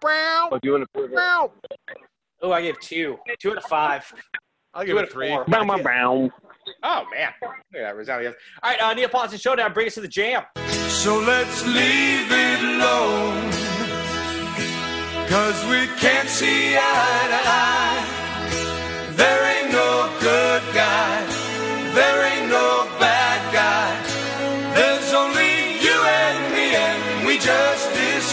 [0.00, 1.10] bow, What do you want to put.
[2.42, 3.18] Oh, I gave two.
[3.40, 4.12] Two out of five.
[4.72, 5.28] I'll give out it of three.
[5.28, 5.44] four.
[5.46, 6.30] Bow, bow, bow.
[6.82, 7.32] Oh man.
[7.42, 8.34] Look at that resounding yes.
[8.62, 9.72] All right, uh, Neapolitan Showdown.
[9.72, 10.42] Bring us to the jam.
[10.88, 13.50] So let's leave it alone.
[15.28, 17.73] Cause we can't see eye to eye.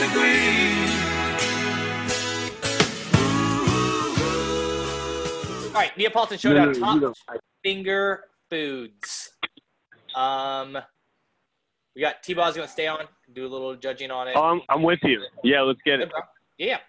[0.02, 0.08] All
[5.76, 6.74] right, Neapolitan Showdown.
[6.74, 7.16] Top
[7.64, 9.30] finger foods.
[10.16, 10.76] Um,
[11.96, 13.06] we got T-Ball's going to stay on.
[13.34, 14.34] Do a little judging on it.
[14.36, 15.22] Oh, I'm, I'm with you.
[15.44, 16.12] Yeah, let's get it.
[16.58, 16.80] Yeah.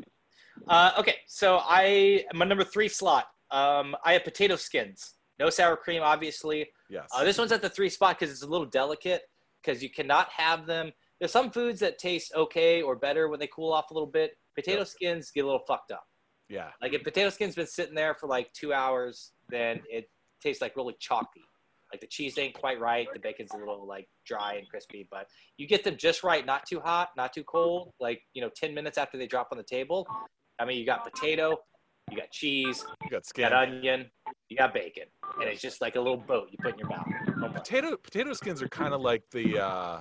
[0.66, 3.26] Uh, okay, so I my number three slot.
[3.50, 5.16] Um, I have potato skins.
[5.38, 6.70] No sour cream, obviously.
[6.88, 7.08] Yes.
[7.14, 9.22] Uh, this one's at the three spot because it's a little delicate
[9.60, 10.92] because you cannot have them.
[11.22, 14.32] There's some foods that taste okay or better when they cool off a little bit.
[14.56, 14.88] Potato Yep.
[14.88, 16.02] skins get a little fucked up.
[16.48, 16.72] yeah.
[16.82, 20.10] Like if potato skin's been sitting there for like two hours, then it
[20.42, 21.44] tastes like really chalky.
[21.92, 23.06] Like the cheese ain't quite right.
[23.14, 25.28] The bacon's a little like dry and crispy, but
[25.58, 27.92] you get them just right, not too hot, not too cold.
[28.00, 30.04] Like you know, ten minutes after they drop on the table.
[30.58, 31.56] I mean, you got potato,
[32.10, 33.44] you got cheese, You got skin.
[33.44, 34.10] you got onion,
[34.48, 35.04] you got bacon,
[35.40, 37.06] and it's just like a little boat you put in your mouth.
[37.54, 40.00] Potato potato skins are kind of like the uh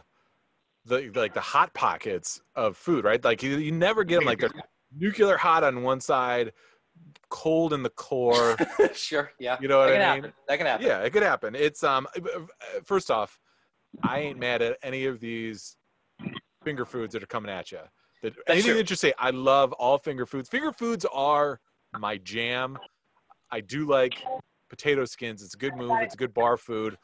[0.86, 3.24] the like the hot pockets of food, right?
[3.24, 4.52] Like you, you never get them like they're
[4.96, 6.54] nuclear hot on one side,
[7.30, 8.58] cold in the core.
[8.94, 9.58] sure, yeah.
[9.62, 10.02] You know what I mean?
[10.02, 10.34] happen.
[10.48, 10.86] That can happen.
[10.86, 11.56] Yeah, it could happen.
[11.56, 13.40] It's um uh, uh, uh, first off,
[14.04, 15.78] I ain't mad at any of these
[16.64, 17.80] finger foods that are coming at you.
[18.24, 18.78] That anything true.
[18.78, 20.50] that you say, I love all finger foods.
[20.50, 21.60] Finger foods are
[21.98, 22.78] my jam.
[23.52, 24.22] I do like
[24.70, 25.44] potato skins.
[25.44, 25.92] It's a good move.
[26.02, 26.98] It's a good bar food.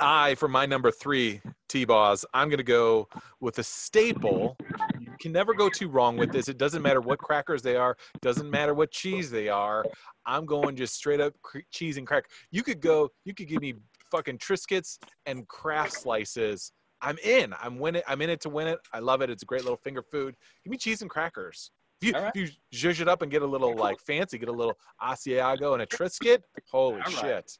[0.00, 3.08] I, for my number three T-Boss, I'm going to go
[3.40, 4.56] with a staple.
[5.00, 6.48] You can never go too wrong with this.
[6.48, 7.96] It doesn't matter what crackers they are.
[8.20, 9.84] Doesn't matter what cheese they are.
[10.24, 12.26] I'm going just straight up cr- cheese and crack.
[12.50, 13.10] You could go.
[13.24, 13.74] You could give me
[14.10, 16.72] fucking Triscuits and Kraft slices.
[17.00, 17.54] I'm in.
[17.60, 18.02] I'm winning.
[18.06, 18.78] I'm in it to win it.
[18.92, 19.30] I love it.
[19.30, 20.34] It's a great little finger food.
[20.64, 21.70] Give me cheese and crackers.
[22.00, 22.32] If you, right.
[22.34, 25.72] if you zhuzh it up and get a little like fancy, get a little Asiago
[25.72, 26.42] and a Triscuit.
[26.70, 27.10] Holy right.
[27.10, 27.58] shit!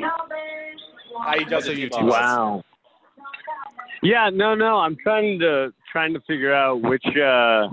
[0.00, 2.62] How you That's a YouTube Wow.
[4.02, 4.76] Yeah, no, no.
[4.76, 7.04] I'm trying to trying to figure out which.
[7.16, 7.68] uh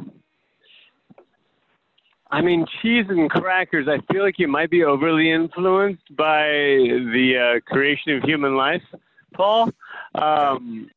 [2.32, 3.88] I mean, cheese and crackers.
[3.88, 8.82] I feel like you might be overly influenced by the uh, creation of human life,
[9.34, 9.70] Paul.
[10.16, 10.90] Um,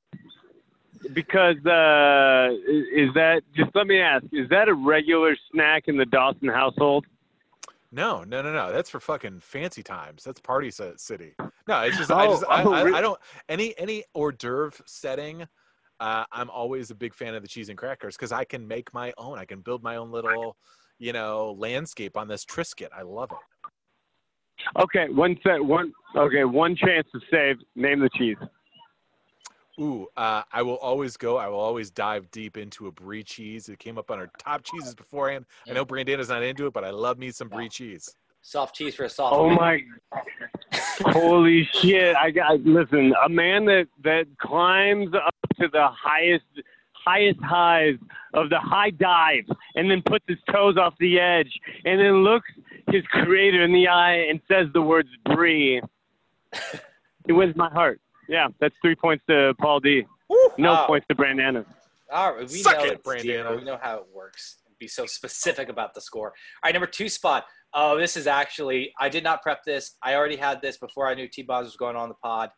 [1.12, 4.24] because uh, is is that just let me ask?
[4.32, 7.06] Is that a regular snack in the Dawson household?
[7.90, 8.70] No, no, no, no.
[8.70, 10.22] That's for fucking fancy times.
[10.24, 11.34] That's party city.
[11.66, 12.98] No, it's just I Oh, just I, oh, I, really?
[12.98, 15.46] I don't any any hors d'oeuvre setting.
[16.00, 18.92] Uh, I'm always a big fan of the cheese and crackers because I can make
[18.94, 19.38] my own.
[19.38, 20.56] I can build my own little,
[20.98, 22.88] you know, landscape on this Triscuit.
[22.96, 24.80] I love it.
[24.80, 25.92] Okay, one set, one.
[26.14, 27.56] Okay, one chance to save.
[27.74, 28.36] Name the cheese.
[29.80, 31.36] Ooh, uh, I will always go.
[31.36, 33.68] I will always dive deep into a brie cheese.
[33.68, 35.46] It came up on our top cheeses beforehand.
[35.68, 38.12] I know Brandana's not into it, but I love me some brie cheese.
[38.42, 39.34] Soft cheese for a soft.
[39.34, 39.56] Oh man.
[39.56, 39.82] my!
[41.12, 42.16] Holy shit!
[42.16, 43.12] I got listen.
[43.24, 46.44] A man that that climbs up to the highest
[46.92, 47.96] highest highs
[48.34, 49.44] of the high dive,
[49.74, 51.52] and then puts his toes off the edge,
[51.84, 52.48] and then looks
[52.90, 55.80] his creator in the eye and says the words brie.
[57.28, 58.00] it wins my heart.
[58.28, 60.04] Yeah, that's three points to Paul D.
[60.58, 60.86] No Wow.
[60.86, 61.64] points to Brandana.
[62.12, 63.56] All right, we Suck know it, it's Brandana.
[63.56, 64.58] We know how it works.
[64.78, 66.28] Be so specific about the score.
[66.28, 66.34] All
[66.68, 67.46] right, number two spot.
[67.74, 69.96] Oh, this is actually I did not prep this.
[70.02, 72.50] I already had this before I knew T-Boz was going on the pod.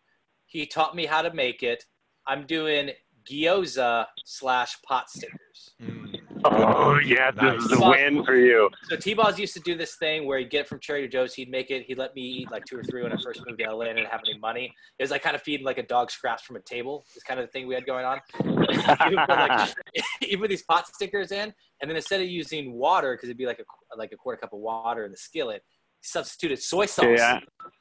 [0.47, 1.85] He taught me how to make it.
[2.27, 2.91] I'm doing
[3.29, 5.71] gyoza slash pot stickers.
[5.83, 6.20] Mm.
[6.45, 7.63] Oh yeah, this Nice.
[7.65, 8.71] is a win for you.
[8.85, 11.51] So T-Boz used to do this thing where he'd get it from Trader Joe's, he'd
[11.51, 13.71] make it, he'd let me eat like two or three when I first moved to
[13.71, 14.73] LA and didn't have any money.
[14.99, 17.05] It was like kind of feeding like a dog scraps from a table.
[17.15, 18.21] It's kind of the thing we had going on.
[18.43, 19.75] he put like
[20.39, 23.61] put these pot stickers in, and then instead of using water, because it'd be like
[23.61, 25.63] a like a quarter cup of water in the skillet,
[26.03, 27.07] substituted soy sauce.
[27.09, 27.41] Yeah.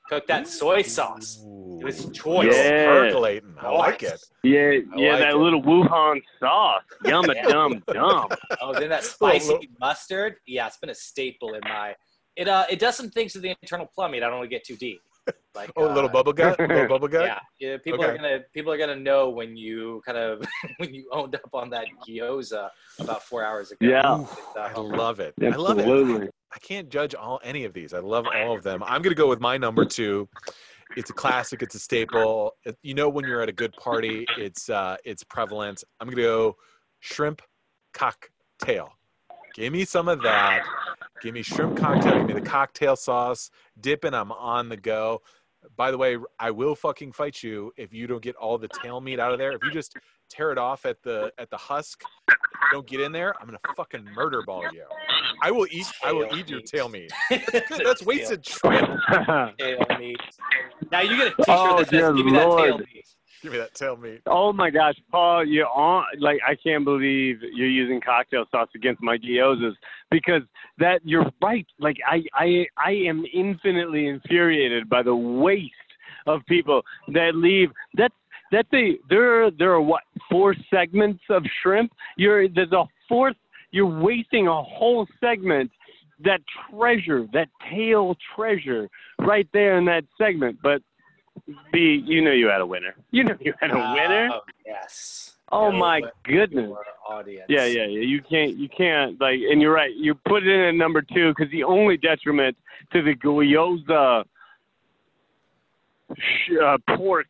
[0.09, 1.43] Cooked that soy sauce.
[1.45, 1.79] Ooh.
[1.81, 2.55] It was choice.
[2.55, 2.85] Yeah.
[2.85, 3.55] percolating.
[3.59, 4.19] I like it.
[4.43, 5.37] Yeah, yeah, like that it.
[5.37, 6.83] little Wuhan sauce.
[7.05, 8.27] Yum a dum dum.
[8.61, 10.35] Oh, then that spicy mustard.
[10.47, 11.95] Yeah, it's been a staple in my.
[12.35, 14.23] It uh, it does some things to the internal plumbing.
[14.23, 15.01] I don't want to get too deep.
[15.55, 16.59] Like Oh, uh, little bubble gut.
[16.59, 17.25] Little bubble gut.
[17.25, 17.77] Yeah, yeah.
[17.83, 20.43] People are gonna people are gonna know when you kind of
[20.77, 22.69] when you owned up on that gyoza
[22.99, 23.87] about four hours ago.
[23.87, 24.17] Yeah.
[24.19, 25.33] With, uh, I love it.
[25.41, 26.33] I love it.
[26.53, 27.93] I can't judge all any of these.
[27.93, 28.83] I love all of them.
[28.83, 30.27] I'm gonna go with my number two.
[30.97, 31.61] It's a classic.
[31.61, 32.53] It's a staple.
[32.65, 35.83] It- you know when you're at a good party, it's uh, it's prevalent.
[35.99, 36.55] I'm gonna go
[36.99, 37.41] shrimp
[37.93, 38.89] cocktail.
[39.55, 40.65] Give me some of that.
[41.21, 42.17] Give me shrimp cocktail.
[42.19, 43.51] Give me the cocktail sauce.
[43.79, 45.21] Dip and I'm on the go.
[45.75, 49.01] By the way, I will fucking fight you if you don't get all the tail
[49.01, 49.51] meat out of there.
[49.51, 49.95] If you just
[50.29, 52.01] tear it off at the at the husk,
[52.71, 53.33] don't get in there.
[53.39, 54.83] I'm gonna fucking murder ball you.
[55.41, 55.87] I will eat.
[56.03, 57.11] I will Tail eat your tail meat.
[57.29, 58.87] That's wasted shrimp.
[59.57, 60.19] tail meat.
[60.91, 62.79] Now you get a T-shirt Oh, that says "Give me that tail Lord.
[62.93, 63.05] meat."
[63.41, 64.21] Give me that tail meat.
[64.25, 66.03] oh my gosh, Paul, you're on.
[66.19, 69.73] Like I can't believe you're using cocktail sauce against my gyozas
[70.11, 70.41] because
[70.77, 71.65] that you're right.
[71.79, 75.71] Like I, I, I am infinitely infuriated by the waste
[76.27, 76.81] of people
[77.13, 77.69] that leave.
[77.93, 78.13] That's
[78.51, 79.51] that's a there.
[79.51, 81.91] There are what four segments of shrimp.
[82.17, 83.35] You're there's a fourth.
[83.71, 85.71] You're wasting a whole segment.
[86.21, 88.89] That treasure, that tail treasure,
[89.19, 90.59] right there in that segment.
[90.61, 90.81] But
[91.71, 92.93] B, you know you had a winner.
[93.11, 94.29] You know you had a winner.
[94.33, 95.37] Oh, yes.
[95.51, 96.71] Oh my goodness.
[97.09, 97.45] audience.
[97.49, 98.01] Yeah, yeah, yeah.
[98.01, 99.93] You can't, you can't like, and you're right.
[99.95, 102.55] You put it in at number two because the only detriment
[102.93, 104.25] to the gyoza
[106.11, 107.27] uh, pork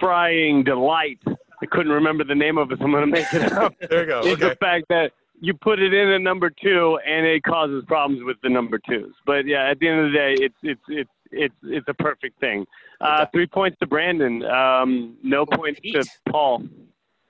[0.00, 1.18] frying delight.
[1.62, 3.74] I couldn't remember the name of it, so I'm gonna make it up.
[3.90, 4.20] There you go.
[4.20, 4.48] is Okay.
[4.48, 5.12] the fact that
[5.42, 9.14] you put it in a number two and it causes problems with the number twos.
[9.26, 12.40] But yeah, at the end of the day, it's it's it's it's it's a perfect
[12.40, 12.66] thing.
[13.00, 14.42] Uh, three points to Brandon.
[14.44, 16.64] Um, no Oh, points to Paul.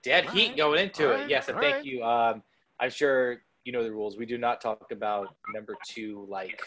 [0.02, 1.20] Dead All heat right, going into all it.
[1.22, 1.84] right, Yes, and all thank right.
[1.84, 2.02] you.
[2.02, 2.42] Um,
[2.80, 4.16] I'm sure you know the rules.
[4.16, 6.60] We do not talk about number two like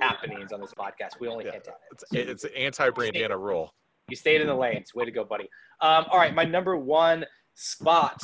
[0.00, 1.20] happenings on this podcast.
[1.20, 1.52] We only Yeah.
[1.52, 1.80] hint at it.
[1.92, 3.72] It's, it's an anti-Brandana rule.
[4.10, 4.94] You stayed in the lanes.
[4.94, 5.48] Way to go, buddy.
[5.80, 7.24] Um, all right, my number one
[7.54, 8.20] spot.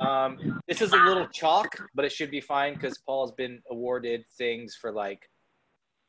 [0.00, 0.38] Um,
[0.68, 4.24] this is a little chalk, but it should be fine because Paul has been awarded
[4.38, 5.28] things for like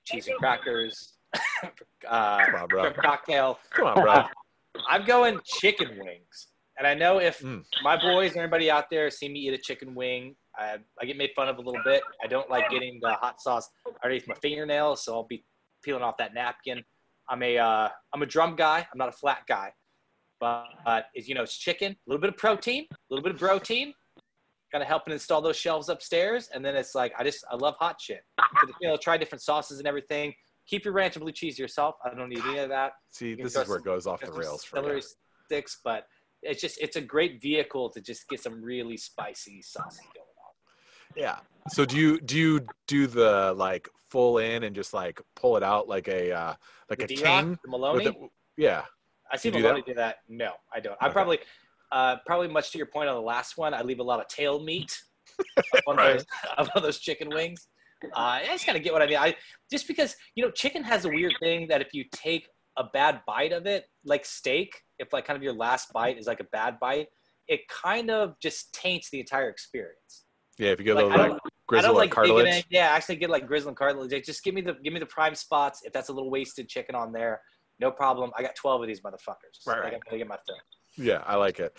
[0.06, 1.14] cheese and crackers,
[2.08, 2.92] uh, Come on, bro.
[2.94, 3.58] cocktail.
[3.72, 4.24] Come on, bro.
[4.90, 6.48] I'm going chicken wings.
[6.78, 7.64] And I know if Mm.
[7.84, 11.18] my boys and everybody out there see me eat a chicken wing, I, I get
[11.18, 12.04] made fun of a little bit.
[12.24, 13.70] I don't like getting the hot sauce
[14.04, 15.44] underneath my fingernails, so I'll be
[15.84, 16.84] peeling off that napkin.
[17.30, 18.88] I'm a uh, I'm a drum guy.
[18.92, 19.74] I'm not a flat guy,
[20.40, 23.34] but uh, is you know it's chicken, a little bit of protein, a little bit
[23.34, 23.94] of protein,
[24.72, 26.50] kind of helping install those shelves upstairs.
[26.54, 28.22] And then it's like I just I love hot shit.
[28.40, 30.34] So, you know, try different sauces and everything.
[30.68, 31.96] Keep your ranch and blue cheese yourself.
[32.04, 34.64] I don't need any of that See, this is where it goes off the rails
[34.64, 35.04] for celery me.
[35.46, 36.08] sticks, but
[36.42, 40.54] it's just it's a great vehicle to just get some really spicy sauce going on.
[41.16, 41.38] Yeah.
[41.70, 45.64] So do you do you do the like full in and just like pull it
[45.64, 46.54] out like a uh,
[46.90, 47.60] like The a D-Rock, king?
[47.66, 48.06] the Maloney.
[48.06, 48.16] It-
[48.58, 48.84] yeah.
[49.30, 49.86] I see you do Maloney that?
[49.88, 50.16] do that.
[50.30, 50.96] No, I don't.
[51.02, 51.14] I Okay.
[51.14, 51.40] probably,
[51.92, 54.28] uh, probably much to your point on the last one, I leave a lot of
[54.30, 54.98] tail meat
[55.88, 56.24] on Right.
[56.58, 57.68] those of those chicken wings.
[58.16, 59.18] Uh, I just kind of get what I mean.
[59.18, 59.36] I
[59.70, 62.48] just because you know chicken has a weird thing that if you take
[62.78, 66.28] a bad bite of it, like steak, if like kind of your last bite is
[66.28, 67.08] like a bad bite,
[67.50, 70.24] it kind of just taints the entire experience.
[70.58, 70.70] Yeah.
[70.72, 72.56] If you get a Like, little like don't- I don't like digging cartilage.
[72.58, 72.64] in.
[72.70, 74.26] Yeah, actually get like grizzle and cartilage.
[74.26, 75.82] Just give me the give me the prime spots.
[75.84, 77.42] If that's a little wasted chicken on there,
[77.80, 78.32] no problem.
[78.38, 79.66] I got twelve of these motherfuckers.
[79.66, 79.94] Right, Like, right.
[79.94, 80.56] I'm gonna get my fill.
[80.98, 81.76] Yeah, I like it.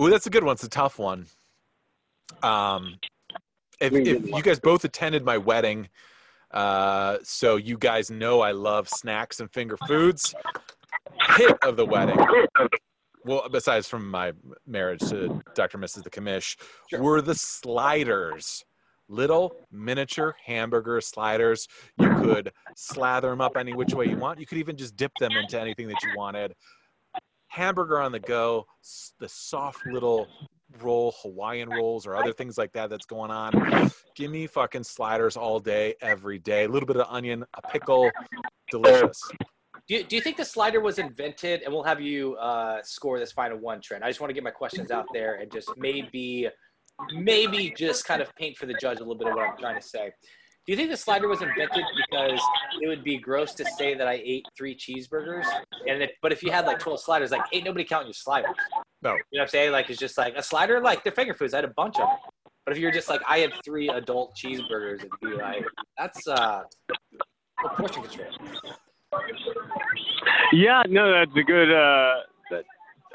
[0.00, 0.54] Ooh, that's a good one.
[0.54, 1.26] It's a tough one.
[2.42, 2.96] Um,
[3.80, 5.88] if, if you guys both attended my wedding,
[6.52, 10.34] uh, so you guys know I love snacks and finger foods.
[11.36, 12.16] Hit of the wedding.
[13.24, 14.32] Well, besides from my
[14.66, 15.76] marriage to Dr.
[15.78, 16.04] Mrs.
[16.04, 16.56] the Commish,
[16.88, 17.02] Sure.
[17.02, 18.64] were the sliders.
[19.08, 21.66] Little miniature hamburger sliders.
[21.98, 24.38] You could slather them up any which way you want.
[24.38, 26.54] You could even just dip them into anything that you wanted
[27.48, 28.66] hamburger on the go,
[29.18, 30.28] the soft little
[30.80, 33.90] roll, Hawaiian rolls or other things like that that's going on.
[34.14, 36.64] Give me fucking sliders all day, every day.
[36.64, 38.10] A little bit of onion, a pickle,
[38.70, 39.20] delicious.
[39.88, 41.62] Do do you think the slider was invented?
[41.62, 44.04] And we'll have you uh, score this final one, Trent.
[44.04, 46.48] I just want to get my questions out there and just maybe,
[47.12, 49.80] maybe just kind of paint for the judge a little bit of what I'm trying
[49.80, 50.10] to say.
[50.66, 52.40] Do you think the slider was invented because
[52.82, 55.46] it would be gross to say that I ate three cheeseburgers?
[55.88, 58.54] And if, but if you had like 12 sliders, like ain't nobody counting your sliders.
[59.00, 59.12] No.
[59.12, 59.72] You know what I'm saying?
[59.72, 61.54] Like it's just like a slider, like they're finger foods.
[61.54, 62.18] I had a bunch of them.
[62.66, 65.64] But if you're just like I had three adult cheeseburgers, it'd be like
[65.96, 66.64] that's uh
[67.76, 68.28] portion control.
[70.52, 71.72] Yeah, no, that's a good.
[71.72, 72.16] Uh,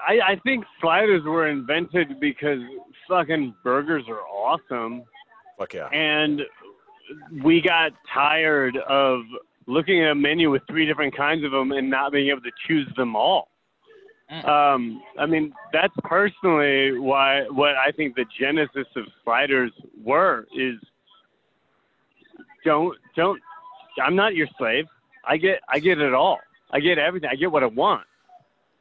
[0.07, 2.59] I I think sliders were invented because
[3.07, 5.03] fucking burgers are awesome,
[5.57, 5.87] Fuck yeah.
[5.87, 6.41] and
[7.43, 9.21] we got tired of
[9.67, 12.51] looking at a menu with three different kinds of them and not being able to
[12.67, 13.49] choose them all.
[14.45, 19.71] Um, I mean, that's personally why what I think the genesis of sliders
[20.03, 20.75] were is
[22.65, 23.39] don't don't
[24.03, 24.85] I'm not your slave.
[25.27, 26.39] I get I get it all.
[26.71, 27.29] I get everything.
[27.31, 28.07] I get what I want.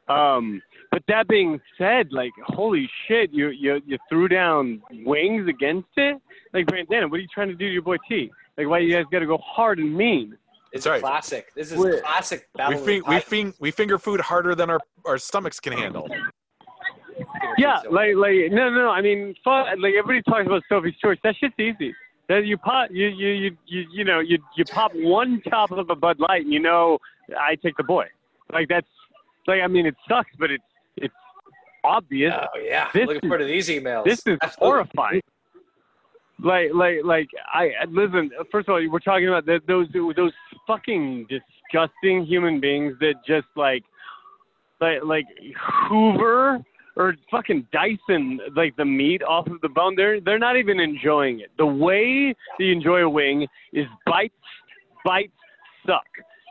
[0.07, 0.61] Um,
[0.93, 6.21] but that being said, like holy shit, you you you threw down wings against it.
[6.53, 8.31] Like Brandon, what are you trying to do to your boy T?
[8.59, 10.37] Like why you guys got to go hard and mean?
[10.71, 11.01] It's That's a right.
[11.01, 11.51] classic.
[11.55, 12.03] This is Wait.
[12.03, 12.77] classic We, battle.
[12.79, 13.23] of fing- we, Titans.
[13.23, 16.07] fing- we finger food harder than our, our stomachs can handle.
[17.57, 18.89] Yeah, like like no no.
[18.89, 21.17] I mean, fuck, like everybody talks about Sophie's choice.
[21.23, 21.93] That shit's easy.
[22.29, 25.89] That you pop you you you you you know you you pop one top of
[25.89, 26.99] a Bud Light and you know
[27.39, 28.05] I take the boy.
[28.51, 28.87] Like that's
[29.47, 30.72] like I mean it sucks, but it's it's
[31.83, 32.33] obvious.
[32.35, 34.05] Oh yeah, This looking is- forward to these emails.
[34.05, 34.67] This is Absolutely.
[34.67, 35.21] horrifying.
[36.39, 38.31] Like, like, like, I listen.
[38.51, 40.33] First of all, we're talking about the, those those
[40.67, 43.83] fucking disgusting human beings that just like,
[44.81, 45.25] like, like
[45.87, 46.59] Hoover
[46.97, 49.95] or fucking Dyson, like the meat off of the bone.
[49.95, 51.49] They're they're not even enjoying it.
[51.57, 54.33] The way you enjoy a wing is bites,
[55.05, 55.31] bites
[55.85, 56.07] suck.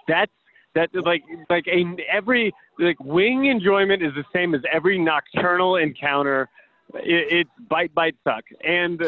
[0.09, 0.33] That's
[0.75, 2.53] that like like a every
[2.83, 6.49] like wing enjoyment is the same as every nocturnal encounter
[6.95, 9.01] it, it's bite bite suck and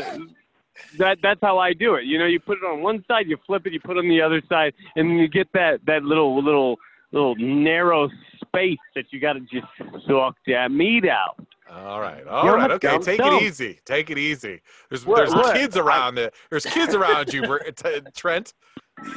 [0.99, 3.37] that that's how i do it you know you put it on one side you
[3.47, 6.03] flip it you put it on the other side and then you get that that
[6.03, 6.77] little little
[7.13, 8.09] little narrow
[8.45, 9.67] space that you got to just
[10.09, 11.37] suck that meat out
[11.71, 12.27] All right.
[12.27, 12.71] All right.
[12.73, 12.89] Okay.
[12.89, 13.35] dumb Take dumb.
[13.35, 13.79] it easy.
[13.85, 14.61] Take it easy.
[14.91, 15.55] There's What- there's what?
[15.55, 16.35] kids around it.
[16.51, 17.43] There's kids around you,
[18.17, 18.53] Trent.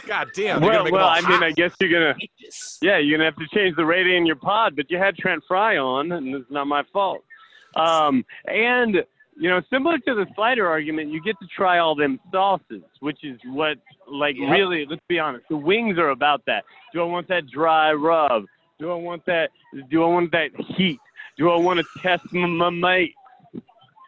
[0.07, 0.61] God damn.
[0.61, 2.15] You're well gonna make 'em well all i mean i guess you're gonna
[2.81, 5.43] Yeah, you're gonna have to change the rating in your pod, but you had Trent
[5.47, 7.23] Fry on, and it's not my fault.
[7.75, 9.03] Um, and
[9.39, 13.23] you know, similar to the slider argument, you get to try all them sauces, which
[13.23, 13.77] is what,
[14.07, 14.49] like, Yep.
[14.49, 14.85] really.
[14.87, 16.65] Let's be honest, the wings are about that.
[16.91, 18.45] Do I want that dry rub?
[18.79, 19.51] Do I want that?
[19.91, 20.99] Do I want that heat?
[21.37, 23.13] Do I want to test my, my mate?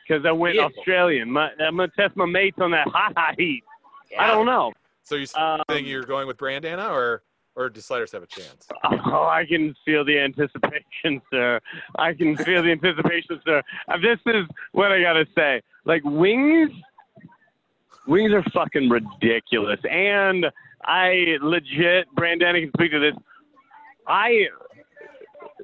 [0.07, 0.79] Because I went Beautiful.
[0.79, 1.29] Australian.
[1.31, 3.63] My, I'm gonna test my mates on that hot hot heat.
[4.17, 4.73] I don't know.
[5.03, 7.23] So you Um, think you're going with Brandana, or
[7.55, 8.67] or do sliders have a chance?
[8.85, 11.59] Oh, I can feel the anticipation, sir.
[11.97, 13.61] I can feel the anticipation, sir.
[13.87, 15.61] Uh, This is what I gotta say.
[15.83, 16.69] Like wings,
[18.07, 19.79] wings are fucking ridiculous.
[19.89, 20.45] And
[20.85, 23.15] I legit, Brandana can speak to this.
[24.07, 24.47] I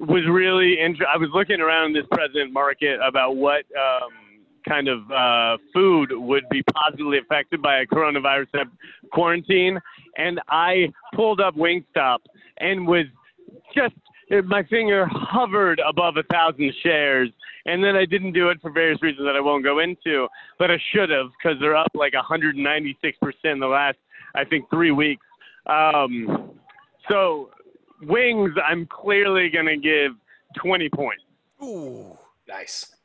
[0.00, 4.10] was really inter- I was looking around this present market about what um,
[4.68, 8.68] kind of uh, food would be positively affected by a coronavirus
[9.12, 9.78] quarantine,
[10.16, 12.18] and I pulled up Wingstop
[12.58, 13.06] and was
[13.74, 13.94] just
[14.46, 17.30] my finger hovered above a thousand shares,
[17.66, 20.26] and then I didn't do it for various reasons that I won't go into,
[20.58, 23.98] but I should have because they're up like 196 percent in the last
[24.34, 25.24] I think three weeks.
[25.66, 26.50] Um,
[27.08, 27.50] so
[28.02, 30.12] wings, I'm clearly gonna give
[30.56, 31.22] 20 points.
[31.62, 32.16] Ooh.
[32.48, 32.95] Nice.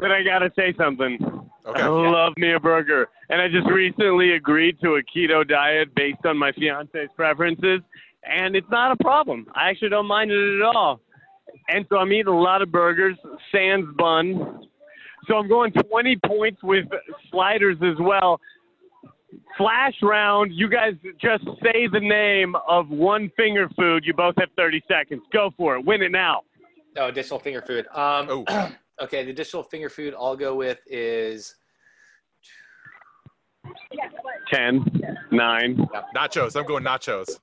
[0.00, 1.18] But I gotta say something.
[1.66, 1.82] Okay.
[1.82, 6.24] I love me a burger, and I just recently agreed to a keto diet based
[6.24, 7.80] on my fiance's preferences,
[8.24, 9.46] and it's not a problem.
[9.54, 11.00] I actually don't mind it at all.
[11.68, 13.16] And so I'm eating a lot of burgers,
[13.52, 14.66] sans bun.
[15.28, 16.86] So I'm going 20 points with
[17.30, 18.40] sliders as well.
[19.58, 20.52] Flash round.
[20.54, 24.04] You guys just say the name of one finger food.
[24.06, 25.22] You both have 30 seconds.
[25.32, 25.84] Go for it.
[25.84, 26.40] Win it now.
[26.96, 27.86] Oh, additional finger food.
[27.88, 28.70] Um, Oh.
[29.00, 31.54] okay, the additional finger food I'll go with is
[34.52, 34.84] 10,
[35.30, 35.88] 9.
[36.16, 36.56] Nachos.
[36.56, 37.38] I'm going nachos.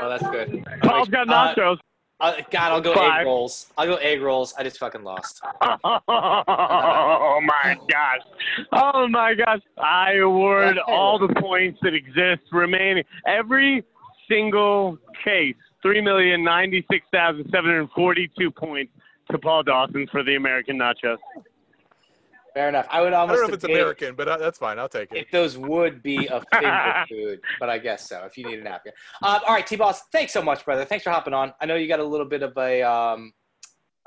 [0.00, 0.64] oh, that's good.
[0.82, 1.78] Paul's got Uh, nachos.
[2.18, 3.20] Uh, God, I'll go Five.
[3.20, 3.66] egg rolls.
[3.76, 4.54] I'll go egg rolls.
[4.58, 5.40] I just fucking lost.
[6.08, 8.20] Oh my gosh.
[8.72, 9.60] Oh my gosh.
[9.78, 13.04] I award all the points that exist remaining.
[13.26, 13.84] Every
[14.30, 15.54] single case,
[15.84, 18.92] 3,096,742 points
[19.30, 21.18] to Paul Dawson for the American Nachos.
[22.56, 22.86] Fair enough.
[22.90, 23.38] I would almost.
[23.38, 24.78] I almost don't know if it's American, but uh, that's fine.
[24.78, 25.18] I'll take it.
[25.18, 28.22] if those would be a finger food, but I guess so.
[28.24, 28.92] If you need a napkin.
[29.22, 30.04] Um, all right, T Boss.
[30.10, 30.86] Thanks so much, brother.
[30.86, 31.52] Thanks for hopping on.
[31.60, 33.34] I know you got a little bit of a um,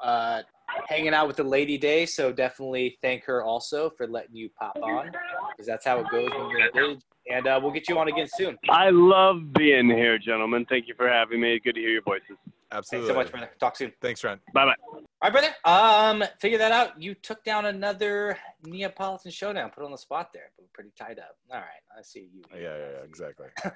[0.02, 0.41] uh,
[0.88, 4.78] hanging out with the lady day, so definitely thank her also for letting you pop
[4.82, 5.12] on
[5.52, 7.06] because that's how it goes when you're engaged.
[7.32, 8.58] And uh, we'll get you on again soon.
[8.68, 10.66] I love being here, gentlemen.
[10.68, 11.60] Thank you for having me.
[11.64, 12.38] Good to hear your voices.
[12.72, 13.10] Thanks Absolutely.
[13.10, 13.50] so much, brother.
[13.60, 13.91] Talk soon.
[14.02, 14.40] Thanks, Trent.
[14.54, 14.76] Bye bye.
[14.94, 15.50] All right, brother.
[15.66, 17.02] Um, figure that out.
[17.02, 19.72] You took down another Neapolitan showdown.
[19.72, 21.36] Put on the spot there, but pretty tied up.
[21.52, 21.66] All right,
[21.98, 22.44] I see you.
[22.54, 23.48] Yeah, yeah, yeah, exactly.
[23.66, 23.72] All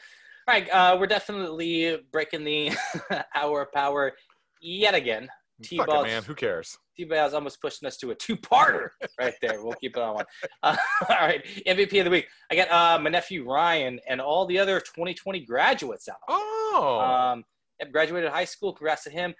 [0.48, 2.72] right, uh, we're definitely breaking the
[3.36, 4.14] hour power
[4.62, 5.28] yet again.
[5.64, 6.06] T-Balls.
[6.06, 6.24] it, man.
[6.24, 6.78] Who cares?
[6.98, 8.90] T-Ball's almost pushing us to a two-parter
[9.20, 9.64] right there.
[9.64, 10.26] We'll keep it on one.
[10.62, 10.76] Uh,
[11.10, 12.28] all right, MVP of the week.
[12.52, 16.18] I got uh, my nephew Ryan and all the other 2020 graduates out.
[16.28, 17.46] Oh, Um, yep,
[17.92, 18.74] graduated high school.
[18.74, 19.34] Congrats to him.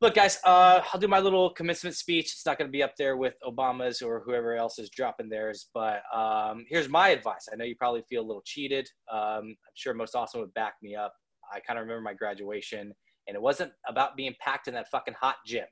[0.00, 2.26] Look, guys, uh, I'll do my little commencement speech.
[2.26, 5.68] It's not going to be up there with Obama's or whoever else is dropping theirs,
[5.72, 7.48] but um, here's my advice.
[7.50, 8.88] I know you probably feel a little cheated.
[9.10, 11.14] Um, I'm sure most awesome would back me up.
[11.52, 12.92] I kind of remember my graduation,
[13.28, 15.64] and it wasn't about being packed in that fucking hot gym.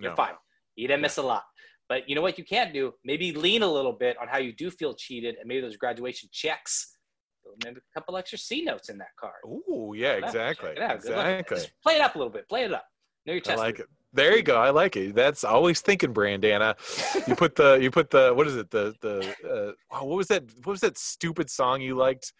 [0.00, 0.16] You're No.
[0.16, 0.34] fine.
[0.74, 1.44] You didn't miss a lot.
[1.88, 2.92] But you know what you can do?
[3.04, 6.28] Maybe lean a little bit on how you do feel cheated, and maybe those graduation
[6.32, 6.95] checks,
[7.64, 9.34] maybe a couple extra C notes in that card.
[9.46, 10.70] Ooh, yeah, exactly.
[10.70, 11.02] it out.
[11.02, 11.26] Good luck.
[11.26, 11.56] Exactly.
[11.58, 12.48] Just play it up a little bit.
[12.48, 12.84] Play it up.
[13.26, 13.86] Know your I like it.
[14.12, 14.56] There you go.
[14.56, 15.14] I like it.
[15.14, 16.76] That's always thinking, Brandana.
[17.26, 20.44] You put the you put the what is it the the uh, what was that
[20.64, 22.32] what was that stupid song you liked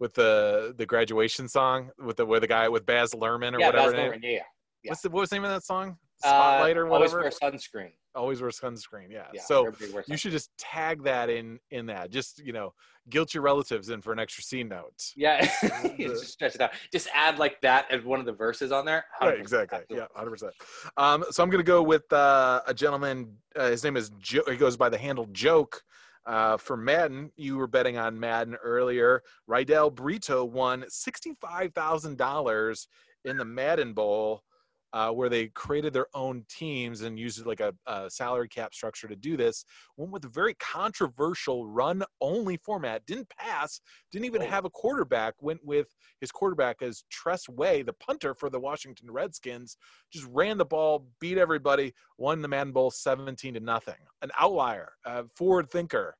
[0.00, 3.66] with the the graduation song with the with the guy with Baz Luhrmann or yeah,
[3.66, 4.00] whatever Baz?
[4.00, 4.38] Luhrmann, yeah, yeah.
[4.82, 4.90] yeah.
[4.90, 5.98] What's the what was the name of that song?
[6.24, 7.92] Uh, Spotlight or Always wear sunscreen.
[8.14, 9.10] Always wear sunscreen.
[9.10, 9.26] Yeah.
[9.32, 9.70] Yeah, so
[10.06, 12.10] you should just tag that in in that.
[12.10, 12.74] Just you know,
[13.08, 15.12] guilt your relatives in for an extra C note.
[15.16, 15.40] Yeah,
[15.98, 16.70] just stretch it out.
[16.92, 19.04] Just add like that as one of the verses on there.
[19.20, 19.78] Right, 100%, exactly.
[19.78, 19.96] absolutely.
[19.96, 20.52] Yeah, hundred percent.
[20.96, 23.36] Um, so I'm gonna go with uh, a gentleman.
[23.54, 24.42] Uh, his name is Joe.
[24.48, 25.82] He goes by the handle Joke.
[26.26, 29.22] Uh, for Madden, you were betting on Madden earlier.
[29.46, 32.88] Raidel Brito won sixty-five thousand dollars
[33.24, 34.42] in the Madden Bowl,
[34.92, 39.08] uh, where they created their own teams and used like a, a salary cap structure
[39.08, 39.64] to do this.
[39.96, 43.06] Went with a very controversial run-only format.
[43.06, 43.80] Didn't pass.
[44.10, 45.34] Didn't even have a quarterback.
[45.40, 49.76] Went with his quarterback as Tress Way, the punter for the Washington Redskins,
[50.12, 53.94] just ran the ball, beat everybody, won the Madden Bowl 17 to nothing.
[54.22, 56.16] An outlier, a forward thinker.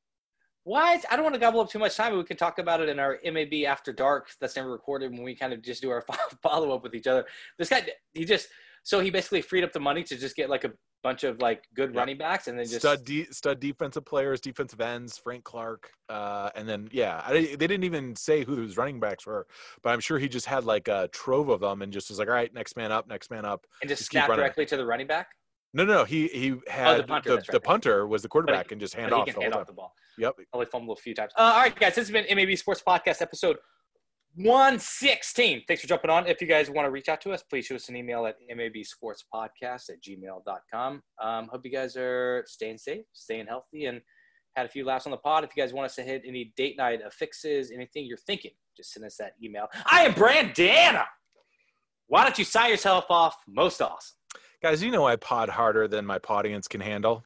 [0.65, 1.05] What?
[1.11, 2.89] I don't want to gobble up too much time, but we can talk about it
[2.89, 6.05] in our MAB After Dark that's never recorded when we kind of just do our
[6.43, 7.25] follow up with each other.
[7.59, 8.49] This guy, he just,
[8.83, 10.73] so he basically freed up the money to just get like a
[11.03, 12.01] bunch of like good Yeah.
[12.01, 12.81] running backs and then just.
[12.81, 17.57] Stud, de- stud defensive players, defensive ends, Frank Clark, uh, and then yeah, I, they
[17.57, 19.47] didn't even say who those running backs were,
[19.83, 22.29] but I'm sure he just had like a trove of them and just was like,
[22.29, 23.67] all right, next man up, next man up.
[23.81, 25.29] and just just snap directly to the running back.
[25.73, 27.63] No, no, no, he he had Oh, punter, the, that's the right.
[27.63, 29.95] punter was the quarterback he- and just hand off the hand off the ball.
[30.19, 30.35] Yep.
[30.53, 31.33] Only fumbled a few times.
[31.37, 33.57] Uh, all right, guys, this has been MAB Sports Podcast episode
[34.37, 35.63] 116.
[35.67, 36.27] Thanks for jumping on.
[36.27, 38.37] If you guys want to reach out to us, please shoot us an email at
[38.55, 41.03] mabsportspodcast at gmail.com.
[41.21, 44.01] Um, hope you guys are staying safe, staying healthy, and
[44.57, 45.45] had a few laughs on the pod.
[45.45, 48.93] If you guys want us to hit any date night affixes, anything you're thinking, just
[48.93, 49.67] send us that email.
[49.91, 51.05] I am Brandana.
[52.07, 53.37] Why don't you sign yourself off?
[53.49, 54.17] Most awesome.
[54.63, 57.25] Guys, you know I pod harder than my audience can handle.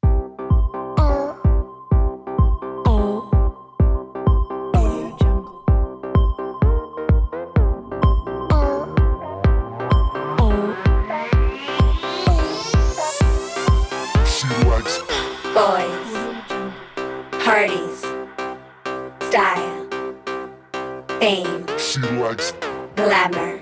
[22.97, 23.61] Glamour,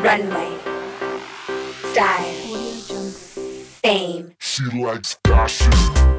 [0.00, 0.56] runway,
[1.92, 2.32] style,
[3.82, 4.34] fame.
[4.38, 6.13] She likes fashion.